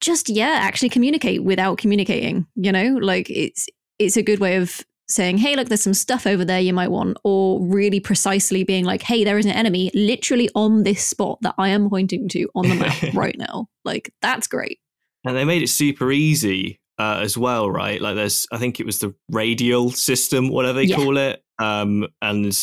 just 0.01 0.29
yeah 0.29 0.57
actually 0.61 0.89
communicate 0.89 1.43
without 1.43 1.77
communicating. 1.77 2.47
You 2.55 2.71
know, 2.71 2.97
like 3.01 3.29
it's 3.29 3.67
it's 3.99 4.17
a 4.17 4.23
good 4.23 4.39
way 4.39 4.57
of 4.57 4.81
saying, 5.07 5.37
hey, 5.37 5.55
look, 5.55 5.67
there's 5.67 5.83
some 5.83 5.93
stuff 5.93 6.25
over 6.25 6.43
there 6.43 6.59
you 6.59 6.73
might 6.73 6.89
want, 6.89 7.17
or 7.23 7.63
really 7.63 7.99
precisely 7.99 8.63
being 8.63 8.85
like, 8.85 9.01
hey, 9.03 9.23
there 9.23 9.37
is 9.37 9.45
an 9.45 9.51
enemy 9.51 9.91
literally 9.93 10.49
on 10.55 10.83
this 10.83 11.05
spot 11.05 11.37
that 11.41 11.53
I 11.57 11.69
am 11.69 11.89
pointing 11.89 12.27
to 12.29 12.49
on 12.55 12.67
the 12.69 12.75
map 12.79 13.13
right 13.13 13.37
now. 13.37 13.67
Like, 13.83 14.11
that's 14.21 14.47
great. 14.47 14.79
And 15.23 15.35
they 15.35 15.45
made 15.45 15.61
it 15.61 15.69
super 15.69 16.11
easy 16.11 16.79
uh, 16.97 17.19
as 17.21 17.37
well, 17.37 17.69
right? 17.69 18.01
Like 18.01 18.15
there's, 18.15 18.47
I 18.51 18.57
think 18.57 18.79
it 18.79 18.85
was 18.85 18.99
the 18.99 19.13
radial 19.29 19.91
system, 19.91 20.49
whatever 20.49 20.79
they 20.79 20.85
Yeah. 20.85 20.95
call 20.95 21.17
it. 21.17 21.43
Um, 21.59 22.07
and 22.21 22.55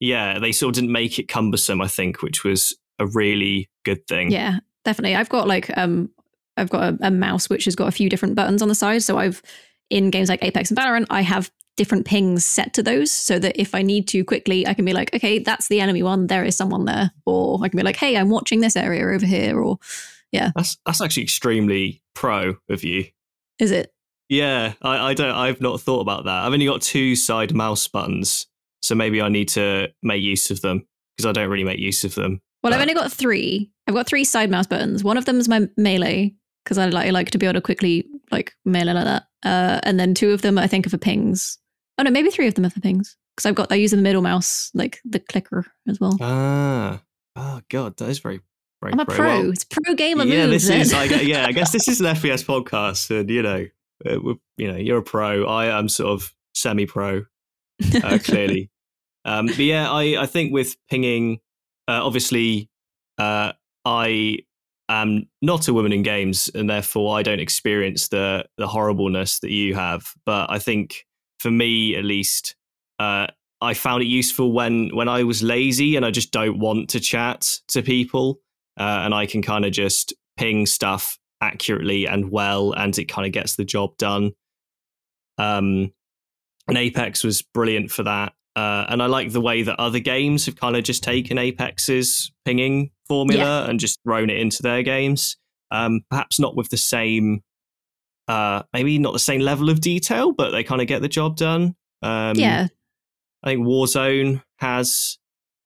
yeah, 0.00 0.38
they 0.38 0.52
sort 0.52 0.70
of 0.70 0.74
didn't 0.80 0.92
make 0.92 1.18
it 1.18 1.28
cumbersome, 1.28 1.80
I 1.80 1.88
think, 1.88 2.22
which 2.22 2.44
was 2.44 2.76
a 2.98 3.06
really 3.06 3.68
good 3.84 4.06
thing. 4.06 4.30
Yeah, 4.30 4.58
definitely. 4.84 5.16
I've 5.16 5.28
got 5.28 5.46
like, 5.48 5.76
um, 5.76 6.10
I've 6.56 6.70
got 6.70 6.94
a, 6.94 7.06
a 7.06 7.10
mouse 7.10 7.48
which 7.48 7.64
has 7.66 7.76
got 7.76 7.88
a 7.88 7.92
few 7.92 8.08
different 8.08 8.34
buttons 8.34 8.62
on 8.62 8.68
the 8.68 8.74
side. 8.74 9.02
So 9.02 9.18
I've, 9.18 9.42
in 9.92 10.10
games 10.10 10.28
like 10.28 10.42
Apex 10.42 10.70
and 10.70 10.78
Valorant, 10.78 11.06
I 11.10 11.20
have 11.20 11.50
different 11.76 12.06
pings 12.06 12.44
set 12.44 12.74
to 12.74 12.82
those 12.82 13.10
so 13.10 13.38
that 13.38 13.60
if 13.60 13.74
I 13.74 13.82
need 13.82 14.08
to 14.08 14.24
quickly, 14.24 14.66
I 14.66 14.74
can 14.74 14.84
be 14.84 14.92
like, 14.92 15.14
okay, 15.14 15.38
that's 15.38 15.68
the 15.68 15.80
enemy 15.80 16.02
one. 16.02 16.26
There 16.26 16.44
is 16.44 16.56
someone 16.56 16.86
there. 16.86 17.10
Or 17.26 17.58
I 17.62 17.68
can 17.68 17.76
be 17.76 17.82
like, 17.82 17.96
hey, 17.96 18.16
I'm 18.16 18.30
watching 18.30 18.60
this 18.60 18.76
area 18.76 19.06
over 19.06 19.26
here. 19.26 19.60
Or 19.60 19.78
yeah. 20.32 20.50
That's 20.56 20.78
that's 20.86 21.00
actually 21.00 21.24
extremely 21.24 22.02
pro 22.14 22.56
of 22.70 22.82
you. 22.82 23.04
Is 23.58 23.70
it? 23.70 23.92
Yeah, 24.28 24.72
I, 24.80 25.10
I 25.10 25.14
don't 25.14 25.34
I've 25.34 25.60
not 25.60 25.80
thought 25.80 26.00
about 26.00 26.24
that. 26.24 26.44
I've 26.44 26.52
only 26.52 26.66
got 26.66 26.80
two 26.80 27.14
side 27.14 27.52
mouse 27.52 27.86
buttons, 27.86 28.46
so 28.80 28.94
maybe 28.94 29.20
I 29.20 29.28
need 29.28 29.48
to 29.50 29.88
make 30.02 30.22
use 30.22 30.50
of 30.50 30.62
them 30.62 30.86
because 31.16 31.28
I 31.28 31.32
don't 31.32 31.50
really 31.50 31.64
make 31.64 31.78
use 31.78 32.02
of 32.04 32.14
them. 32.14 32.40
Well, 32.62 32.72
I've 32.72 32.80
only 32.80 32.94
got 32.94 33.12
three. 33.12 33.70
I've 33.86 33.94
got 33.94 34.06
three 34.06 34.24
side 34.24 34.50
mouse 34.50 34.66
buttons. 34.66 35.04
One 35.04 35.18
of 35.18 35.26
them 35.26 35.36
is 35.36 35.48
my 35.48 35.68
melee 35.76 36.34
because 36.64 36.78
I 36.78 36.86
like 36.86 37.08
I 37.08 37.10
like 37.10 37.30
to 37.32 37.38
be 37.38 37.44
able 37.44 37.54
to 37.54 37.60
quickly 37.60 38.06
like 38.30 38.54
melee 38.64 38.94
like 38.94 39.04
that. 39.04 39.24
Uh, 39.44 39.80
and 39.82 39.98
then 39.98 40.14
two 40.14 40.30
of 40.30 40.42
them 40.42 40.58
I 40.58 40.66
think 40.66 40.86
are 40.86 40.90
for 40.90 40.98
pings. 40.98 41.58
Oh 41.98 42.02
no, 42.02 42.10
maybe 42.10 42.30
three 42.30 42.46
of 42.46 42.54
them 42.54 42.64
are 42.64 42.70
for 42.70 42.80
pings 42.80 43.16
because 43.36 43.46
I've 43.48 43.54
got 43.54 43.72
I 43.72 43.76
use 43.76 43.90
the 43.90 43.96
middle 43.96 44.22
mouse 44.22 44.70
like 44.74 45.00
the 45.04 45.18
clicker 45.18 45.66
as 45.88 46.00
well. 46.00 46.16
Ah, 46.20 47.02
oh 47.36 47.60
god, 47.68 47.96
that 47.98 48.08
is 48.08 48.18
very 48.18 48.40
very. 48.82 48.92
I'm 48.92 49.00
a 49.00 49.06
pro. 49.06 49.26
Well, 49.26 49.50
it's 49.50 49.64
pro 49.64 49.94
gamer 49.94 50.24
yeah, 50.24 50.46
moves. 50.46 50.66
this 50.66 50.88
is. 50.88 50.92
I, 50.92 51.04
yeah, 51.04 51.46
I 51.46 51.52
guess 51.52 51.72
this 51.72 51.88
is 51.88 52.00
an 52.00 52.06
FPS 52.06 52.44
podcast, 52.44 53.10
and 53.10 53.30
you 53.30 53.42
know, 53.42 53.66
uh, 54.04 54.34
you 54.56 54.70
know, 54.70 54.76
you're 54.76 54.98
a 54.98 55.02
pro. 55.02 55.46
I 55.46 55.78
am 55.78 55.88
sort 55.88 56.10
of 56.10 56.34
semi-pro, 56.54 57.24
uh, 58.02 58.18
clearly. 58.22 58.70
um, 59.24 59.46
but 59.46 59.58
yeah, 59.58 59.90
I 59.90 60.22
I 60.22 60.26
think 60.26 60.52
with 60.52 60.76
pinging, 60.90 61.38
uh, 61.88 62.04
obviously, 62.04 62.68
uh, 63.18 63.52
I 63.84 64.38
am 65.00 65.28
not 65.40 65.68
a 65.68 65.74
woman 65.74 65.92
in 65.92 66.02
games, 66.02 66.50
and 66.54 66.68
therefore 66.68 67.16
I 67.16 67.22
don't 67.22 67.40
experience 67.40 68.08
the 68.08 68.44
the 68.58 68.66
horribleness 68.66 69.38
that 69.40 69.50
you 69.50 69.74
have. 69.74 70.12
But 70.26 70.50
I 70.50 70.58
think 70.58 71.06
for 71.38 71.50
me, 71.50 71.96
at 71.96 72.04
least, 72.04 72.56
uh, 72.98 73.28
I 73.60 73.74
found 73.74 74.02
it 74.02 74.08
useful 74.08 74.52
when 74.52 74.94
when 74.94 75.08
I 75.08 75.22
was 75.22 75.42
lazy 75.42 75.96
and 75.96 76.04
I 76.04 76.10
just 76.10 76.32
don't 76.32 76.58
want 76.58 76.90
to 76.90 77.00
chat 77.00 77.58
to 77.68 77.82
people, 77.82 78.40
uh, 78.78 79.02
and 79.04 79.14
I 79.14 79.26
can 79.26 79.42
kind 79.42 79.64
of 79.64 79.72
just 79.72 80.12
ping 80.36 80.66
stuff 80.66 81.18
accurately 81.40 82.06
and 82.06 82.30
well, 82.30 82.72
and 82.72 82.96
it 82.98 83.06
kind 83.06 83.26
of 83.26 83.32
gets 83.32 83.56
the 83.56 83.64
job 83.64 83.96
done. 83.98 84.32
Um, 85.38 85.92
and 86.68 86.78
Apex 86.78 87.24
was 87.24 87.42
brilliant 87.42 87.90
for 87.90 88.04
that. 88.04 88.34
Uh, 88.54 88.84
and 88.88 89.02
I 89.02 89.06
like 89.06 89.32
the 89.32 89.40
way 89.40 89.62
that 89.62 89.78
other 89.80 89.98
games 89.98 90.46
have 90.46 90.56
kind 90.56 90.76
of 90.76 90.84
just 90.84 91.02
taken 91.02 91.38
Apex's 91.38 92.32
pinging 92.44 92.90
formula 93.08 93.66
and 93.68 93.80
just 93.80 93.98
thrown 94.04 94.28
it 94.28 94.38
into 94.38 94.62
their 94.62 94.82
games. 94.82 95.36
Um, 95.70 96.00
perhaps 96.10 96.38
not 96.38 96.54
with 96.54 96.68
the 96.68 96.76
same, 96.76 97.42
uh, 98.28 98.62
maybe 98.74 98.98
not 98.98 99.14
the 99.14 99.18
same 99.18 99.40
level 99.40 99.70
of 99.70 99.80
detail, 99.80 100.32
but 100.32 100.50
they 100.50 100.62
kind 100.62 100.82
of 100.82 100.86
get 100.86 101.00
the 101.00 101.08
job 101.08 101.36
done. 101.36 101.74
Um, 102.02 102.36
yeah. 102.36 102.68
I 103.42 103.50
think 103.50 103.66
Warzone 103.66 104.42
has. 104.58 105.18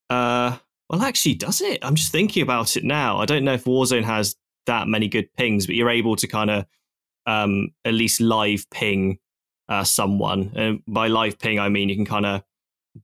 Uh, 0.08 0.56
well, 0.88 1.02
actually, 1.02 1.34
does 1.34 1.60
it? 1.60 1.84
I'm 1.84 1.96
just 1.96 2.12
thinking 2.12 2.42
about 2.42 2.76
it 2.76 2.84
now. 2.84 3.18
I 3.18 3.24
don't 3.24 3.44
know 3.44 3.54
if 3.54 3.64
Warzone 3.64 4.04
has 4.04 4.36
that 4.66 4.86
many 4.86 5.08
good 5.08 5.32
pings, 5.36 5.66
but 5.66 5.74
you're 5.74 5.90
able 5.90 6.14
to 6.16 6.28
kind 6.28 6.50
of 6.50 6.66
um, 7.26 7.70
at 7.84 7.94
least 7.94 8.20
live 8.20 8.70
ping 8.70 9.18
uh, 9.68 9.84
someone. 9.84 10.52
And 10.54 10.82
by 10.86 11.08
live 11.08 11.38
ping, 11.38 11.58
I 11.58 11.68
mean 11.68 11.88
you 11.88 11.96
can 11.96 12.04
kind 12.04 12.26
of 12.26 12.42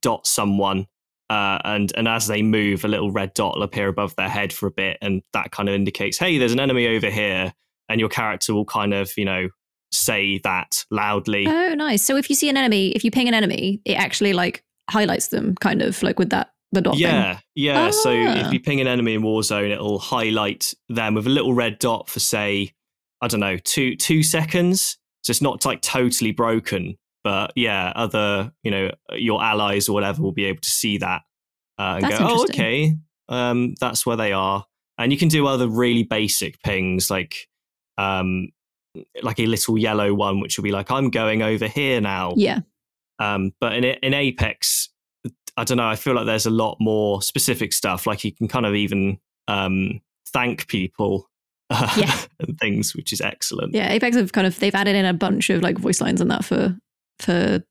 dot 0.00 0.26
someone, 0.26 0.86
uh, 1.30 1.58
and 1.64 1.92
and 1.96 2.08
as 2.08 2.26
they 2.26 2.42
move, 2.42 2.84
a 2.84 2.88
little 2.88 3.10
red 3.10 3.34
dot 3.34 3.56
will 3.56 3.62
appear 3.62 3.88
above 3.88 4.14
their 4.16 4.28
head 4.28 4.52
for 4.52 4.66
a 4.66 4.70
bit, 4.70 4.98
and 5.02 5.22
that 5.32 5.50
kind 5.50 5.68
of 5.68 5.74
indicates, 5.74 6.18
hey, 6.18 6.38
there's 6.38 6.52
an 6.52 6.60
enemy 6.60 6.86
over 6.96 7.10
here, 7.10 7.52
and 7.88 8.00
your 8.00 8.08
character 8.08 8.54
will 8.54 8.64
kind 8.64 8.94
of, 8.94 9.12
you 9.16 9.24
know, 9.24 9.48
say 9.92 10.38
that 10.44 10.84
loudly. 10.90 11.46
Oh, 11.46 11.74
nice. 11.74 12.02
So 12.02 12.16
if 12.16 12.30
you 12.30 12.36
see 12.36 12.48
an 12.48 12.56
enemy, 12.56 12.90
if 12.92 13.04
you 13.04 13.10
ping 13.10 13.28
an 13.28 13.34
enemy, 13.34 13.80
it 13.84 13.94
actually 13.94 14.32
like 14.32 14.64
highlights 14.90 15.28
them, 15.28 15.54
kind 15.56 15.82
of 15.82 16.02
like 16.02 16.18
with 16.18 16.30
that 16.30 16.50
the 16.72 16.80
dot 16.80 16.94
thing. 16.94 17.02
Yeah, 17.02 17.38
yeah. 17.54 17.90
So 17.90 18.10
Ah. 18.10 18.46
if 18.46 18.52
you 18.52 18.58
ping 18.60 18.80
an 18.80 18.86
enemy 18.86 19.14
in 19.14 19.22
Warzone, 19.22 19.70
it'll 19.70 19.98
highlight 19.98 20.72
them 20.88 21.14
with 21.14 21.26
a 21.26 21.30
little 21.30 21.52
red 21.52 21.78
dot 21.78 22.08
for 22.08 22.20
say, 22.20 22.72
I 23.20 23.28
don't 23.28 23.40
know, 23.40 23.58
two 23.58 23.96
two 23.96 24.22
seconds. 24.22 24.96
So 25.22 25.30
it's 25.30 25.42
not 25.42 25.64
like 25.64 25.82
totally 25.82 26.32
broken, 26.32 26.96
but 27.24 27.52
yeah, 27.56 27.92
other 27.94 28.52
you 28.62 28.70
know 28.70 28.90
your 29.12 29.42
allies 29.42 29.88
or 29.88 29.92
whatever 29.92 30.22
will 30.22 30.32
be 30.32 30.44
able 30.44 30.60
to 30.60 30.70
see 30.70 30.98
that 30.98 31.22
uh, 31.78 31.94
and 31.96 32.04
That's 32.04 32.18
go, 32.18 32.26
oh, 32.28 32.42
okay, 32.44 32.96
um, 33.28 33.74
that's 33.80 34.06
where 34.06 34.16
they 34.16 34.32
are. 34.32 34.64
And 34.98 35.10
you 35.10 35.18
can 35.18 35.28
do 35.28 35.46
other 35.46 35.68
really 35.68 36.02
basic 36.04 36.62
pings 36.62 37.10
like. 37.10 37.48
Um, 37.98 38.48
like 39.22 39.38
a 39.38 39.46
little 39.46 39.78
yellow 39.78 40.12
one, 40.12 40.40
which 40.40 40.58
will 40.58 40.64
be 40.64 40.72
like, 40.72 40.90
"I'm 40.90 41.08
going 41.08 41.40
over 41.42 41.66
here 41.66 42.00
now." 42.00 42.34
Yeah. 42.36 42.60
Um, 43.18 43.52
but 43.60 43.74
in 43.74 43.84
in 43.84 44.12
Apex, 44.12 44.90
I 45.56 45.64
don't 45.64 45.78
know. 45.78 45.86
I 45.88 45.96
feel 45.96 46.14
like 46.14 46.26
there's 46.26 46.46
a 46.46 46.50
lot 46.50 46.76
more 46.80 47.22
specific 47.22 47.72
stuff. 47.72 48.06
Like 48.06 48.24
you 48.24 48.32
can 48.32 48.48
kind 48.48 48.66
of 48.66 48.74
even 48.74 49.18
um, 49.48 50.00
thank 50.28 50.68
people 50.68 51.30
uh, 51.70 51.92
Yeah. 51.96 52.14
and 52.40 52.58
things, 52.58 52.94
which 52.94 53.12
is 53.12 53.20
excellent. 53.20 53.74
Yeah. 53.74 53.90
Apex 53.92 54.16
have 54.16 54.32
kind 54.32 54.46
of 54.46 54.58
they've 54.58 54.74
added 54.74 54.96
in 54.96 55.04
a 55.04 55.14
bunch 55.14 55.50
of 55.50 55.62
like 55.62 55.78
voice 55.78 56.00
lines 56.00 56.20
and 56.20 56.30
that 56.30 56.44
for 56.44 56.76
for 57.22 57.62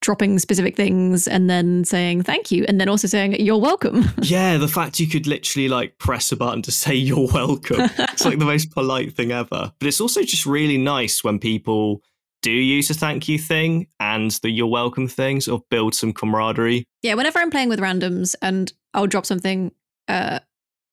dropping 0.00 0.38
specific 0.38 0.76
things 0.76 1.26
and 1.26 1.50
then 1.50 1.84
saying 1.84 2.22
thank 2.22 2.52
you 2.52 2.64
and 2.68 2.80
then 2.80 2.88
also 2.88 3.08
saying 3.08 3.34
you're 3.40 3.58
welcome. 3.58 4.04
Yeah, 4.22 4.56
the 4.58 4.68
fact 4.68 5.00
you 5.00 5.06
could 5.08 5.26
literally 5.26 5.68
like 5.68 5.98
press 5.98 6.30
a 6.32 6.36
button 6.36 6.62
to 6.62 6.72
say 6.72 6.94
you're 6.94 7.26
welcome. 7.32 7.80
it's 7.98 8.24
like 8.24 8.38
the 8.38 8.44
most 8.44 8.70
polite 8.74 9.14
thing 9.14 9.32
ever. 9.32 9.72
But 9.78 9.86
it's 9.86 10.00
also 10.00 10.22
just 10.22 10.46
really 10.46 10.78
nice 10.78 11.24
when 11.24 11.38
people 11.38 12.02
do 12.42 12.52
use 12.52 12.88
a 12.90 12.94
thank 12.94 13.28
you 13.28 13.38
thing 13.38 13.88
and 13.98 14.30
the 14.42 14.50
you're 14.50 14.68
welcome 14.68 15.08
thing 15.08 15.40
sort 15.40 15.60
of 15.60 15.68
build 15.70 15.94
some 15.94 16.12
camaraderie. 16.12 16.84
yeah, 17.02 17.14
whenever 17.14 17.40
I'm 17.40 17.50
playing 17.50 17.68
with 17.68 17.80
randoms 17.80 18.36
and 18.40 18.72
I'll 18.94 19.08
drop 19.08 19.26
something 19.26 19.72
uh 20.06 20.38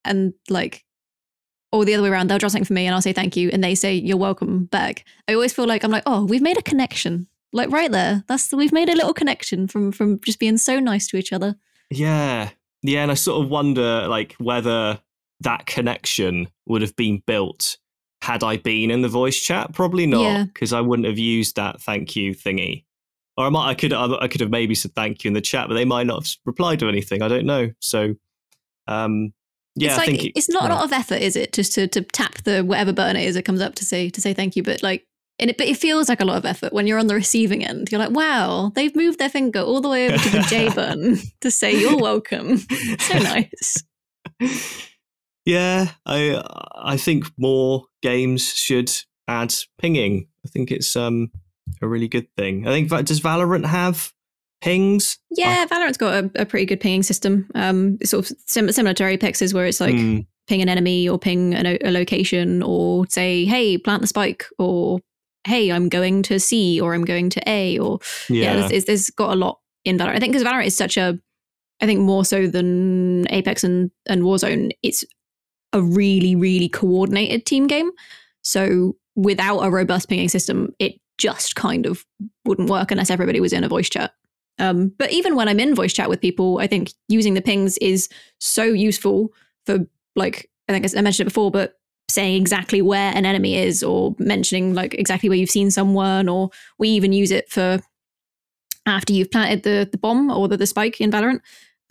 and 0.04 0.34
like 0.50 0.84
or 1.72 1.84
the 1.86 1.94
other 1.94 2.04
way 2.04 2.10
around, 2.10 2.30
they'll 2.30 2.38
drop 2.38 2.52
something 2.52 2.66
for 2.66 2.74
me 2.74 2.86
and 2.86 2.96
I'll 2.96 3.02
say 3.02 3.14
thank 3.14 3.36
you 3.36 3.50
and 3.52 3.64
they 3.64 3.76
say 3.76 3.94
you're 3.94 4.18
welcome 4.18 4.66
back. 4.66 5.06
I 5.28 5.34
always 5.34 5.54
feel 5.54 5.68
like 5.68 5.84
I'm 5.84 5.92
like, 5.92 6.04
oh, 6.06 6.24
we've 6.26 6.42
made 6.42 6.58
a 6.58 6.62
connection. 6.62 7.28
Like 7.56 7.72
right 7.72 7.92
there. 7.92 8.24
That's 8.28 8.52
we've 8.54 8.72
made 8.74 8.90
a 8.90 8.96
little 8.96 9.14
connection 9.14 9.68
from 9.68 9.92
from 9.92 10.20
just 10.20 10.40
being 10.40 10.58
so 10.58 10.80
nice 10.80 11.08
to 11.08 11.18
each 11.18 11.32
other. 11.34 11.56
Yeah. 11.90 12.50
Yeah, 12.84 13.02
and 13.02 13.12
I 13.12 13.16
sort 13.16 13.44
of 13.44 13.50
wonder 13.50 14.08
like 14.08 14.34
whether 14.34 15.00
that 15.42 15.66
connection 15.66 16.48
would 16.68 16.82
have 16.82 16.96
been 16.96 17.24
built 17.26 17.78
had 18.22 18.44
I 18.44 18.58
been 18.58 18.92
in 18.92 19.02
the 19.02 19.08
voice 19.08 19.40
chat. 19.40 19.74
Probably 19.74 20.06
not, 20.06 20.22
Yeah. 20.22 20.44
because 20.46 20.74
I 20.74 20.82
wouldn't 20.82 21.08
have 21.08 21.18
used 21.18 21.56
that 21.56 21.82
thank 21.82 22.16
you 22.16 22.34
thingy. 22.36 22.84
Or 23.38 23.46
I 23.46 23.50
might, 23.50 23.70
I 23.70 23.74
could, 23.74 23.92
I 23.94 24.28
could 24.28 24.40
have 24.42 24.50
maybe 24.50 24.76
said 24.76 24.96
thank 24.96 25.24
you 25.24 25.28
in 25.30 25.34
the 25.34 25.42
chat, 25.42 25.68
but 25.68 25.74
they 25.74 25.84
might 25.86 26.08
not 26.08 26.24
have 26.24 26.32
replied 26.46 26.80
to 26.80 26.88
anything. 26.88 27.22
I 27.22 27.28
don't 27.28 27.46
know. 27.46 27.72
So, 27.82 28.16
um, 28.88 29.34
yeah, 29.76 29.90
it's 29.90 29.96
I 29.96 29.98
like 29.98 30.08
think 30.08 30.24
it- 30.26 30.32
it's 30.36 30.50
not 30.50 30.70
a 30.72 30.74
lot 30.74 30.86
of 30.86 30.94
effort, 30.94 31.22
is 31.22 31.36
it? 31.36 31.52
Just 31.54 31.74
to 31.74 31.88
to 31.88 32.02
tap 32.02 32.36
the 32.44 32.62
whatever 32.64 32.94
button 32.94 33.18
it 33.18 33.26
is 33.26 33.36
that 33.36 33.44
comes 33.44 33.62
up 33.62 33.76
to 33.76 33.86
say 33.86 34.10
to 34.10 34.22
say 34.22 34.34
thank 34.34 34.56
you. 34.56 34.64
But 34.64 34.82
like 34.84 35.06
and 35.40 35.50
it, 35.50 35.58
but 35.58 35.68
it 35.68 35.78
feels 35.78 36.10
like 36.10 36.22
a 36.22 36.26
lot 36.26 36.38
of 36.38 36.46
effort 36.46 36.72
when 36.74 36.88
you're 36.88 37.00
on 37.00 37.08
the 37.08 37.16
receiving 37.16 37.64
end. 37.64 37.92
You're 37.92 38.00
like, 38.00 38.12
wow, 38.12 38.72
they've 38.76 38.96
moved 38.96 39.20
their 39.20 39.30
finger 39.30 39.60
all 39.60 39.82
the 39.82 39.90
way 39.90 40.08
over 40.08 40.18
to 40.18 40.30
the 40.30 40.42
J 40.50 40.70
button 40.70 41.18
to 41.42 41.52
say 41.52 41.80
you're 41.80 41.98
welcome. 41.98 42.58
So 42.58 43.20
nice. 43.20 43.84
yeah, 45.46 45.92
I 46.06 46.44
I 46.76 46.98
think 46.98 47.26
more 47.38 47.86
games 48.02 48.54
should 48.54 48.92
add 49.28 49.54
pinging. 49.80 50.28
I 50.46 50.50
think 50.50 50.72
it's 50.72 50.96
um 50.96 51.32
a 51.82 51.88
really 51.88 52.08
good 52.08 52.28
thing. 52.38 52.68
I 52.68 52.72
think 52.72 52.90
does 53.06 53.22
Valorant 53.22 53.66
have 53.66 54.14
pings? 54.62 55.18
Yeah, 55.32 55.66
Valorant's 55.66 55.98
got 55.98 56.24
a, 56.24 56.32
a 56.42 56.46
pretty 56.46 56.66
good 56.66 56.80
pinging 56.80 57.04
system. 57.04 57.50
Um, 57.56 57.98
it's 58.02 58.12
sort 58.12 58.30
of 58.30 58.38
sim- 58.48 58.72
similar 58.72 58.94
to 58.94 59.06
Apex's, 59.06 59.54
where 59.54 59.66
it's 59.66 59.82
like 59.82 59.96
Hmm, 59.96 60.20
ping 60.48 60.62
an 60.62 60.70
enemy 60.70 61.10
or 61.10 61.20
ping 61.20 61.54
a, 61.54 61.78
a 61.84 61.92
location 61.92 62.62
or 62.64 63.06
say, 63.10 63.46
hey, 63.46 63.78
plant 63.78 64.02
the 64.02 64.08
spike 64.08 64.46
or 64.58 65.00
hey, 65.46 65.72
I'm 65.72 65.90
going 65.90 66.24
to 66.24 66.40
C 66.40 66.82
or 66.82 66.94
I'm 66.94 67.06
going 67.06 67.30
to 67.32 67.50
A 67.50 67.78
or 67.78 68.00
yeah, 68.30 68.58
yeah, 68.58 68.68
there's, 68.68 68.86
there's, 68.86 69.10
got 69.12 69.32
a 69.32 69.36
lot 69.36 69.60
in 69.86 69.98
Valorant. 69.98 70.16
I 70.16 70.20
think 70.20 70.34
because 70.34 70.46
Valorant 70.46 70.66
is 70.66 70.76
such 70.76 70.98
a, 70.98 71.20
I 71.82 71.86
think 71.86 72.02
more 72.02 72.26
so 72.26 72.48
than 72.48 73.32
Apex 73.32 73.64
and, 73.64 73.92
and 74.08 74.24
Warzone, 74.24 74.72
it's 74.82 75.04
a 75.74 75.82
really, 75.82 76.36
really 76.36 76.70
coordinated 76.70 77.46
team 77.46 77.68
game. 77.68 77.92
So 78.42 78.96
without 79.16 79.60
a 79.60 79.70
robust 79.70 80.10
pinging 80.10 80.30
system, 80.30 80.74
it 80.80 81.00
just 81.18 81.56
kind 81.56 81.86
of 81.86 82.06
wouldn't 82.46 82.70
work 82.70 82.92
unless 82.92 83.10
everybody 83.10 83.40
was 83.40 83.54
in 83.54 83.64
a 83.64 83.70
voice 83.70 83.90
chat. 83.90 84.14
Um, 84.58 84.94
but 84.98 85.12
even 85.12 85.36
when 85.36 85.48
I'm 85.48 85.60
in 85.60 85.76
voice 85.76 85.94
chat 85.94 86.10
with 86.10 86.22
people, 86.22 86.60
I 86.60 86.68
think 86.68 86.94
using 87.08 87.34
the 87.34 87.42
pings 87.42 87.78
is 87.80 88.10
so 88.40 88.64
useful 88.64 89.34
for 89.66 89.80
like 90.16 90.50
I 90.68 90.74
think 90.74 90.98
I 90.98 91.02
mentioned 91.02 91.28
it 91.28 91.32
before, 91.32 91.52
but 91.52 91.74
saying 92.10 92.40
exactly 92.40 92.82
where 92.82 93.12
an 93.16 93.26
enemy 93.26 93.58
is 93.58 93.84
or 93.84 94.16
mentioning 94.20 94.74
like 94.74 94.94
exactly 94.94 95.30
where 95.30 95.38
you've 95.38 95.50
seen 95.50 95.72
someone, 95.72 96.30
or 96.30 96.50
we 96.78 96.90
even 96.90 97.14
use 97.14 97.32
it 97.32 97.50
for 97.50 97.80
after 98.86 99.14
you've 99.14 99.32
planted 99.32 99.64
the 99.64 99.88
the 99.92 99.98
bomb 99.98 100.30
or 100.30 100.48
the, 100.48 100.58
the 100.58 100.68
spike 100.68 101.02
in 101.02 101.12
Valorant. 101.12 101.42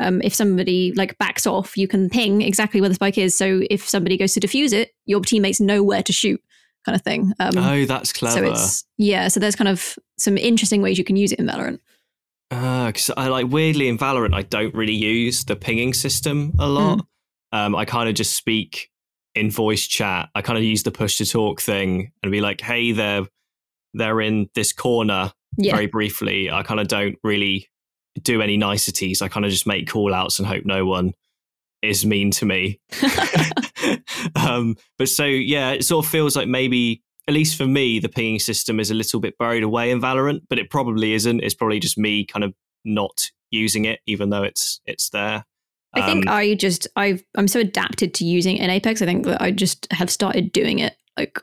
Um, 0.01 0.21
if 0.23 0.35
somebody 0.35 0.93
like 0.97 1.19
backs 1.19 1.47
off, 1.47 1.77
you 1.77 1.87
can 1.87 2.11
ping 2.11 2.43
exactly 2.43 2.81
where 2.81 2.89
the 2.89 2.97
spike 2.97 3.17
is. 3.17 3.37
So 3.37 3.63
if 3.71 3.89
somebody 3.89 4.17
goes 4.17 4.35
to 4.35 4.41
defuse 4.41 4.73
it, 4.73 4.91
your 5.07 5.21
teammates 5.21 5.61
know 5.61 5.85
where 5.85 6.03
to 6.03 6.13
shoot 6.13 6.43
kind 6.85 6.97
of 6.97 7.03
thing. 7.03 7.33
Um, 7.39 7.57
oh, 7.57 7.85
that's 7.85 8.13
clever. 8.13 8.47
so 8.47 8.53
it's 8.53 8.85
yeah. 8.99 9.29
So 9.29 9.41
there's 9.41 9.57
kind 9.57 9.69
of 9.69 9.99
some 10.19 10.37
interesting 10.37 10.83
ways 10.83 10.99
you 10.99 11.05
can 11.05 11.17
use 11.17 11.33
it 11.33 11.39
in 11.39 11.47
Valorant. 11.47 11.79
because 12.51 13.11
I 13.17 13.29
like 13.29 13.47
weirdly 13.49 13.89
in 13.89 13.99
Valorant, 13.99 14.35
I 14.35 14.43
don't 14.43 14.75
really 14.75 14.95
use 14.95 15.45
the 15.45 15.57
pinging 15.57 15.95
system 15.95 16.53
a 16.59 16.69
lot. 16.69 17.07
Um, 17.53 17.77
I 17.77 17.85
kind 17.85 18.09
of 18.09 18.17
just 18.17 18.37
speak 18.37 18.91
in 19.35 19.51
voice 19.51 19.87
chat. 19.87 20.29
I 20.35 20.43
kind 20.43 20.59
of 20.59 20.65
use 20.65 20.83
the 20.83 20.91
push 20.91 21.19
to 21.19 21.27
talk 21.27 21.61
thing 21.61 22.13
and 22.23 22.33
be 22.33 22.41
like, 22.41 22.61
"Hey, 22.61 22.93
they're 22.93 23.27
they're 23.93 24.21
in 24.21 24.49
this 24.55 24.73
corner." 24.73 25.33
Yeah. 25.57 25.73
Very 25.73 25.87
briefly, 25.87 26.51
I 26.51 26.65
kind 26.65 26.81
of 26.81 26.89
don't 26.89 27.17
really 27.23 27.69
do 28.21 28.43
any 28.43 28.57
niceties. 28.57 29.23
I 29.23 29.29
kind 29.29 29.47
of 29.47 29.53
just 29.53 29.67
make 29.67 29.89
call 29.89 30.13
outs 30.13 30.39
and 30.39 30.49
hope 30.49 30.65
no 30.65 30.85
one 30.85 31.13
is 31.83 32.05
mean 32.05 32.31
to 32.33 32.45
me. 32.45 32.81
um, 34.37 34.77
but 34.99 35.09
so 35.09 35.25
yeah, 35.25 35.71
it 35.71 35.85
sort 35.85 36.05
of 36.05 36.11
feels 36.11 36.35
like 36.35 36.49
maybe 36.49 37.03
at 37.27 37.35
least 37.35 37.57
for 37.57 37.67
me, 37.67 37.99
the 37.99 38.09
pinging 38.09 38.39
system 38.39 38.79
is 38.79 38.91
a 38.91 38.95
little 38.95 39.21
bit 39.21 39.39
buried 39.39 39.63
away 39.63 39.91
in 39.91 40.01
Valorant, 40.01 40.43
but 40.49 40.59
it 40.59 40.71
probably 40.71 41.15
isn't. 41.15 41.41
It's 41.41 41.55
probably 41.55 41.81
just 41.81 41.97
me 41.97 42.25
kind 42.25 42.45
of 42.45 42.53
not 42.85 43.31
using 43.51 43.87
it, 43.87 44.01
even 44.07 44.31
though 44.31 44.43
it's 44.43 44.81
it's 44.85 45.11
there. 45.11 45.45
I 45.97 46.07
think 46.07 46.27
Um, 46.27 46.35
I 46.35 46.55
just 46.55 46.87
I've 46.97 47.23
I'm 47.37 47.49
so 47.49 47.61
adapted 47.61 48.15
to 48.15 48.25
using 48.25 48.57
in 48.57 48.71
Apex. 48.71 49.03
I 49.03 49.07
think 49.07 49.27
that 49.27 49.41
I 49.41 49.51
just 49.51 49.91
have 49.93 50.11
started 50.11 50.53
doing 50.53 50.79
it 50.79 50.97
like 51.17 51.41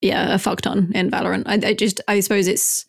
yeah 0.00 0.34
a 0.34 0.38
fuck 0.38 0.60
ton 0.60 0.92
in 0.94 1.10
Valorant. 1.10 1.44
I, 1.46 1.68
I 1.68 1.74
just 1.74 2.00
I 2.08 2.20
suppose 2.20 2.46
it's 2.46 2.86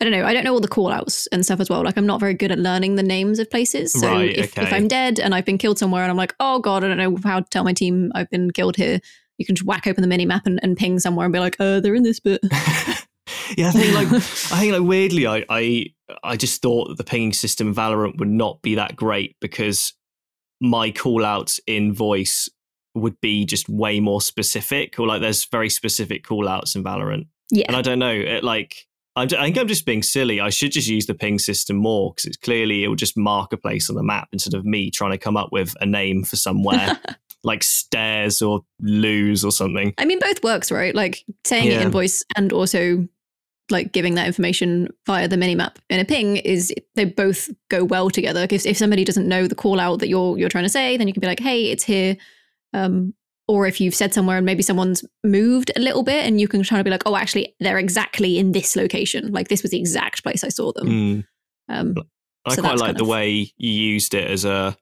I 0.00 0.04
don't 0.04 0.12
know. 0.12 0.26
I 0.26 0.34
don't 0.34 0.44
know 0.44 0.52
all 0.52 0.60
the 0.60 0.68
call 0.68 0.90
outs 0.90 1.26
and 1.28 1.44
stuff 1.44 1.60
as 1.60 1.70
well. 1.70 1.82
Like 1.84 1.96
I'm 1.96 2.06
not 2.06 2.20
very 2.20 2.34
good 2.34 2.50
at 2.50 2.58
learning 2.58 2.96
the 2.96 3.02
names 3.02 3.38
of 3.38 3.50
places. 3.50 3.92
So 3.92 4.10
Right, 4.10 4.36
if, 4.36 4.58
if. 4.58 4.72
I'm 4.72 4.88
dead 4.88 5.20
and 5.20 5.34
I've 5.34 5.44
been 5.44 5.58
killed 5.58 5.78
somewhere 5.78 6.02
and 6.02 6.10
I'm 6.10 6.16
like, 6.16 6.34
oh 6.40 6.58
god, 6.58 6.84
I 6.84 6.88
don't 6.88 6.98
know 6.98 7.16
how 7.24 7.40
to 7.40 7.46
tell 7.50 7.64
my 7.64 7.72
team 7.72 8.10
I've 8.14 8.30
been 8.30 8.50
killed 8.50 8.76
here. 8.76 9.00
You 9.38 9.46
can 9.46 9.54
just 9.54 9.66
whack 9.66 9.86
open 9.86 10.02
the 10.02 10.08
mini 10.08 10.26
map 10.26 10.46
and, 10.46 10.60
and 10.62 10.76
ping 10.76 10.98
somewhere 10.98 11.24
and 11.26 11.32
be 11.32 11.38
like, 11.38 11.56
oh 11.60 11.80
they're 11.80 11.94
in 11.94 12.02
this 12.02 12.20
bit. 12.20 12.40
yeah, 13.56 13.68
I 13.68 13.72
think 13.72 13.94
like 13.94 14.08
I 14.08 14.60
think 14.60 14.72
like 14.78 14.82
weirdly, 14.82 15.26
I 15.26 15.44
I 15.48 15.86
I 16.22 16.36
just 16.36 16.60
thought 16.60 16.88
that 16.88 16.98
the 16.98 17.04
pinging 17.04 17.32
system 17.32 17.68
in 17.68 17.74
Valorant 17.74 18.18
would 18.18 18.28
not 18.28 18.62
be 18.62 18.74
that 18.74 18.96
great 18.96 19.36
because 19.40 19.94
my 20.64 20.90
call 20.90 21.24
outs 21.24 21.60
in 21.66 21.92
voice 21.92 22.48
would 22.94 23.20
be 23.20 23.44
just 23.44 23.68
way 23.68 24.00
more 24.00 24.20
specific, 24.20 24.98
or 24.98 25.06
like 25.06 25.20
there's 25.20 25.44
very 25.44 25.68
specific 25.68 26.24
call 26.24 26.48
outs 26.48 26.74
in 26.74 26.84
Valorant. 26.84 27.26
yeah. 27.50 27.66
And 27.68 27.76
I 27.76 27.82
don't 27.82 27.98
know, 27.98 28.12
it 28.12 28.44
like 28.44 28.86
I 29.16 29.26
think 29.26 29.56
I'm 29.56 29.68
just 29.68 29.86
being 29.86 30.02
silly. 30.02 30.40
I 30.40 30.50
should 30.50 30.72
just 30.72 30.88
use 30.88 31.06
the 31.06 31.14
ping 31.14 31.38
system 31.38 31.76
more 31.76 32.12
because 32.12 32.24
it's 32.24 32.36
clearly 32.36 32.82
it 32.82 32.88
will 32.88 32.96
just 32.96 33.16
mark 33.16 33.52
a 33.52 33.56
place 33.56 33.88
on 33.88 33.94
the 33.94 34.02
map 34.02 34.28
instead 34.32 34.54
of 34.54 34.64
me 34.64 34.90
trying 34.90 35.12
to 35.12 35.18
come 35.18 35.36
up 35.36 35.52
with 35.52 35.74
a 35.80 35.86
name 35.86 36.24
for 36.24 36.34
somewhere 36.34 36.98
like 37.44 37.62
stairs 37.62 38.42
or 38.42 38.62
lose 38.80 39.44
or 39.44 39.52
something. 39.52 39.94
I 39.98 40.04
mean, 40.04 40.18
both 40.18 40.42
works, 40.42 40.72
right? 40.72 40.94
Like 40.94 41.24
saying 41.44 41.70
it 41.70 41.80
in 41.80 41.90
voice 41.90 42.24
and 42.36 42.52
also 42.52 43.06
like 43.70 43.92
giving 43.92 44.14
that 44.16 44.26
information 44.26 44.88
via 45.06 45.26
the 45.26 45.36
minimap 45.36 45.76
in 45.88 45.98
a 46.00 46.04
ping 46.04 46.36
is 46.36 46.72
they 46.96 47.04
both 47.04 47.48
go 47.70 47.82
well 47.84 48.10
together. 48.10 48.46
If, 48.50 48.66
if 48.66 48.76
somebody 48.76 49.04
doesn't 49.04 49.26
know 49.26 49.46
the 49.46 49.54
call 49.54 49.80
out 49.80 50.00
that 50.00 50.08
you're 50.08 50.36
you're 50.38 50.48
trying 50.50 50.64
to 50.64 50.68
say, 50.70 50.96
then 50.96 51.06
you 51.08 51.14
can 51.14 51.20
be 51.20 51.26
like, 51.26 51.40
"Hey, 51.40 51.66
it's 51.70 51.84
here." 51.84 52.16
Um, 52.72 53.14
or 53.46 53.66
if 53.66 53.78
you've 53.80 53.94
said 53.94 54.14
somewhere 54.14 54.38
and 54.38 54.46
maybe 54.46 54.62
someone's 54.62 55.04
moved 55.22 55.70
a 55.76 55.80
little 55.80 56.02
bit, 56.02 56.24
and 56.26 56.40
you 56.40 56.48
can 56.48 56.62
try 56.62 56.78
to 56.78 56.84
be 56.84 56.90
like, 56.90 57.02
"Oh, 57.06 57.16
actually, 57.16 57.54
they're 57.60 57.78
exactly 57.78 58.38
in 58.38 58.52
this 58.52 58.76
location. 58.76 59.32
Like 59.32 59.48
this 59.48 59.62
was 59.62 59.70
the 59.70 59.78
exact 59.78 60.22
place 60.22 60.44
I 60.44 60.48
saw 60.48 60.72
them." 60.72 60.86
Mm. 60.88 61.24
Um, 61.68 61.94
I 62.46 62.54
So 62.54 62.62
quite 62.62 62.78
like 62.78 62.96
the 62.96 63.02
of- 63.04 63.08
way 63.08 63.52
you 63.56 63.70
used 63.70 64.12
it 64.14 64.30
as 64.30 64.44
a 64.44 64.76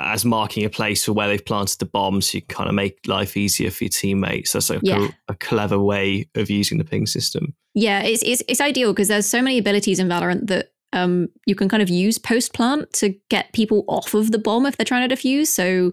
as 0.00 0.24
marking 0.24 0.64
a 0.64 0.70
place 0.70 1.04
for 1.04 1.12
where 1.12 1.28
they've 1.28 1.44
planted 1.44 1.78
the 1.78 1.84
bomb, 1.86 2.20
so 2.20 2.36
you 2.38 2.42
can 2.42 2.56
kind 2.56 2.68
of 2.68 2.74
make 2.74 2.98
life 3.06 3.36
easier 3.36 3.70
for 3.70 3.84
your 3.84 3.90
teammates. 3.90 4.52
That's 4.52 4.70
like 4.70 4.80
Yeah. 4.82 5.08
a, 5.28 5.32
a 5.32 5.34
clever 5.36 5.78
way 5.78 6.28
of 6.34 6.50
using 6.50 6.78
the 6.78 6.84
ping 6.84 7.06
system. 7.06 7.54
Yeah, 7.74 8.02
it's 8.02 8.22
it's, 8.22 8.42
it's 8.48 8.60
ideal 8.60 8.92
because 8.92 9.08
there's 9.08 9.26
so 9.26 9.40
many 9.42 9.58
abilities 9.58 9.98
in 9.98 10.08
Valorant 10.08 10.46
that 10.48 10.68
um, 10.92 11.28
you 11.46 11.54
can 11.54 11.68
kind 11.68 11.82
of 11.82 11.88
use 11.88 12.18
post 12.18 12.52
plant 12.52 12.92
to 12.94 13.14
get 13.30 13.52
people 13.52 13.84
off 13.88 14.12
of 14.14 14.30
the 14.30 14.38
bomb 14.38 14.66
if 14.66 14.76
they're 14.76 14.84
trying 14.84 15.08
to 15.08 15.14
defuse. 15.14 15.46
So 15.46 15.92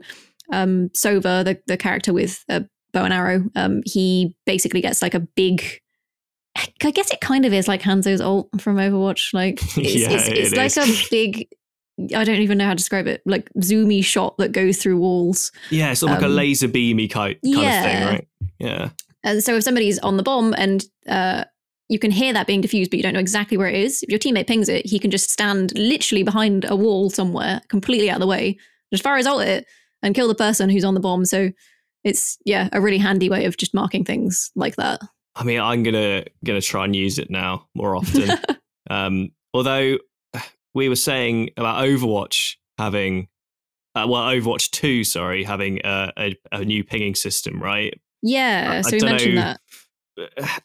um, 0.51 0.89
Sova, 0.89 1.45
the 1.45 1.61
the 1.67 1.77
character 1.77 2.11
with 2.11 2.43
a 2.49 2.65
bow 2.91 3.05
and 3.05 3.13
arrow, 3.13 3.43
um, 3.55 3.81
he 3.85 4.35
basically 4.45 4.81
gets 4.81 5.01
like 5.01 5.13
a 5.13 5.19
big. 5.21 5.63
I 6.83 6.91
guess 6.91 7.09
it 7.11 7.21
kind 7.21 7.45
of 7.45 7.53
is 7.53 7.69
like 7.69 7.81
Hanzo's 7.81 8.19
ult 8.19 8.49
from 8.59 8.75
Overwatch. 8.75 9.33
Like 9.33 9.59
it's, 9.77 9.95
Yeah, 9.95 10.09
it's, 10.11 10.27
it's 10.27 10.51
it 10.51 10.57
like 10.57 10.75
is. 10.75 10.77
a 10.77 11.09
big. 11.09 11.47
I 12.15 12.23
don't 12.25 12.39
even 12.41 12.57
know 12.57 12.65
how 12.65 12.71
to 12.71 12.75
describe 12.77 13.07
it. 13.07 13.21
Like 13.25 13.49
zoomy 13.59 14.03
shot 14.03 14.37
that 14.37 14.51
goes 14.51 14.77
through 14.77 14.97
walls. 14.97 15.51
Yeah, 15.69 15.91
it's 15.91 15.99
sort 16.01 16.11
of 16.11 16.17
like 16.17 16.25
Um, 16.25 16.31
a 16.31 16.35
laser 16.35 16.67
beamy 16.67 17.07
kind, 17.07 17.37
kind 17.43 17.55
of 17.57 17.83
thing, 17.83 18.05
right? 18.05 18.27
Yeah. 18.57 18.89
And 19.23 19.43
so 19.43 19.55
if 19.55 19.63
somebody's 19.63 19.99
on 19.99 20.15
the 20.17 20.23
bomb 20.23 20.53
and 20.57 20.83
uh, 21.07 21.43
you 21.89 21.97
can 21.99 22.11
hear 22.11 22.31
that 22.33 22.47
being 22.47 22.61
diffused, 22.61 22.91
but 22.91 22.97
you 22.97 23.03
don't 23.03 23.13
know 23.13 23.19
exactly 23.19 23.57
where 23.57 23.67
it 23.67 23.75
is, 23.75 24.03
if 24.03 24.09
your 24.09 24.19
teammate 24.19 24.47
pings 24.47 24.69
it, 24.69 24.85
he 24.85 24.99
can 24.99 25.09
just 25.09 25.31
stand 25.31 25.77
literally 25.77 26.23
behind 26.23 26.65
a 26.69 26.75
wall 26.75 27.09
somewhere, 27.09 27.61
completely 27.67 28.09
out 28.09 28.17
of 28.17 28.21
the 28.21 28.27
way, 28.27 28.57
just 28.93 29.03
fire 29.03 29.17
his 29.17 29.25
ult 29.25 29.41
it 29.41 29.65
and 30.03 30.15
kill 30.15 30.27
the 30.27 30.35
person 30.35 30.69
who's 30.69 30.85
on 30.85 30.93
the 30.93 30.99
bomb. 30.99 31.25
So 31.25 31.51
it's 32.03 32.37
yeah, 32.45 32.69
a 32.71 32.79
really 32.79 32.99
handy 32.99 33.29
way 33.29 33.45
of 33.45 33.57
just 33.57 33.73
marking 33.73 34.05
things 34.05 34.51
like 34.55 34.75
that. 34.75 35.01
I 35.35 35.43
mean, 35.43 35.59
I'm 35.59 35.83
gonna 35.83 36.25
gonna 36.45 36.61
try 36.61 36.85
and 36.85 36.95
use 36.95 37.17
it 37.17 37.29
now 37.31 37.67
more 37.73 37.95
often. 37.95 38.37
um, 38.89 39.31
although 39.53 39.97
we 40.75 40.89
were 40.89 40.95
saying 40.95 41.49
about 41.57 41.83
Overwatch 41.83 42.55
having, 42.77 43.27
uh, 43.95 44.05
well, 44.07 44.23
Overwatch 44.23 44.69
Two, 44.69 45.03
sorry, 45.03 45.43
having 45.43 45.79
a, 45.83 46.13
a, 46.17 46.35
a 46.51 46.65
new 46.65 46.83
pinging 46.83 47.15
system, 47.15 47.61
right? 47.61 47.99
yeah, 48.21 48.81
I 48.85 48.89
so 48.89 48.97
we 48.97 49.03
mentioned 49.03 49.35
know. 49.35 49.41
that. 49.41 49.61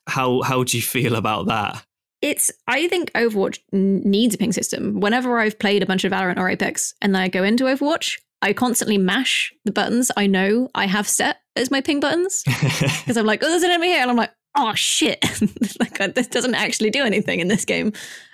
How 0.06 0.42
how 0.42 0.64
do 0.64 0.76
you 0.76 0.82
feel 0.82 1.14
about 1.16 1.46
that? 1.46 1.84
It's 2.22 2.50
I 2.66 2.88
think 2.88 3.12
Overwatch 3.12 3.58
needs 3.72 4.34
a 4.34 4.38
ping 4.38 4.52
system. 4.52 5.00
Whenever 5.00 5.38
I've 5.38 5.58
played 5.58 5.82
a 5.82 5.86
bunch 5.86 6.04
of 6.04 6.12
Valorant 6.12 6.38
or 6.38 6.48
Apex 6.48 6.94
and 7.02 7.14
then 7.14 7.22
I 7.22 7.28
go 7.28 7.44
into 7.44 7.64
Overwatch, 7.64 8.18
I 8.40 8.52
constantly 8.52 8.98
mash 8.98 9.52
the 9.64 9.72
buttons 9.72 10.10
I 10.16 10.26
know 10.26 10.68
I 10.74 10.86
have 10.86 11.08
set 11.08 11.38
as 11.56 11.70
my 11.70 11.80
ping 11.80 12.00
buttons. 12.00 12.42
because 12.46 13.16
I'm 13.16 13.26
like, 13.26 13.42
oh, 13.42 13.48
there's 13.48 13.62
an 13.62 13.70
enemy 13.70 13.88
here, 13.88 14.02
and 14.02 14.10
I'm 14.10 14.16
like, 14.16 14.32
oh 14.56 14.74
shit, 14.74 15.24
like 15.80 16.14
this 16.14 16.26
doesn't 16.26 16.54
actually 16.54 16.90
do 16.90 17.04
anything 17.04 17.40
in 17.40 17.48
this 17.48 17.64
game. 17.64 17.92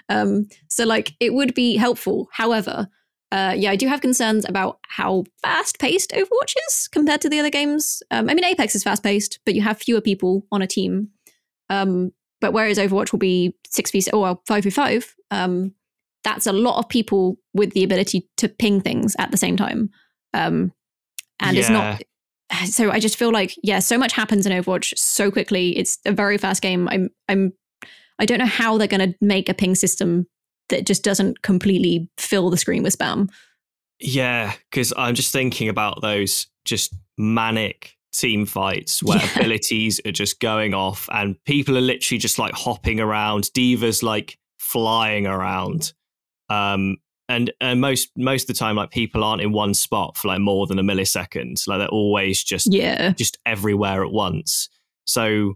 Um, 0.08 0.48
so 0.68 0.84
like, 0.84 1.14
it 1.20 1.32
would 1.34 1.54
be 1.54 1.76
helpful. 1.76 2.28
However, 2.32 2.88
uh, 3.32 3.54
yeah, 3.56 3.70
I 3.70 3.76
do 3.76 3.86
have 3.86 4.00
concerns 4.00 4.44
about 4.48 4.78
how 4.88 5.24
fast 5.42 5.78
paced 5.78 6.10
Overwatch 6.10 6.54
is 6.68 6.88
compared 6.88 7.20
to 7.20 7.28
the 7.28 7.38
other 7.38 7.50
games. 7.50 8.02
Um, 8.10 8.28
I 8.28 8.34
mean, 8.34 8.44
Apex 8.44 8.74
is 8.74 8.82
fast 8.82 9.02
paced, 9.02 9.38
but 9.44 9.54
you 9.54 9.62
have 9.62 9.78
fewer 9.78 10.00
people 10.00 10.46
on 10.50 10.62
a 10.62 10.66
team. 10.66 11.10
Um, 11.68 12.12
but 12.40 12.52
whereas 12.52 12.78
Overwatch 12.78 13.12
will 13.12 13.18
be 13.20 13.54
six 13.68 13.90
v 13.92 14.02
or 14.12 14.20
well, 14.20 14.42
five 14.48 14.64
v 14.64 14.70
five, 14.70 15.14
um, 15.30 15.74
that's 16.24 16.46
a 16.46 16.52
lot 16.52 16.78
of 16.78 16.88
people 16.88 17.36
with 17.54 17.72
the 17.72 17.84
ability 17.84 18.28
to 18.38 18.48
ping 18.48 18.80
things 18.80 19.14
at 19.18 19.30
the 19.30 19.36
same 19.36 19.56
time. 19.56 19.90
Um, 20.34 20.72
and 21.38 21.56
it's 21.56 21.70
not 21.70 22.02
so 22.66 22.90
I 22.90 22.98
just 22.98 23.16
feel 23.16 23.32
like 23.32 23.54
yeah, 23.62 23.78
so 23.78 23.96
much 23.96 24.12
happens 24.12 24.46
in 24.46 24.52
Overwatch 24.52 24.96
so 24.98 25.30
quickly. 25.30 25.76
It's 25.76 25.98
a 26.04 26.12
very 26.12 26.38
fast 26.38 26.62
game. 26.62 26.88
I'm 26.88 27.10
I'm 27.28 27.52
I 28.18 28.26
don't 28.26 28.38
know 28.38 28.46
how 28.46 28.76
they're 28.76 28.88
going 28.88 29.12
to 29.12 29.16
make 29.20 29.48
a 29.48 29.54
ping 29.54 29.74
system 29.74 30.26
that 30.70 30.86
just 30.86 31.04
doesn't 31.04 31.42
completely 31.42 32.08
fill 32.18 32.50
the 32.50 32.56
screen 32.56 32.82
with 32.82 32.96
spam. 32.98 33.28
Yeah, 34.00 34.54
because 34.70 34.92
I'm 34.96 35.14
just 35.14 35.32
thinking 35.32 35.68
about 35.68 36.00
those 36.00 36.46
just 36.64 36.94
manic 37.18 37.96
team 38.12 38.46
fights 38.46 39.02
where 39.02 39.18
Yeah. 39.22 39.30
abilities 39.36 40.00
are 40.06 40.12
just 40.12 40.40
going 40.40 40.74
off 40.74 41.08
and 41.12 41.36
people 41.44 41.76
are 41.76 41.82
literally 41.82 42.18
just 42.18 42.38
like 42.38 42.54
hopping 42.54 42.98
around, 42.98 43.52
D.Vas 43.52 44.02
like 44.02 44.38
flying 44.58 45.26
around. 45.26 45.92
Um 46.48 46.96
and 47.28 47.52
and 47.60 47.80
most 47.80 48.10
most 48.16 48.44
of 48.44 48.46
the 48.48 48.58
time 48.58 48.74
like 48.76 48.90
people 48.90 49.22
aren't 49.22 49.42
in 49.42 49.52
one 49.52 49.74
spot 49.74 50.16
for 50.16 50.28
like 50.28 50.40
more 50.40 50.66
than 50.66 50.78
a 50.78 50.82
millisecond. 50.82 51.66
Like 51.68 51.78
they're 51.78 51.88
always 51.88 52.42
just 52.42 52.72
Yeah, 52.72 53.12
just 53.12 53.38
everywhere 53.46 54.02
at 54.04 54.10
once. 54.10 54.68
So 55.06 55.54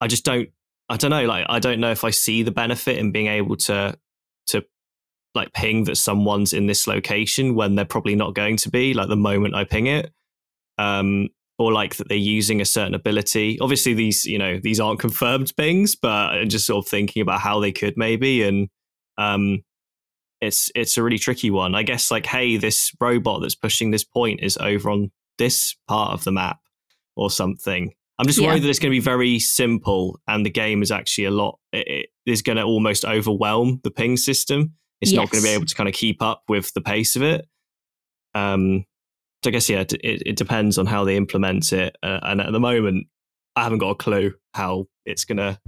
I 0.00 0.08
just 0.08 0.24
don't 0.24 0.50
I 0.90 0.96
don't 0.96 1.10
know, 1.10 1.24
like 1.24 1.46
I 1.48 1.58
don't 1.58 1.80
know 1.80 1.90
if 1.90 2.04
I 2.04 2.10
see 2.10 2.42
the 2.42 2.50
benefit 2.50 2.98
in 2.98 3.12
being 3.12 3.28
able 3.28 3.56
to 3.56 3.96
to 4.46 4.64
like 5.34 5.52
ping 5.52 5.84
that 5.84 5.96
someone's 5.96 6.52
in 6.52 6.66
this 6.66 6.86
location 6.86 7.54
when 7.54 7.74
they're 7.74 7.84
probably 7.84 8.14
not 8.14 8.34
going 8.34 8.56
to 8.58 8.70
be, 8.70 8.94
like 8.94 9.08
the 9.08 9.16
moment 9.16 9.54
I 9.54 9.64
ping 9.64 9.86
it. 9.86 10.12
Um 10.78 11.28
or 11.58 11.72
like 11.72 11.96
that 11.96 12.08
they're 12.08 12.18
using 12.18 12.60
a 12.60 12.66
certain 12.66 12.94
ability. 12.94 13.58
Obviously 13.60 13.94
these, 13.94 14.26
you 14.26 14.38
know, 14.38 14.60
these 14.62 14.78
aren't 14.78 15.00
confirmed 15.00 15.52
pings, 15.56 15.96
but 15.96 16.34
I'm 16.34 16.48
just 16.50 16.66
sort 16.66 16.84
of 16.84 16.90
thinking 16.90 17.22
about 17.22 17.40
how 17.40 17.60
they 17.60 17.72
could 17.72 17.94
maybe 17.96 18.42
and 18.42 18.68
um 19.16 19.62
it's 20.42 20.70
it's 20.74 20.98
a 20.98 21.02
really 21.02 21.18
tricky 21.18 21.50
one. 21.50 21.74
I 21.74 21.82
guess 21.82 22.10
like, 22.10 22.26
hey, 22.26 22.58
this 22.58 22.92
robot 23.00 23.40
that's 23.40 23.54
pushing 23.54 23.90
this 23.90 24.04
point 24.04 24.40
is 24.42 24.58
over 24.58 24.90
on 24.90 25.10
this 25.38 25.74
part 25.88 26.12
of 26.12 26.24
the 26.24 26.32
map 26.32 26.58
or 27.16 27.30
something. 27.30 27.92
I'm 28.18 28.26
just 28.26 28.38
Yeah. 28.38 28.48
worried 28.48 28.62
that 28.62 28.68
it's 28.68 28.78
going 28.78 28.90
to 28.92 28.96
be 28.96 29.00
very 29.00 29.38
simple 29.38 30.20
and 30.28 30.44
the 30.44 30.50
game 30.50 30.82
is 30.82 30.90
actually 30.90 31.24
a 31.24 31.30
lot. 31.30 31.58
It, 31.72 32.10
is 32.26 32.42
going 32.42 32.56
to 32.56 32.62
almost 32.62 33.04
overwhelm 33.04 33.80
the 33.84 33.90
ping 33.90 34.16
system. 34.16 34.74
It's 35.00 35.12
not 35.12 35.30
going 35.30 35.42
to 35.42 35.48
be 35.48 35.54
able 35.54 35.66
to 35.66 35.74
kind 35.74 35.88
of 35.88 35.94
keep 35.94 36.22
up 36.22 36.42
with 36.48 36.72
the 36.74 36.80
pace 36.80 37.16
of 37.16 37.22
it. 37.22 37.46
Um, 38.34 38.84
so 39.44 39.50
I 39.50 39.52
guess 39.52 39.68
yeah, 39.68 39.80
it, 39.80 39.92
it, 39.92 40.22
it 40.26 40.36
depends 40.36 40.78
on 40.78 40.86
how 40.86 41.04
they 41.04 41.16
implement 41.16 41.72
it. 41.72 41.96
Uh, 42.02 42.20
and 42.22 42.40
at 42.40 42.52
the 42.52 42.60
moment, 42.60 43.06
I 43.54 43.62
haven't 43.62 43.78
got 43.78 43.90
a 43.90 43.94
clue 43.94 44.34
how 44.54 44.86
it's 45.04 45.24
gonna 45.24 45.60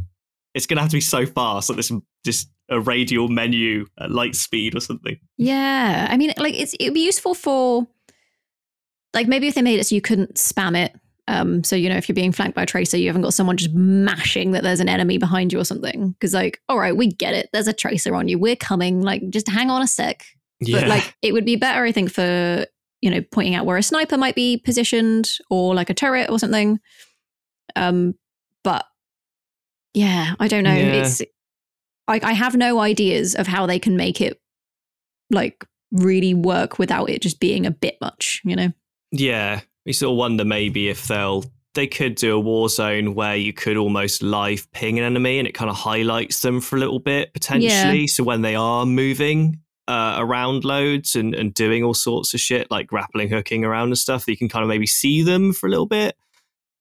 it's 0.54 0.66
gonna 0.66 0.80
have 0.80 0.90
to 0.90 0.96
be 0.96 1.00
so 1.00 1.26
fast, 1.26 1.70
like 1.70 1.76
this 1.76 1.92
just 2.24 2.50
a 2.68 2.80
radial 2.80 3.28
menu 3.28 3.86
at 3.98 4.10
light 4.10 4.34
speed 4.34 4.74
or 4.74 4.80
something. 4.80 5.18
Yeah, 5.36 6.06
I 6.10 6.16
mean, 6.16 6.32
like 6.36 6.54
it's 6.54 6.74
it'd 6.80 6.94
be 6.94 7.04
useful 7.04 7.34
for 7.34 7.86
like 9.14 9.26
maybe 9.26 9.48
if 9.48 9.54
they 9.54 9.62
made 9.62 9.80
it 9.80 9.84
so 9.84 9.94
you 9.94 10.00
couldn't 10.00 10.34
spam 10.34 10.76
it. 10.76 10.94
Um, 11.28 11.62
so 11.62 11.76
you 11.76 11.88
know, 11.88 11.96
if 11.96 12.08
you're 12.08 12.14
being 12.14 12.32
flanked 12.32 12.56
by 12.56 12.62
a 12.62 12.66
tracer, 12.66 12.96
you 12.96 13.06
haven't 13.06 13.22
got 13.22 13.34
someone 13.34 13.56
just 13.56 13.74
mashing 13.74 14.52
that 14.52 14.62
there's 14.62 14.80
an 14.80 14.88
enemy 14.88 15.18
behind 15.18 15.52
you 15.52 15.60
or 15.60 15.64
something. 15.64 16.10
Because 16.12 16.34
like, 16.34 16.60
all 16.68 16.78
right, 16.78 16.96
we 16.96 17.08
get 17.08 17.34
it. 17.34 17.50
There's 17.52 17.68
a 17.68 17.72
tracer 17.72 18.14
on 18.14 18.28
you. 18.28 18.38
We're 18.38 18.56
coming. 18.56 19.02
Like, 19.02 19.28
just 19.30 19.48
hang 19.48 19.70
on 19.70 19.82
a 19.82 19.86
sec. 19.86 20.24
Yeah. 20.60 20.80
But 20.80 20.88
like, 20.88 21.14
it 21.22 21.32
would 21.32 21.44
be 21.44 21.56
better, 21.56 21.84
I 21.84 21.92
think, 21.92 22.10
for 22.10 22.66
you 23.00 23.10
know, 23.10 23.22
pointing 23.30 23.54
out 23.54 23.66
where 23.66 23.76
a 23.76 23.82
sniper 23.82 24.16
might 24.16 24.34
be 24.34 24.56
positioned 24.56 25.30
or 25.50 25.74
like 25.74 25.90
a 25.90 25.94
turret 25.94 26.30
or 26.30 26.38
something. 26.38 26.80
Um, 27.76 28.14
but 28.64 28.86
yeah, 29.94 30.34
I 30.40 30.48
don't 30.48 30.64
know. 30.64 30.74
Yeah. 30.74 31.02
It's 31.02 31.22
I, 32.08 32.20
I 32.22 32.32
have 32.32 32.56
no 32.56 32.80
ideas 32.80 33.34
of 33.34 33.46
how 33.46 33.66
they 33.66 33.78
can 33.78 33.96
make 33.96 34.20
it 34.20 34.40
like 35.30 35.64
really 35.92 36.34
work 36.34 36.78
without 36.78 37.10
it 37.10 37.22
just 37.22 37.38
being 37.38 37.66
a 37.66 37.70
bit 37.70 37.98
much, 38.00 38.40
you 38.44 38.56
know? 38.56 38.72
Yeah, 39.12 39.60
we 39.88 39.94
sort 39.94 40.12
of 40.12 40.18
wonder 40.18 40.44
maybe 40.44 40.90
if 40.90 41.08
they'll 41.08 41.42
they 41.74 41.86
could 41.86 42.14
do 42.14 42.38
a 42.38 42.42
Warzone 42.42 43.14
where 43.14 43.36
you 43.36 43.54
could 43.54 43.78
almost 43.78 44.22
live 44.22 44.70
ping 44.72 44.98
an 44.98 45.04
enemy 45.04 45.38
and 45.38 45.48
it 45.48 45.54
kind 45.54 45.70
of 45.70 45.76
highlights 45.76 46.42
them 46.42 46.60
for 46.60 46.76
a 46.76 46.78
little 46.78 46.98
bit 46.98 47.32
potentially. 47.32 48.06
So 48.06 48.22
when 48.22 48.42
they 48.42 48.54
are 48.54 48.84
moving 48.84 49.60
uh, 49.86 50.16
around 50.18 50.66
loads 50.66 51.16
and, 51.16 51.34
and 51.34 51.54
doing 51.54 51.84
all 51.84 51.94
sorts 51.94 52.34
of 52.34 52.40
shit 52.40 52.70
like 52.70 52.86
grappling 52.86 53.30
hooking 53.30 53.64
around 53.64 53.88
and 53.88 53.96
stuff, 53.96 54.28
you 54.28 54.36
can 54.36 54.50
kind 54.50 54.62
of 54.62 54.68
maybe 54.68 54.86
see 54.86 55.22
them 55.22 55.54
for 55.54 55.68
a 55.68 55.70
little 55.70 55.86
bit. 55.86 56.14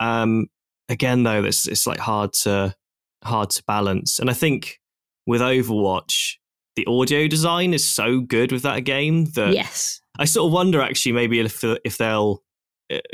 Um, 0.01 0.47
again, 0.89 1.23
though, 1.23 1.41
this 1.41 1.65
it's 1.65 1.87
like 1.87 1.99
hard 1.99 2.33
to 2.41 2.75
hard 3.23 3.51
to 3.51 3.63
balance, 3.63 4.19
and 4.19 4.29
I 4.29 4.33
think 4.33 4.81
with 5.25 5.39
Overwatch, 5.39 6.33
the 6.75 6.85
audio 6.87 7.29
design 7.29 7.73
is 7.73 7.87
so 7.87 8.19
good 8.19 8.51
with 8.51 8.63
that 8.63 8.81
game 8.81 9.25
that 9.35 9.53
yes. 9.53 10.01
I 10.19 10.25
sort 10.25 10.47
of 10.47 10.51
wonder 10.51 10.81
actually 10.81 11.13
maybe 11.13 11.39
if 11.39 11.63
if 11.63 11.97
they'll 11.97 12.43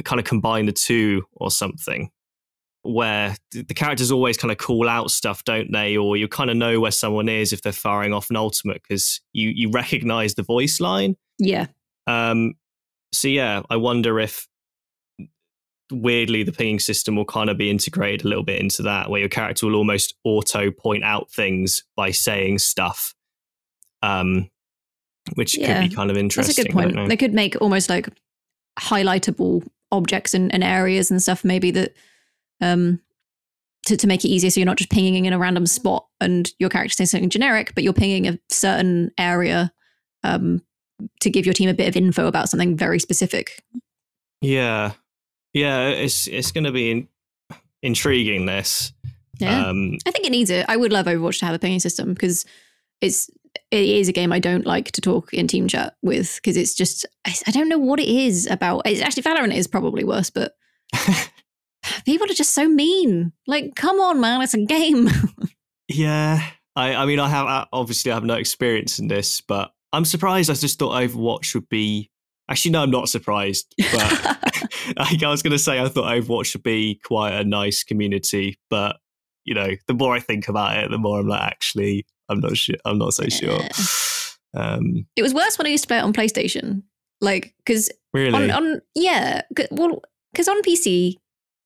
kind 0.04 0.20
of 0.20 0.26
combine 0.26 0.66
the 0.66 0.72
two 0.72 1.24
or 1.34 1.52
something, 1.52 2.10
where 2.84 3.36
the 3.52 3.74
characters 3.74 4.12
always 4.12 4.38
kind 4.38 4.52
of 4.52 4.58
call 4.58 4.90
out 4.90 5.12
stuff, 5.12 5.44
don't 5.44 5.72
they? 5.72 5.98
Or 5.98 6.18
you 6.18 6.28
kind 6.28 6.50
of 6.50 6.58
know 6.58 6.80
where 6.80 6.92
someone 6.92 7.30
is 7.30 7.54
if 7.54 7.62
they're 7.62 7.72
firing 7.72 8.14
off 8.14 8.30
an 8.30 8.36
ultimate 8.36 8.82
because 8.84 9.22
you 9.32 9.50
you 9.50 9.72
recognize 9.72 10.36
the 10.36 10.44
voice 10.44 10.80
line. 10.80 11.16
Yeah. 11.40 11.68
Um, 12.08 12.54
so 13.14 13.28
yeah, 13.28 13.62
I 13.70 13.78
wonder 13.78 14.20
if 14.20 14.48
weirdly 15.92 16.44
the 16.44 16.52
pinging 16.52 16.80
system 16.80 17.16
will 17.16 17.26
kind 17.26 17.50
of 17.50 17.58
be 17.58 17.70
integrated 17.70 18.26
a 18.26 18.28
little 18.28 18.44
bit 18.44 18.60
into 18.60 18.82
that, 18.84 19.10
where 19.10 19.20
your 19.20 19.30
character 19.30 19.68
will 19.68 19.76
almost 19.76 20.16
auto 20.24 20.72
point 20.72 21.04
out 21.04 21.32
things 21.32 21.84
by 21.96 22.12
saying 22.12 22.60
stuff. 22.60 23.14
Um, 24.02 24.50
which 25.36 25.58
Yeah, 25.58 25.82
could 25.82 25.90
be 25.90 25.96
kind 25.96 26.12
of 26.12 26.18
interesting. 26.18 26.52
That's 26.52 26.60
a 26.60 26.64
good 26.64 26.94
point. 26.94 27.10
They 27.10 27.16
could 27.16 27.34
make 27.34 27.56
almost 27.62 27.90
like 27.90 28.10
highlightable 28.80 29.66
objects 29.92 30.34
and, 30.34 30.54
and 30.54 30.64
areas 30.64 31.12
and 31.12 31.22
stuff, 31.22 31.44
maybe 31.44 31.72
that 31.72 31.94
um 32.62 33.00
to, 33.86 33.98
to 33.98 34.08
make 34.08 34.24
it 34.24 34.30
easier 34.30 34.50
so 34.50 34.60
you're 34.60 34.66
not 34.66 34.78
just 34.78 34.90
pinging 34.90 35.26
in 35.26 35.34
a 35.34 35.38
random 35.38 35.66
spot 35.66 36.08
and 36.22 36.52
your 36.58 36.70
character 36.70 36.94
says 36.96 37.12
something 37.12 37.30
generic, 37.30 37.74
but 37.76 37.84
you're 37.84 37.94
pinging 37.94 38.28
a 38.28 38.40
certain 38.50 39.12
area 39.18 39.72
um 40.24 40.62
to 41.20 41.30
give 41.30 41.46
your 41.46 41.54
team 41.54 41.70
a 41.70 41.74
bit 41.74 41.88
of 41.88 41.98
info 41.98 42.28
about 42.28 42.48
something 42.50 42.78
very 42.78 43.00
specific. 43.00 43.62
Yeah, 44.42 44.94
yeah, 45.54 45.88
it's 45.90 46.28
it's 46.28 46.52
going 46.52 46.64
to 46.64 46.72
be 46.72 46.92
in, 46.92 47.08
intriguing. 47.82 48.46
This, 48.46 48.94
Yeah. 49.40 49.68
um, 49.70 49.98
I 50.06 50.12
think 50.12 50.26
it 50.26 50.32
needs 50.32 50.50
it. 50.50 50.66
I 50.70 50.78
would 50.78 50.94
love 50.94 51.06
Overwatch 51.06 51.40
to 51.40 51.46
have 51.46 51.56
a 51.56 51.60
pinging 51.60 51.80
system 51.80 52.14
because 52.14 52.46
it's 53.02 53.30
it 53.74 53.90
is 53.90 54.08
a 54.08 54.14
game 54.14 54.32
I 54.32 54.38
don't 54.38 54.68
like 54.68 54.92
to 54.92 55.02
talk 55.02 55.34
in 55.34 55.48
team 55.48 55.68
chat 55.68 55.96
with 56.04 56.36
because 56.36 56.58
it's 56.58 56.76
just 56.76 57.08
I, 57.26 57.52
don't 57.52 57.70
know 57.70 57.80
what 57.80 58.00
it 58.00 58.08
is 58.08 58.46
about. 58.46 58.84
It's 58.86 59.02
actually 59.02 59.24
Valorant 59.24 59.56
is 59.56 59.66
probably 59.66 60.04
worse, 60.04 60.30
but 60.30 60.54
people 62.06 62.30
are 62.30 62.36
just 62.36 62.54
so 62.54 62.70
mean. 62.70 63.34
Like, 63.48 63.76
come 63.76 64.00
on, 64.00 64.22
man, 64.22 64.42
it's 64.44 64.54
a 64.54 64.64
game. 64.64 65.10
yeah. 65.88 66.44
I, 66.76 66.94
I 66.94 67.06
mean, 67.08 67.20
I 67.20 67.30
have 67.30 67.68
obviously 67.74 68.12
I 68.12 68.16
have 68.16 68.24
no 68.24 68.36
experience 68.36 69.00
in 69.00 69.08
this, 69.08 69.42
but 69.42 69.72
I'm 69.92 70.06
surprised. 70.06 70.52
I 70.52 70.54
just 70.54 70.78
thought 70.78 70.94
Overwatch 71.02 71.56
would 71.56 71.70
be. 71.70 72.12
Actually, 72.50 72.72
no, 72.72 72.84
I'm 72.84 72.92
not 72.92 73.10
surprised. 73.10 73.74
But 73.92 74.38
like 74.98 75.24
I 75.24 75.30
was 75.30 75.42
going 75.42 75.52
to 75.52 75.60
say, 75.60 75.82
I 75.82 75.88
thought 75.88 76.12
Overwatch 76.12 76.54
would 76.54 76.64
be 76.64 77.00
quite 77.04 77.34
a 77.34 77.44
nice 77.44 77.84
community, 77.84 78.60
but 78.70 78.98
you 79.46 79.54
know, 79.54 79.70
the 79.88 79.94
more 79.94 80.16
I 80.16 80.20
think 80.20 80.48
about 80.48 80.78
it, 80.78 80.92
the 80.92 80.98
more 80.98 81.20
I'm 81.20 81.28
like, 81.28 81.42
actually, 81.42 82.06
I'm 82.30 82.40
not 82.40 82.58
sure. 82.58 82.76
I'm 82.86 82.98
not 82.98 83.14
so 83.14 83.28
sure. 83.28 83.60
Um, 84.56 85.08
it 85.16 85.24
was 85.24 85.34
worse 85.34 85.58
when 85.58 85.68
I 85.68 85.72
used 85.72 85.84
to 85.84 85.88
play 85.88 85.98
it 85.98 86.04
on 86.04 86.14
PlayStation. 86.14 86.84
Like, 87.22 87.54
because 87.58 87.90
really, 88.14 88.52
on, 88.52 88.52
on 88.52 88.82
yeah, 88.96 89.42
well, 89.72 90.02
because 90.32 90.48
on 90.48 90.62
PC, 90.62 91.16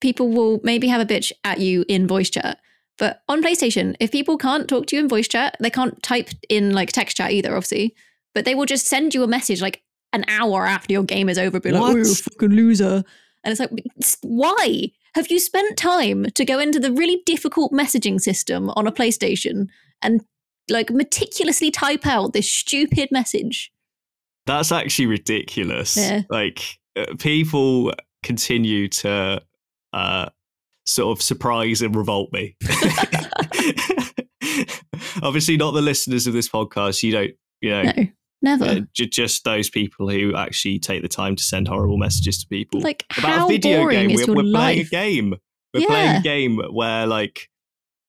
people 0.02 0.30
will 0.30 0.60
maybe 0.64 0.88
have 0.88 1.02
a 1.02 1.06
bitch 1.06 1.32
at 1.44 1.60
you 1.60 1.84
in 1.88 2.08
voice 2.08 2.30
chat. 2.30 2.60
But 2.98 3.22
on 3.28 3.44
PlayStation, 3.44 3.96
if 4.00 4.12
people 4.12 4.38
can't 4.38 4.68
talk 4.68 4.88
to 4.88 4.96
you 4.96 5.02
in 5.02 5.10
voice 5.10 5.28
chat, 5.28 5.56
they 5.60 5.70
can't 5.70 6.02
type 6.02 6.30
in 6.50 6.74
like 6.74 6.92
text 6.92 7.18
chat 7.18 7.32
either, 7.32 7.56
obviously. 7.56 7.96
But 8.34 8.46
they 8.46 8.56
will 8.56 8.66
just 8.66 8.88
send 8.88 9.14
you 9.14 9.24
a 9.24 9.28
message 9.28 9.62
like 9.62 9.84
an 10.14 10.26
hour 10.28 10.66
after 10.66 10.94
your 10.94 11.04
game 11.04 11.30
is 11.30 11.38
over, 11.38 11.60
be 11.60 11.72
like, 11.72 11.82
What? 11.82 11.92
"Oh, 11.92 11.96
you're 11.96 12.12
a 12.12 12.16
fucking 12.16 12.50
loser," 12.50 13.04
and 13.44 13.52
it's 13.52 13.60
like, 13.60 13.72
why 14.22 14.92
have 15.18 15.32
you 15.32 15.40
spent 15.40 15.76
time 15.78 16.28
to 16.36 16.46
go 16.46 16.60
into 16.60 16.80
the 16.80 16.92
really 16.92 17.24
difficult 17.26 17.72
messaging 17.72 18.22
system 18.22 18.70
on 18.76 18.86
a 18.86 18.92
PlayStation 18.92 19.66
and 20.04 20.22
like 20.70 20.92
meticulously 20.92 21.72
type 21.72 22.06
out 22.06 22.34
this 22.34 22.48
stupid 22.48 23.10
message? 23.12 23.72
That's 24.46 24.72
actually 24.72 25.08
ridiculous. 25.08 25.98
Yeah. 25.98 26.22
Like 26.30 26.78
uh, 26.96 27.16
people 27.18 27.94
continue 28.22 28.90
to 28.90 29.42
uh, 29.92 30.30
sort 30.86 31.18
of 31.18 31.24
surprise 31.24 31.82
and 31.82 31.96
revolt 31.96 32.32
me. 32.32 32.56
Obviously, 35.24 35.58
not 35.58 35.72
the 35.72 35.82
listeners 35.82 36.28
of 36.28 36.34
this 36.34 36.48
podcast. 36.48 37.02
You 37.02 37.12
don't, 37.12 37.32
you 37.62 37.72
know, 37.72 37.82
No, 37.82 38.08
never. 38.42 38.66
uh, 38.66 38.80
j- 38.94 39.08
just 39.08 39.44
those 39.44 39.70
people 39.70 40.10
who 40.10 40.36
actually 40.36 40.80
take 40.80 41.02
the 41.02 41.08
time 41.08 41.36
to 41.36 41.44
send 41.44 41.68
horrible 41.68 41.98
messages 41.98 42.42
to 42.42 42.48
people 42.48 42.82
like 42.82 43.06
about 43.18 43.32
how 43.32 43.46
a 43.46 43.50
video 43.50 43.80
boring 43.80 44.08
game. 44.08 44.10
is 44.12 44.28
We're, 44.28 44.36
your 44.36 44.44
we're 44.44 44.52
playing 44.52 44.80
a 44.80 44.84
game. 44.84 45.36
We're 45.74 45.88
playing 45.88 46.18
a 46.18 46.22
game 46.22 46.62
where, 46.72 47.06
like, 47.06 47.50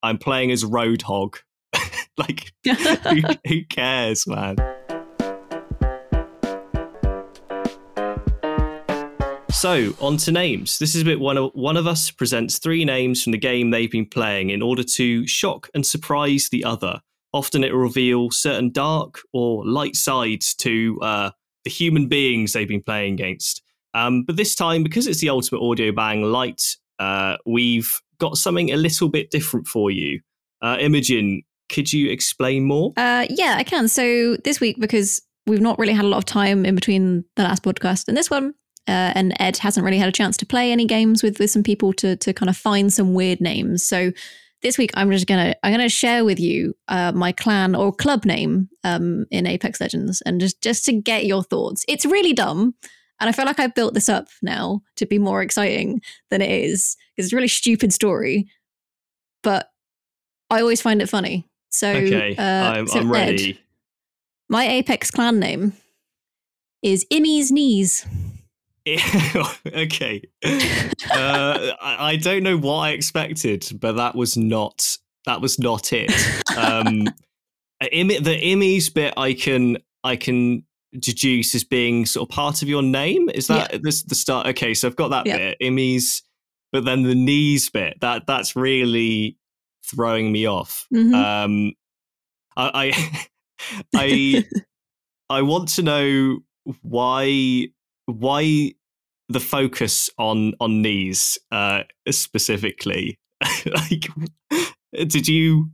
I'm 0.02 0.18
playing 0.18 0.52
as 0.52 0.64
Roadhog. 0.64 1.36
like, 2.16 2.52
who, 2.64 3.22
who 3.48 3.64
cares, 3.64 4.26
man? 4.26 4.56
So, 9.50 9.92
on 10.00 10.18
to 10.18 10.30
names. 10.30 10.78
This 10.78 10.94
is 10.94 11.02
a 11.02 11.04
bit 11.04 11.18
one 11.18 11.36
of 11.36 11.50
one 11.52 11.76
of 11.76 11.86
us 11.86 12.12
presents 12.12 12.58
three 12.58 12.84
names 12.84 13.24
from 13.24 13.32
the 13.32 13.38
game 13.38 13.70
they've 13.70 13.90
been 13.90 14.06
playing 14.06 14.50
in 14.50 14.62
order 14.62 14.84
to 14.84 15.26
shock 15.26 15.68
and 15.74 15.84
surprise 15.84 16.48
the 16.50 16.62
other. 16.62 17.00
Often 17.32 17.64
it 17.64 17.72
will 17.72 17.80
reveal 17.80 18.30
certain 18.30 18.70
dark 18.70 19.20
or 19.32 19.66
light 19.66 19.96
sides 19.96 20.54
to 20.56 20.98
uh, 21.02 21.30
the 21.64 21.70
human 21.70 22.08
beings 22.08 22.52
they've 22.52 22.68
been 22.68 22.82
playing 22.82 23.14
against. 23.14 23.62
Um, 23.94 24.24
but 24.24 24.36
this 24.36 24.54
time, 24.54 24.82
because 24.82 25.06
it's 25.06 25.20
the 25.20 25.28
Ultimate 25.30 25.60
Audio 25.60 25.92
Bang 25.92 26.22
Light, 26.22 26.62
uh, 26.98 27.36
we've 27.46 28.00
got 28.18 28.36
something 28.36 28.70
a 28.72 28.76
little 28.76 29.08
bit 29.08 29.30
different 29.30 29.66
for 29.66 29.90
you. 29.90 30.20
Uh, 30.62 30.76
Imogen, 30.80 31.42
could 31.68 31.92
you 31.92 32.10
explain 32.10 32.64
more? 32.64 32.92
Uh, 32.96 33.26
yeah, 33.30 33.54
I 33.56 33.62
can. 33.62 33.88
So 33.88 34.36
this 34.44 34.60
week, 34.60 34.80
because 34.80 35.22
we've 35.46 35.60
not 35.60 35.78
really 35.78 35.92
had 35.92 36.04
a 36.04 36.08
lot 36.08 36.18
of 36.18 36.24
time 36.24 36.64
in 36.64 36.74
between 36.74 37.24
the 37.36 37.42
last 37.42 37.62
podcast 37.62 38.08
and 38.08 38.16
this 38.16 38.30
one, 38.30 38.54
uh, 38.86 39.12
and 39.14 39.34
Ed 39.38 39.58
hasn't 39.58 39.84
really 39.84 39.98
had 39.98 40.08
a 40.08 40.12
chance 40.12 40.36
to 40.38 40.46
play 40.46 40.72
any 40.72 40.86
games 40.86 41.22
with 41.22 41.38
with 41.38 41.50
some 41.50 41.62
people 41.62 41.92
to 41.94 42.16
to 42.16 42.32
kind 42.32 42.48
of 42.48 42.56
find 42.56 42.92
some 42.92 43.14
weird 43.14 43.40
names. 43.40 43.84
So 43.84 44.12
this 44.62 44.78
week, 44.78 44.90
I'm 44.94 45.10
just 45.10 45.26
gonna 45.26 45.54
I'm 45.62 45.72
gonna 45.72 45.88
share 45.88 46.24
with 46.24 46.40
you 46.40 46.74
uh, 46.88 47.12
my 47.12 47.32
clan 47.32 47.74
or 47.74 47.92
club 47.92 48.24
name 48.24 48.68
um, 48.84 49.26
in 49.30 49.46
Apex 49.46 49.80
Legends, 49.80 50.20
and 50.22 50.40
just 50.40 50.60
just 50.60 50.84
to 50.86 50.92
get 50.92 51.26
your 51.26 51.42
thoughts. 51.42 51.84
It's 51.88 52.04
really 52.04 52.32
dumb. 52.32 52.74
And 53.20 53.28
I 53.28 53.32
feel 53.32 53.46
like 53.46 53.58
I've 53.58 53.74
built 53.74 53.94
this 53.94 54.08
up 54.08 54.28
now 54.42 54.80
to 54.94 55.04
be 55.04 55.18
more 55.18 55.42
exciting 55.42 56.00
than 56.30 56.40
it 56.40 56.50
is 56.50 56.96
because 57.16 57.26
it's 57.26 57.32
a 57.32 57.36
really 57.36 57.48
stupid 57.48 57.92
story. 57.92 58.46
But 59.42 59.68
I 60.50 60.60
always 60.60 60.80
find 60.80 61.02
it 61.02 61.08
funny. 61.08 61.44
So, 61.70 61.90
okay, 61.90 62.36
uh, 62.36 62.42
I'm, 62.42 62.86
so 62.86 63.00
I'm 63.00 63.08
Ed, 63.08 63.30
ready. 63.30 63.60
my 64.48 64.68
Apex 64.68 65.10
clan 65.10 65.40
name 65.40 65.72
is 66.80 67.04
Immy's 67.10 67.50
Knees. 67.50 68.06
okay. 69.66 70.22
Uh, 70.44 71.72
I, 71.80 72.10
I 72.12 72.16
don't 72.16 72.42
know 72.42 72.56
what 72.56 72.76
I 72.78 72.90
expected, 72.90 73.66
but 73.80 73.92
that 73.96 74.14
was 74.14 74.36
not 74.36 74.96
that 75.26 75.40
was 75.40 75.58
not 75.58 75.92
it. 75.92 76.10
Um, 76.56 77.04
the 77.80 78.38
Immy's 78.42 78.88
bit 78.90 79.14
I 79.16 79.34
can 79.34 79.78
I 80.04 80.16
can 80.16 80.64
deduce 80.98 81.54
as 81.54 81.64
being 81.64 82.06
sort 82.06 82.28
of 82.28 82.34
part 82.34 82.62
of 82.62 82.68
your 82.68 82.82
name. 82.82 83.28
Is 83.34 83.46
that 83.48 83.82
this 83.82 84.02
the 84.04 84.14
start? 84.14 84.46
Okay, 84.48 84.74
so 84.74 84.88
I've 84.88 84.96
got 84.96 85.08
that 85.08 85.26
Yeah. 85.26 85.36
bit. 85.36 85.58
Immy's 85.60 86.22
but 86.72 86.84
then 86.84 87.02
the 87.02 87.14
knees 87.14 87.70
bit 87.70 87.98
that 88.00 88.26
that's 88.26 88.54
really 88.56 89.36
throwing 89.84 90.32
me 90.32 90.46
off. 90.46 90.86
Mhm. 90.94 91.14
Um, 91.14 91.72
I 92.56 92.92
I 92.92 93.28
I, 93.94 94.44
I 95.30 95.42
want 95.42 95.68
to 95.70 95.82
know 95.82 96.38
why 96.82 97.68
why 98.06 98.72
the 99.28 99.40
focus 99.40 100.10
on 100.18 100.54
on 100.60 100.82
knees 100.82 101.38
uh, 101.52 101.82
specifically. 102.10 103.18
like, 103.66 104.08
did 104.92 105.28
you 105.28 105.70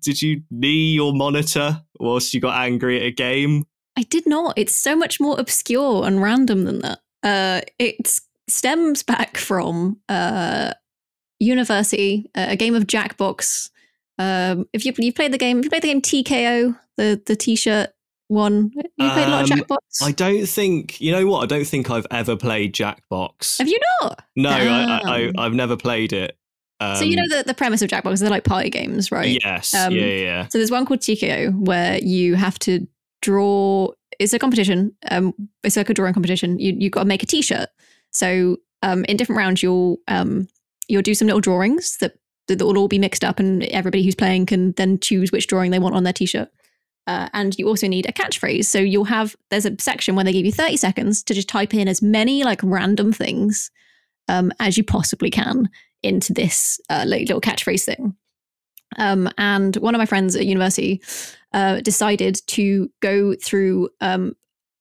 did 0.00 0.20
you 0.20 0.42
knee 0.50 0.92
your 0.92 1.12
monitor 1.12 1.82
whilst 1.98 2.34
you 2.34 2.40
got 2.40 2.56
angry 2.58 2.98
at 2.98 3.06
a 3.06 3.10
game? 3.10 3.64
I 3.96 4.02
did 4.02 4.26
not. 4.26 4.54
It's 4.56 4.74
so 4.74 4.94
much 4.94 5.18
more 5.18 5.38
obscure 5.40 6.06
and 6.06 6.22
random 6.22 6.64
than 6.64 6.80
that. 6.80 7.00
Uh, 7.22 7.60
it 7.78 8.20
stems 8.48 9.02
back 9.02 9.36
from 9.36 9.98
uh, 10.08 10.72
University, 11.40 12.30
uh, 12.36 12.46
a 12.50 12.56
game 12.56 12.74
of 12.74 12.86
Jackbox. 12.86 13.70
Um, 14.18 14.68
if 14.72 14.84
you 14.84 14.92
you 14.98 15.12
played 15.12 15.32
the 15.32 15.38
game, 15.38 15.58
if 15.58 15.64
you 15.64 15.70
played 15.70 15.82
the 15.82 15.88
game 15.88 16.00
Tee 16.00 16.22
K.O., 16.22 16.74
the 16.96 17.20
the 17.26 17.36
T-shirt 17.36 17.90
one, 18.28 18.70
you 18.74 19.10
played 19.10 19.26
a 19.28 19.30
lot 19.30 19.44
of 19.44 19.50
Um, 19.50 19.58
Jackbox. 19.58 19.78
I 20.02 20.12
don't 20.12 20.46
think 20.46 21.00
you 21.00 21.12
know 21.12 21.26
what. 21.26 21.42
I 21.42 21.46
don't 21.46 21.66
think 21.66 21.90
I've 21.90 22.06
ever 22.10 22.36
played 22.36 22.74
Jackbox. 22.74 23.58
Have 23.58 23.68
you 23.68 23.78
not? 24.02 24.22
No, 24.36 24.50
I, 24.50 24.54
I, 24.64 25.26
Um. 25.26 25.32
I 25.38 25.44
I've 25.44 25.54
never 25.54 25.76
played 25.76 26.12
it. 26.12 26.36
Um, 26.80 26.96
so 26.96 27.04
you 27.04 27.16
know 27.16 27.26
the 27.28 27.42
the 27.44 27.54
premise 27.54 27.82
of 27.82 27.90
Jackbox, 27.90 28.12
is 28.14 28.20
they're 28.20 28.30
like 28.30 28.44
party 28.44 28.70
games, 28.70 29.10
right? 29.10 29.38
Yes. 29.44 29.74
Um, 29.74 29.92
yeah, 29.92 30.04
yeah. 30.06 30.48
So 30.48 30.58
there's 30.58 30.70
one 30.70 30.86
called 30.86 31.00
Tee 31.00 31.16
K.O. 31.16 31.50
where 31.52 31.98
you 31.98 32.36
have 32.36 32.58
to 32.60 32.86
draw. 33.22 33.88
It's 34.18 34.32
a 34.32 34.38
competition. 34.38 34.94
Um, 35.10 35.34
it's 35.64 35.76
like 35.76 35.90
a 35.90 35.94
drawing 35.94 36.14
competition. 36.14 36.58
You 36.58 36.74
you 36.78 36.90
got 36.90 37.00
to 37.00 37.06
make 37.08 37.22
a 37.22 37.26
T-shirt. 37.26 37.68
So 38.10 38.56
um, 38.82 39.04
in 39.06 39.16
different 39.16 39.38
rounds, 39.38 39.62
you'll 39.62 39.98
um, 40.06 40.48
you'll 40.86 41.02
do 41.02 41.14
some 41.14 41.26
little 41.26 41.40
drawings 41.40 41.96
that 41.98 42.14
that 42.46 42.60
will 42.64 42.78
all 42.78 42.88
be 42.88 42.98
mixed 42.98 43.24
up, 43.24 43.38
and 43.40 43.64
everybody 43.64 44.04
who's 44.04 44.14
playing 44.14 44.46
can 44.46 44.72
then 44.72 44.98
choose 45.00 45.32
which 45.32 45.46
drawing 45.48 45.70
they 45.72 45.78
want 45.80 45.94
on 45.96 46.04
their 46.04 46.12
T-shirt. 46.12 46.48
Uh, 47.08 47.26
and 47.32 47.58
you 47.58 47.66
also 47.66 47.88
need 47.88 48.06
a 48.06 48.12
catchphrase. 48.12 48.66
So 48.66 48.78
you'll 48.78 49.04
have 49.04 49.34
there's 49.48 49.64
a 49.64 49.74
section 49.80 50.14
where 50.14 50.26
they 50.26 50.32
give 50.32 50.44
you 50.44 50.52
30 50.52 50.76
seconds 50.76 51.22
to 51.22 51.32
just 51.32 51.48
type 51.48 51.72
in 51.72 51.88
as 51.88 52.02
many 52.02 52.44
like 52.44 52.60
random 52.62 53.14
things 53.14 53.70
um, 54.28 54.52
as 54.60 54.76
you 54.76 54.84
possibly 54.84 55.30
can 55.30 55.70
into 56.02 56.34
this 56.34 56.78
uh, 56.90 57.04
little 57.06 57.40
catchphrase 57.40 57.84
thing. 57.84 58.14
Um, 58.98 59.30
and 59.38 59.74
one 59.76 59.94
of 59.94 59.98
my 59.98 60.04
friends 60.04 60.36
at 60.36 60.44
university 60.44 61.00
uh, 61.54 61.80
decided 61.80 62.46
to 62.48 62.90
go 63.00 63.34
through 63.34 63.88
um, 64.02 64.34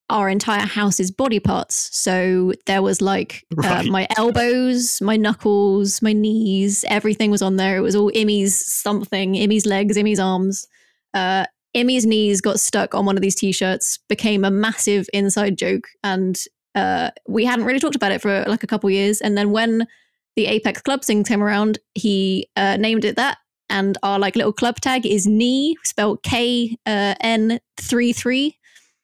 our 0.10 0.28
entire 0.28 0.66
house's 0.66 1.12
body 1.12 1.40
parts. 1.40 1.98
So 1.98 2.52
there 2.66 2.82
was 2.82 3.02
like 3.02 3.46
uh, 3.64 3.84
my 3.84 4.06
elbows, 4.18 5.02
my 5.02 5.16
knuckles, 5.16 6.02
my 6.02 6.12
knees, 6.12 6.84
everything 6.90 7.32
was 7.32 7.42
on 7.42 7.56
there. 7.56 7.78
It 7.78 7.82
was 7.82 7.96
all 7.96 8.12
Immy's 8.14 8.54
something, 8.54 9.36
Immy's 9.36 9.66
legs, 9.66 9.96
Immy's 9.96 10.20
arms. 10.20 10.68
Uh, 11.14 11.46
Immy's 11.78 12.06
knees 12.06 12.42
got 12.42 12.60
stuck 12.60 12.96
on 12.96 13.06
one 13.06 13.16
of 13.16 13.22
these 13.22 13.36
t-shirts, 13.36 14.00
became 14.10 14.44
a 14.44 14.52
massive 14.52 15.08
inside 15.14 15.58
joke, 15.58 15.88
and 16.04 16.38
uh, 16.76 17.12
we 17.28 17.46
hadn't 17.46 17.66
really 17.66 17.80
talked 17.80 17.96
about 17.96 18.12
it 18.12 18.22
for 18.22 18.44
like 18.48 18.64
a 18.64 18.68
couple 18.68 18.90
years. 18.90 19.22
And 19.22 19.38
then 19.38 19.52
when 19.52 19.88
the 20.36 20.46
Apex 20.46 20.82
Club 20.82 21.04
thing 21.04 21.24
came 21.24 21.44
around, 21.44 21.80
he 21.94 22.50
uh, 22.56 22.78
named 22.78 23.06
it 23.06 23.16
that. 23.16 23.38
And 23.70 23.98
our 24.02 24.18
like 24.18 24.36
little 24.36 24.54
club 24.54 24.80
tag 24.80 25.06
is 25.06 25.28
knee, 25.28 25.76
spelled 25.84 26.24
K 26.24 26.78
uh, 26.86 27.16
N 27.20 27.60
three 27.80 28.14
three. 28.14 28.58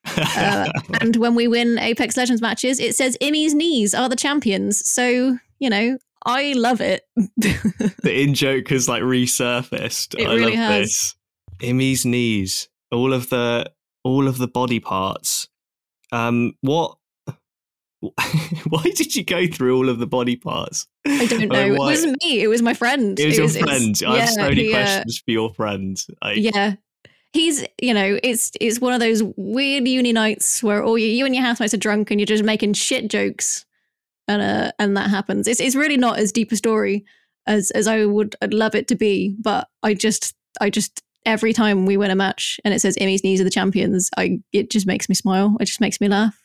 Uh, 0.36 0.70
and 1.00 1.16
when 1.16 1.34
we 1.34 1.48
win 1.48 1.80
Apex 1.80 2.18
Legends 2.18 2.42
matches, 2.42 2.78
it 2.78 2.94
says 2.94 3.18
Immy's 3.22 3.54
knees 3.54 3.96
are 3.96 4.10
the 4.10 4.18
champions. 4.18 4.90
So 4.90 5.38
you 5.60 5.70
know, 5.70 5.98
I 6.26 6.54
love 6.58 6.82
it. 6.82 7.04
the 7.38 8.22
in 8.22 8.34
joke 8.34 8.68
has 8.70 8.90
like 8.90 9.02
resurfaced. 9.02 10.20
It 10.20 10.28
I 10.28 10.34
really 10.34 10.58
love 10.58 10.70
has. 10.70 10.86
this. 10.88 11.16
Immy's 11.64 12.06
knees, 12.06 12.70
all 12.92 13.14
of 13.14 13.30
the 13.30 13.72
all 14.04 14.28
of 14.28 14.38
the 14.38 14.48
body 14.48 14.80
parts. 14.80 15.48
Um, 16.12 16.54
what? 16.62 16.98
Why 18.68 18.84
did 18.96 19.16
you 19.16 19.24
go 19.24 19.48
through 19.48 19.78
all 19.78 19.90
of 19.90 20.00
the 20.00 20.08
body 20.08 20.36
parts? 20.36 20.88
I 21.08 21.26
don't 21.26 21.48
know. 21.48 21.74
it 21.74 21.78
wasn't 21.78 22.18
me. 22.24 22.42
It 22.42 22.48
was 22.48 22.62
my 22.62 22.74
friend. 22.74 23.18
It 23.20 23.26
was 23.26 23.38
your 23.38 23.48
it 23.48 23.64
friend. 23.64 24.02
I 24.06 24.20
have 24.20 24.30
so 24.30 24.42
many 24.42 24.64
he, 24.64 24.74
uh, 24.74 24.78
questions 24.78 25.20
for 25.20 25.32
your 25.32 25.54
friend. 25.54 25.98
Like, 26.22 26.38
Yeah. 26.38 26.76
He's, 27.32 27.66
you 27.82 27.96
know, 27.96 28.20
it's 28.22 28.52
it's 28.62 28.80
one 28.80 28.94
of 28.94 29.00
those 29.00 29.24
weird 29.38 29.88
uni 29.88 30.14
nights 30.14 30.62
where 30.62 30.84
all 30.84 31.00
you, 31.00 31.08
you 31.08 31.26
and 31.26 31.34
your 31.34 31.44
housemates 31.44 31.74
are 31.74 31.78
drunk 31.78 32.12
and 32.12 32.20
you're 32.20 32.28
just 32.28 32.44
making 32.44 32.74
shit 32.74 33.10
jokes, 33.10 33.66
and 34.28 34.40
uh, 34.40 34.72
and 34.78 34.96
that 34.98 35.10
happens. 35.10 35.48
It's 35.48 35.60
it's 35.60 35.76
really 35.76 35.98
not 35.98 36.20
as 36.20 36.32
deep 36.32 36.52
a 36.52 36.56
story 36.56 37.06
as 37.48 37.72
as 37.72 37.88
I 37.88 38.06
would 38.06 38.36
I'd 38.42 38.54
love 38.54 38.76
it 38.76 38.88
to 38.90 38.96
be, 38.96 39.36
but 39.40 39.68
I 39.82 39.96
just 39.96 40.36
I 40.62 40.70
just 40.70 41.02
every 41.26 41.54
time 41.54 41.86
we 41.86 41.98
win 41.98 42.12
a 42.12 42.16
match 42.16 42.60
and 42.64 42.74
it 42.74 42.80
says 42.80 42.98
Immy's 42.98 43.24
knees 43.24 43.42
are 43.42 43.44
the 43.44 43.50
champions, 43.50 44.10
I 44.18 44.40
it 44.52 44.70
just 44.70 44.86
makes 44.88 45.10
me 45.10 45.16
smile. 45.16 45.56
It 45.60 45.66
just 45.66 45.82
makes 45.82 46.00
me 46.02 46.08
laugh. 46.08 46.40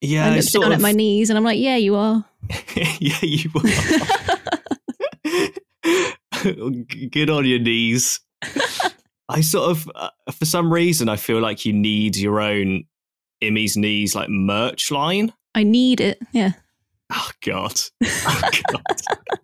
yeah, 0.00 0.26
I 0.26 0.28
look 0.30 0.38
it's 0.38 0.52
sort 0.52 0.64
down 0.64 0.72
of, 0.72 0.78
at 0.78 0.82
my 0.82 0.92
knees 0.92 1.30
and 1.30 1.36
I'm 1.36 1.44
like, 1.44 1.58
yeah, 1.58 1.76
you 1.76 1.94
are. 1.96 2.24
yeah, 2.74 3.18
you 3.22 3.50
are. 3.54 3.62
Get 7.10 7.30
on 7.30 7.44
your 7.46 7.58
knees. 7.58 8.20
I 9.28 9.40
sort 9.40 9.70
of, 9.70 9.90
uh, 9.94 10.10
for 10.32 10.44
some 10.44 10.72
reason, 10.72 11.08
I 11.08 11.16
feel 11.16 11.40
like 11.40 11.64
you 11.64 11.72
need 11.72 12.16
your 12.16 12.40
own 12.40 12.84
Immy's 13.40 13.76
knees 13.76 14.14
like 14.14 14.28
merch 14.28 14.90
line. 14.90 15.32
I 15.54 15.62
need 15.62 16.00
it. 16.00 16.18
Yeah. 16.32 16.52
Oh 17.12 17.30
God. 17.44 17.80
Oh, 18.26 18.50
God. 18.70 19.38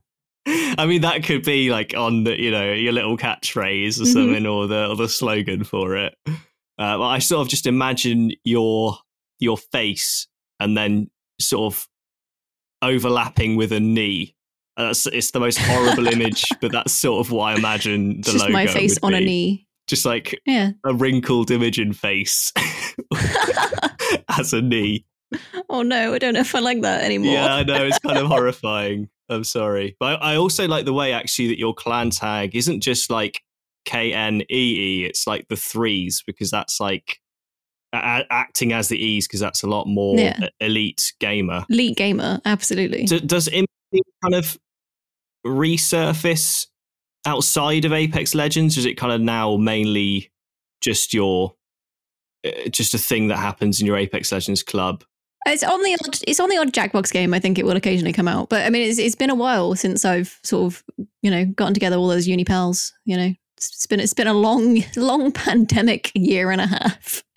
I 0.78 0.86
mean, 0.86 1.02
that 1.02 1.22
could 1.24 1.42
be 1.44 1.70
like 1.70 1.94
on 1.96 2.24
the, 2.24 2.40
you 2.40 2.50
know, 2.50 2.72
your 2.72 2.92
little 2.92 3.16
catchphrase 3.16 4.00
or 4.00 4.04
Mhm. 4.04 4.12
something, 4.12 4.46
or 4.46 4.66
the 4.66 4.88
or 4.88 4.96
the 4.96 5.08
slogan 5.08 5.64
for 5.64 5.96
it. 5.96 6.14
Uh, 6.26 6.34
but 6.98 7.02
I 7.06 7.18
sort 7.18 7.42
of 7.42 7.48
just 7.48 7.66
imagine 7.66 8.32
your 8.44 8.96
your 9.38 9.56
face 9.58 10.26
and 10.58 10.76
then 10.76 11.10
sort 11.40 11.72
of 11.74 11.88
overlapping 12.82 13.56
with 13.56 13.72
a 13.72 13.80
knee. 13.80 14.34
Uh, 14.76 14.86
That's 14.86 15.06
it's 15.06 15.30
the 15.32 15.40
most 15.40 15.58
horrible 15.58 16.06
image, 16.12 16.44
but 16.60 16.72
that's 16.72 16.92
sort 16.92 17.24
of 17.26 17.32
what 17.32 17.44
I 17.44 17.54
imagine 17.56 18.16
the 18.22 18.32
just 18.32 18.38
logo 18.38 18.52
my 18.52 18.66
face 18.66 18.98
on 19.02 19.14
a 19.14 19.20
knee. 19.20 19.66
just 19.88 20.04
like 20.06 20.38
Yeah. 20.46 20.70
a 20.86 20.94
wrinkled 20.94 21.50
Imogen 21.50 21.92
face 21.92 22.52
as 24.38 24.52
a 24.52 24.62
knee. 24.62 25.04
oh 25.68 25.82
no, 25.82 26.14
I 26.14 26.18
don't 26.18 26.34
know 26.34 26.40
if 26.40 26.54
I 26.54 26.60
like 26.60 26.80
that 26.82 27.04
anymore. 27.04 27.32
Yeah, 27.32 27.54
I 27.54 27.62
know 27.62 27.84
it's 27.84 27.98
kind 27.98 28.18
of 28.18 28.26
horrifying. 28.26 29.08
I'm 29.30 29.44
sorry, 29.44 29.96
but 29.98 30.22
I 30.22 30.36
also 30.36 30.66
like 30.68 30.84
the 30.84 30.92
way 30.92 31.12
actually 31.12 31.48
that 31.48 31.58
your 31.58 31.72
clan 31.72 32.10
tag 32.10 32.54
isn't 32.54 32.80
just 32.82 33.10
like 33.10 33.40
K 33.86 34.12
N 34.12 34.42
E 34.42 34.44
E. 34.50 35.04
It's 35.06 35.26
like 35.26 35.46
the 35.48 35.56
threes 35.56 36.22
because 36.26 36.50
that's 36.50 36.80
like 36.80 37.18
a- 37.94 38.26
acting 38.30 38.72
as 38.72 38.88
the 38.88 38.98
E's 39.02 39.26
because 39.26 39.40
that's 39.40 39.62
a 39.62 39.66
lot 39.68 39.86
more 39.86 40.18
Yeah. 40.18 40.48
elite 40.60 41.12
gamer. 41.20 41.64
Elite 41.70 41.96
gamer, 41.96 42.40
absolutely. 42.44 43.04
Do, 43.04 43.20
does 43.20 43.48
Im 43.48 43.64
kind 44.22 44.34
of 44.34 44.58
resurface 45.46 46.66
outside 47.26 47.84
of 47.84 47.92
Apex 47.92 48.34
Legends? 48.34 48.76
Is 48.76 48.84
it 48.84 48.94
kind 48.96 49.12
of 49.12 49.20
now 49.20 49.56
mainly 49.56 50.30
just 50.80 51.12
your 51.14 51.54
uh, 52.46 52.68
just 52.70 52.94
a 52.94 52.98
thing 52.98 53.28
that 53.28 53.36
happens 53.38 53.80
in 53.80 53.86
your 53.86 53.96
Apex 53.96 54.32
Legends 54.32 54.62
club? 54.62 55.04
It's 55.46 55.62
on 55.62 55.82
the 55.82 55.94
odd, 55.94 56.18
it's 56.26 56.40
on 56.40 56.50
the 56.50 56.58
odd 56.58 56.72
Jackbox 56.72 57.12
game. 57.12 57.32
I 57.32 57.40
think 57.40 57.58
it 57.58 57.64
will 57.64 57.76
occasionally 57.76 58.12
come 58.12 58.28
out, 58.28 58.48
but 58.48 58.66
I 58.66 58.70
mean, 58.70 58.88
it's 58.88 58.98
it's 58.98 59.14
been 59.14 59.30
a 59.30 59.34
while 59.34 59.74
since 59.74 60.04
I've 60.04 60.38
sort 60.42 60.72
of 60.72 60.84
you 61.22 61.30
know 61.30 61.46
gotten 61.46 61.74
together 61.74 61.96
all 61.96 62.08
those 62.08 62.28
uni 62.28 62.44
pals. 62.44 62.92
You 63.04 63.16
know, 63.16 63.34
it's, 63.56 63.68
it's 63.74 63.86
been 63.86 64.00
it's 64.00 64.14
been 64.14 64.26
a 64.26 64.34
long 64.34 64.82
long 64.96 65.32
pandemic 65.32 66.10
year 66.14 66.50
and 66.50 66.60
a 66.60 66.66
half. 66.66 67.22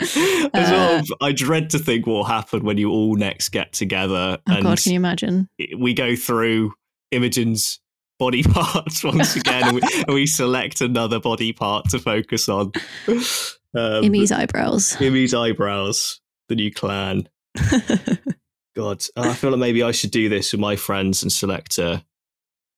Uh, 0.56 1.00
of, 1.00 1.06
I 1.22 1.32
dread 1.32 1.70
to 1.72 1.80
think 1.80 2.06
what 2.06 2.14
will 2.14 2.24
happen 2.26 2.64
when 2.64 2.78
you 2.78 2.90
all 2.90 3.16
next 3.16 3.50
get 3.50 3.74
together 3.74 4.38
Oh 4.48 4.62
God, 4.62 4.82
can 4.82 4.92
you 4.92 4.98
imagine? 4.98 5.50
we 5.78 5.94
go 5.94 6.16
through 6.16 6.74
Imogen's 7.12 7.80
body 8.20 8.44
parts 8.52 9.04
once 9.04 9.36
again 9.36 9.64
and, 9.64 9.76
we, 9.76 9.82
and 9.82 10.14
we 10.14 10.26
select 10.26 10.82
another 10.82 11.20
body 11.20 11.54
part 11.54 11.90
to 11.90 12.00
focus 12.00 12.50
on. 12.50 12.72
Um, 13.08 14.04
Immy's 14.04 14.32
eyebrows. 14.32 15.00
Immy's 15.02 15.34
eyebrows, 15.34 16.22
the 16.50 16.56
new 16.56 16.72
clan. 16.72 17.28
God, 18.76 19.04
I 19.16 19.34
feel 19.34 19.52
like 19.52 19.60
maybe 19.60 19.84
I 19.84 19.92
should 19.92 20.12
do 20.12 20.30
this 20.30 20.52
with 20.52 20.62
my 20.62 20.76
friends 20.76 21.22
and 21.22 21.32
select 21.32 21.78
a, 21.78 22.04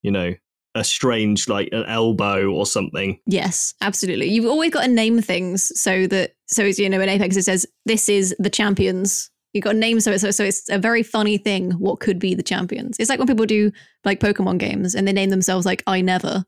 you 0.04 0.12
know, 0.12 0.34
a 0.76 0.84
strange 0.84 1.48
like 1.48 1.70
an 1.72 1.86
elbow 1.86 2.52
or 2.52 2.66
something. 2.66 3.20
yes, 3.26 3.74
absolutely. 3.82 4.28
You've 4.28 4.46
always 4.46 4.72
got 4.72 4.84
to 4.84 4.90
name 4.90 5.22
things 5.22 5.78
so 5.80 6.06
that 6.08 6.36
so 6.48 6.64
as 6.66 6.78
you 6.78 6.90
know 6.90 7.00
in 7.00 7.10
Apex 7.10 7.38
it 7.38 7.44
says 7.44 7.66
this 7.86 8.10
is 8.10 8.36
the 8.38 8.50
champions. 8.50 9.32
You've 9.54 9.64
got 9.64 9.72
to 9.72 9.78
name 9.78 10.02
so 10.02 10.18
so 10.18 10.32
so 10.32 10.44
it's 10.44 10.70
a 10.70 10.78
very 10.78 11.02
funny 11.02 11.38
thing. 11.38 11.72
What 11.72 12.02
could 12.02 12.20
be 12.20 12.36
the 12.36 12.44
champions? 12.44 12.98
It's 13.00 13.10
like 13.10 13.20
when 13.20 13.28
people 13.28 13.46
do 13.46 13.72
like 14.04 14.20
Pokemon 14.20 14.58
games 14.58 14.96
and 14.96 15.08
they 15.08 15.14
name 15.14 15.30
themselves 15.30 15.66
like 15.66 15.82
I 15.88 16.02
never. 16.02 16.44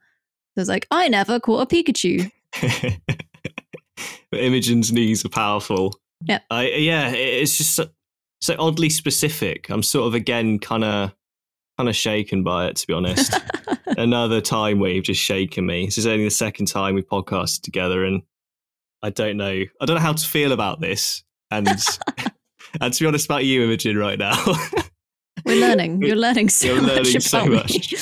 There's 0.55 0.67
like 0.67 0.87
I 0.91 1.07
never 1.07 1.39
caught 1.39 1.71
a 1.71 1.75
Pikachu. 1.75 2.29
but 4.29 4.39
Imogen's 4.39 4.91
knees 4.91 5.23
are 5.23 5.29
powerful. 5.29 5.97
Yep. 6.25 6.43
I 6.49 6.67
yeah, 6.69 7.11
it's 7.11 7.57
just 7.57 7.79
so, 8.41 8.55
oddly 8.59 8.89
specific. 8.89 9.69
I'm 9.69 9.83
sort 9.83 10.07
of 10.07 10.13
again 10.13 10.59
kind 10.59 10.83
of 10.83 11.13
kind 11.77 11.89
of 11.89 11.95
shaken 11.95 12.43
by 12.43 12.67
it, 12.67 12.75
to 12.77 12.87
be 12.87 12.93
honest. 12.93 13.33
Another 13.97 14.41
time 14.41 14.79
where 14.79 14.91
you've 14.91 15.05
just 15.05 15.21
shaken 15.21 15.65
me. 15.65 15.85
This 15.85 15.97
is 15.97 16.07
only 16.07 16.23
the 16.23 16.31
second 16.31 16.67
time 16.67 16.95
we 16.95 17.01
podcasted 17.01 17.61
together, 17.61 18.03
and 18.03 18.21
I 19.01 19.09
don't 19.09 19.37
know. 19.37 19.63
I 19.81 19.85
don't 19.85 19.95
know 19.95 20.01
how 20.01 20.13
to 20.13 20.27
feel 20.27 20.51
about 20.51 20.81
this. 20.81 21.23
And 21.51 21.67
and 22.81 22.93
to 22.93 22.99
be 22.99 23.07
honest 23.07 23.25
about 23.25 23.45
you, 23.45 23.63
Imogen, 23.63 23.97
right 23.97 24.19
now. 24.19 24.43
We're 25.45 25.61
learning. 25.61 26.01
You're 26.01 26.15
learning 26.15 26.49
so 26.49 26.67
You're 26.67 26.81
learning 26.81 27.13
much 27.13 27.23
so 27.23 27.45
much. 27.45 27.95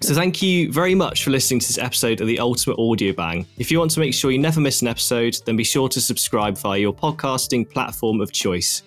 So 0.00 0.14
thank 0.14 0.42
you 0.42 0.72
very 0.72 0.94
much 0.94 1.22
for 1.22 1.30
listening 1.30 1.60
to 1.60 1.66
this 1.66 1.78
episode 1.78 2.20
of 2.20 2.26
the 2.26 2.40
Ultimate 2.40 2.78
Audio 2.78 3.12
Bang. 3.12 3.46
If 3.58 3.70
you 3.70 3.78
want 3.78 3.92
to 3.92 4.00
make 4.00 4.14
sure 4.14 4.30
you 4.32 4.38
never 4.38 4.60
miss 4.60 4.82
an 4.82 4.88
episode, 4.88 5.38
then 5.46 5.56
be 5.56 5.64
sure 5.64 5.88
to 5.90 6.00
subscribe 6.00 6.58
via 6.58 6.80
your 6.80 6.92
podcasting 6.92 7.70
platform 7.70 8.20
of 8.20 8.32
choice. 8.32 8.82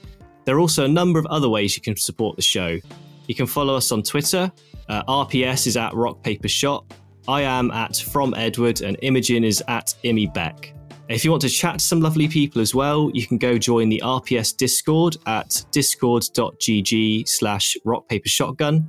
There 0.45 0.55
are 0.55 0.59
also 0.59 0.85
a 0.85 0.87
number 0.87 1.19
of 1.19 1.25
other 1.27 1.49
ways 1.49 1.75
you 1.75 1.81
can 1.81 1.95
support 1.95 2.35
the 2.35 2.41
show. 2.41 2.79
You 3.27 3.35
can 3.35 3.47
follow 3.47 3.75
us 3.75 3.91
on 3.91 4.03
Twitter. 4.03 4.51
Uh, 4.89 5.03
RPS 5.03 5.67
is 5.67 5.77
at 5.77 5.93
Rock 5.93 6.23
Paper 6.23 6.47
Shot. 6.47 6.85
I 7.27 7.43
am 7.43 7.69
at 7.71 7.95
From 7.95 8.33
Edward, 8.33 8.81
and 8.81 8.97
Imogen 9.01 9.43
is 9.43 9.63
at 9.67 9.93
Immy 10.03 10.33
Beck. 10.33 10.73
If 11.07 11.25
you 11.25 11.31
want 11.31 11.41
to 11.41 11.49
chat 11.49 11.79
to 11.79 11.85
some 11.85 11.99
lovely 11.99 12.27
people 12.27 12.61
as 12.61 12.73
well, 12.73 13.11
you 13.13 13.27
can 13.27 13.37
go 13.37 13.57
join 13.57 13.89
the 13.89 14.01
RPS 14.03 14.55
Discord 14.55 15.17
at 15.27 15.63
discord.gg 15.71 17.27
slash 17.27 17.77
rockpapershotgun. 17.85 18.87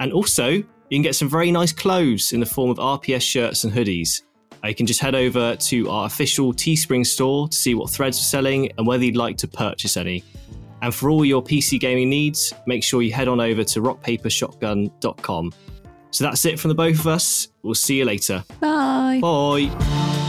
And 0.00 0.12
also, 0.12 0.48
you 0.48 0.64
can 0.90 1.02
get 1.02 1.14
some 1.14 1.28
very 1.28 1.52
nice 1.52 1.72
clothes 1.72 2.32
in 2.32 2.40
the 2.40 2.46
form 2.46 2.70
of 2.70 2.78
RPS 2.78 3.22
shirts 3.22 3.64
and 3.64 3.72
hoodies. 3.72 4.22
Uh, 4.64 4.68
you 4.68 4.74
can 4.74 4.86
just 4.86 5.00
head 5.00 5.14
over 5.14 5.54
to 5.56 5.90
our 5.90 6.06
official 6.06 6.52
Teespring 6.52 7.06
store 7.06 7.48
to 7.48 7.56
see 7.56 7.74
what 7.74 7.90
threads 7.90 8.18
are 8.18 8.24
selling 8.24 8.70
and 8.78 8.86
whether 8.86 9.04
you'd 9.04 9.16
like 9.16 9.36
to 9.38 9.48
purchase 9.48 9.96
any. 9.96 10.24
And 10.82 10.94
for 10.94 11.08
all 11.08 11.24
your 11.24 11.42
PC 11.42 11.80
gaming 11.80 12.10
needs, 12.10 12.52
make 12.66 12.82
sure 12.82 13.02
you 13.02 13.12
head 13.12 13.28
on 13.28 13.40
over 13.40 13.64
to 13.64 13.80
rockpapershotgun.com. 13.80 15.52
So 16.10 16.24
that's 16.24 16.44
it 16.44 16.60
from 16.60 16.68
the 16.68 16.74
both 16.74 16.98
of 16.98 17.06
us. 17.06 17.48
We'll 17.62 17.74
see 17.74 17.98
you 17.98 18.04
later. 18.04 18.44
Bye. 18.60 19.20
Bye. 19.22 20.28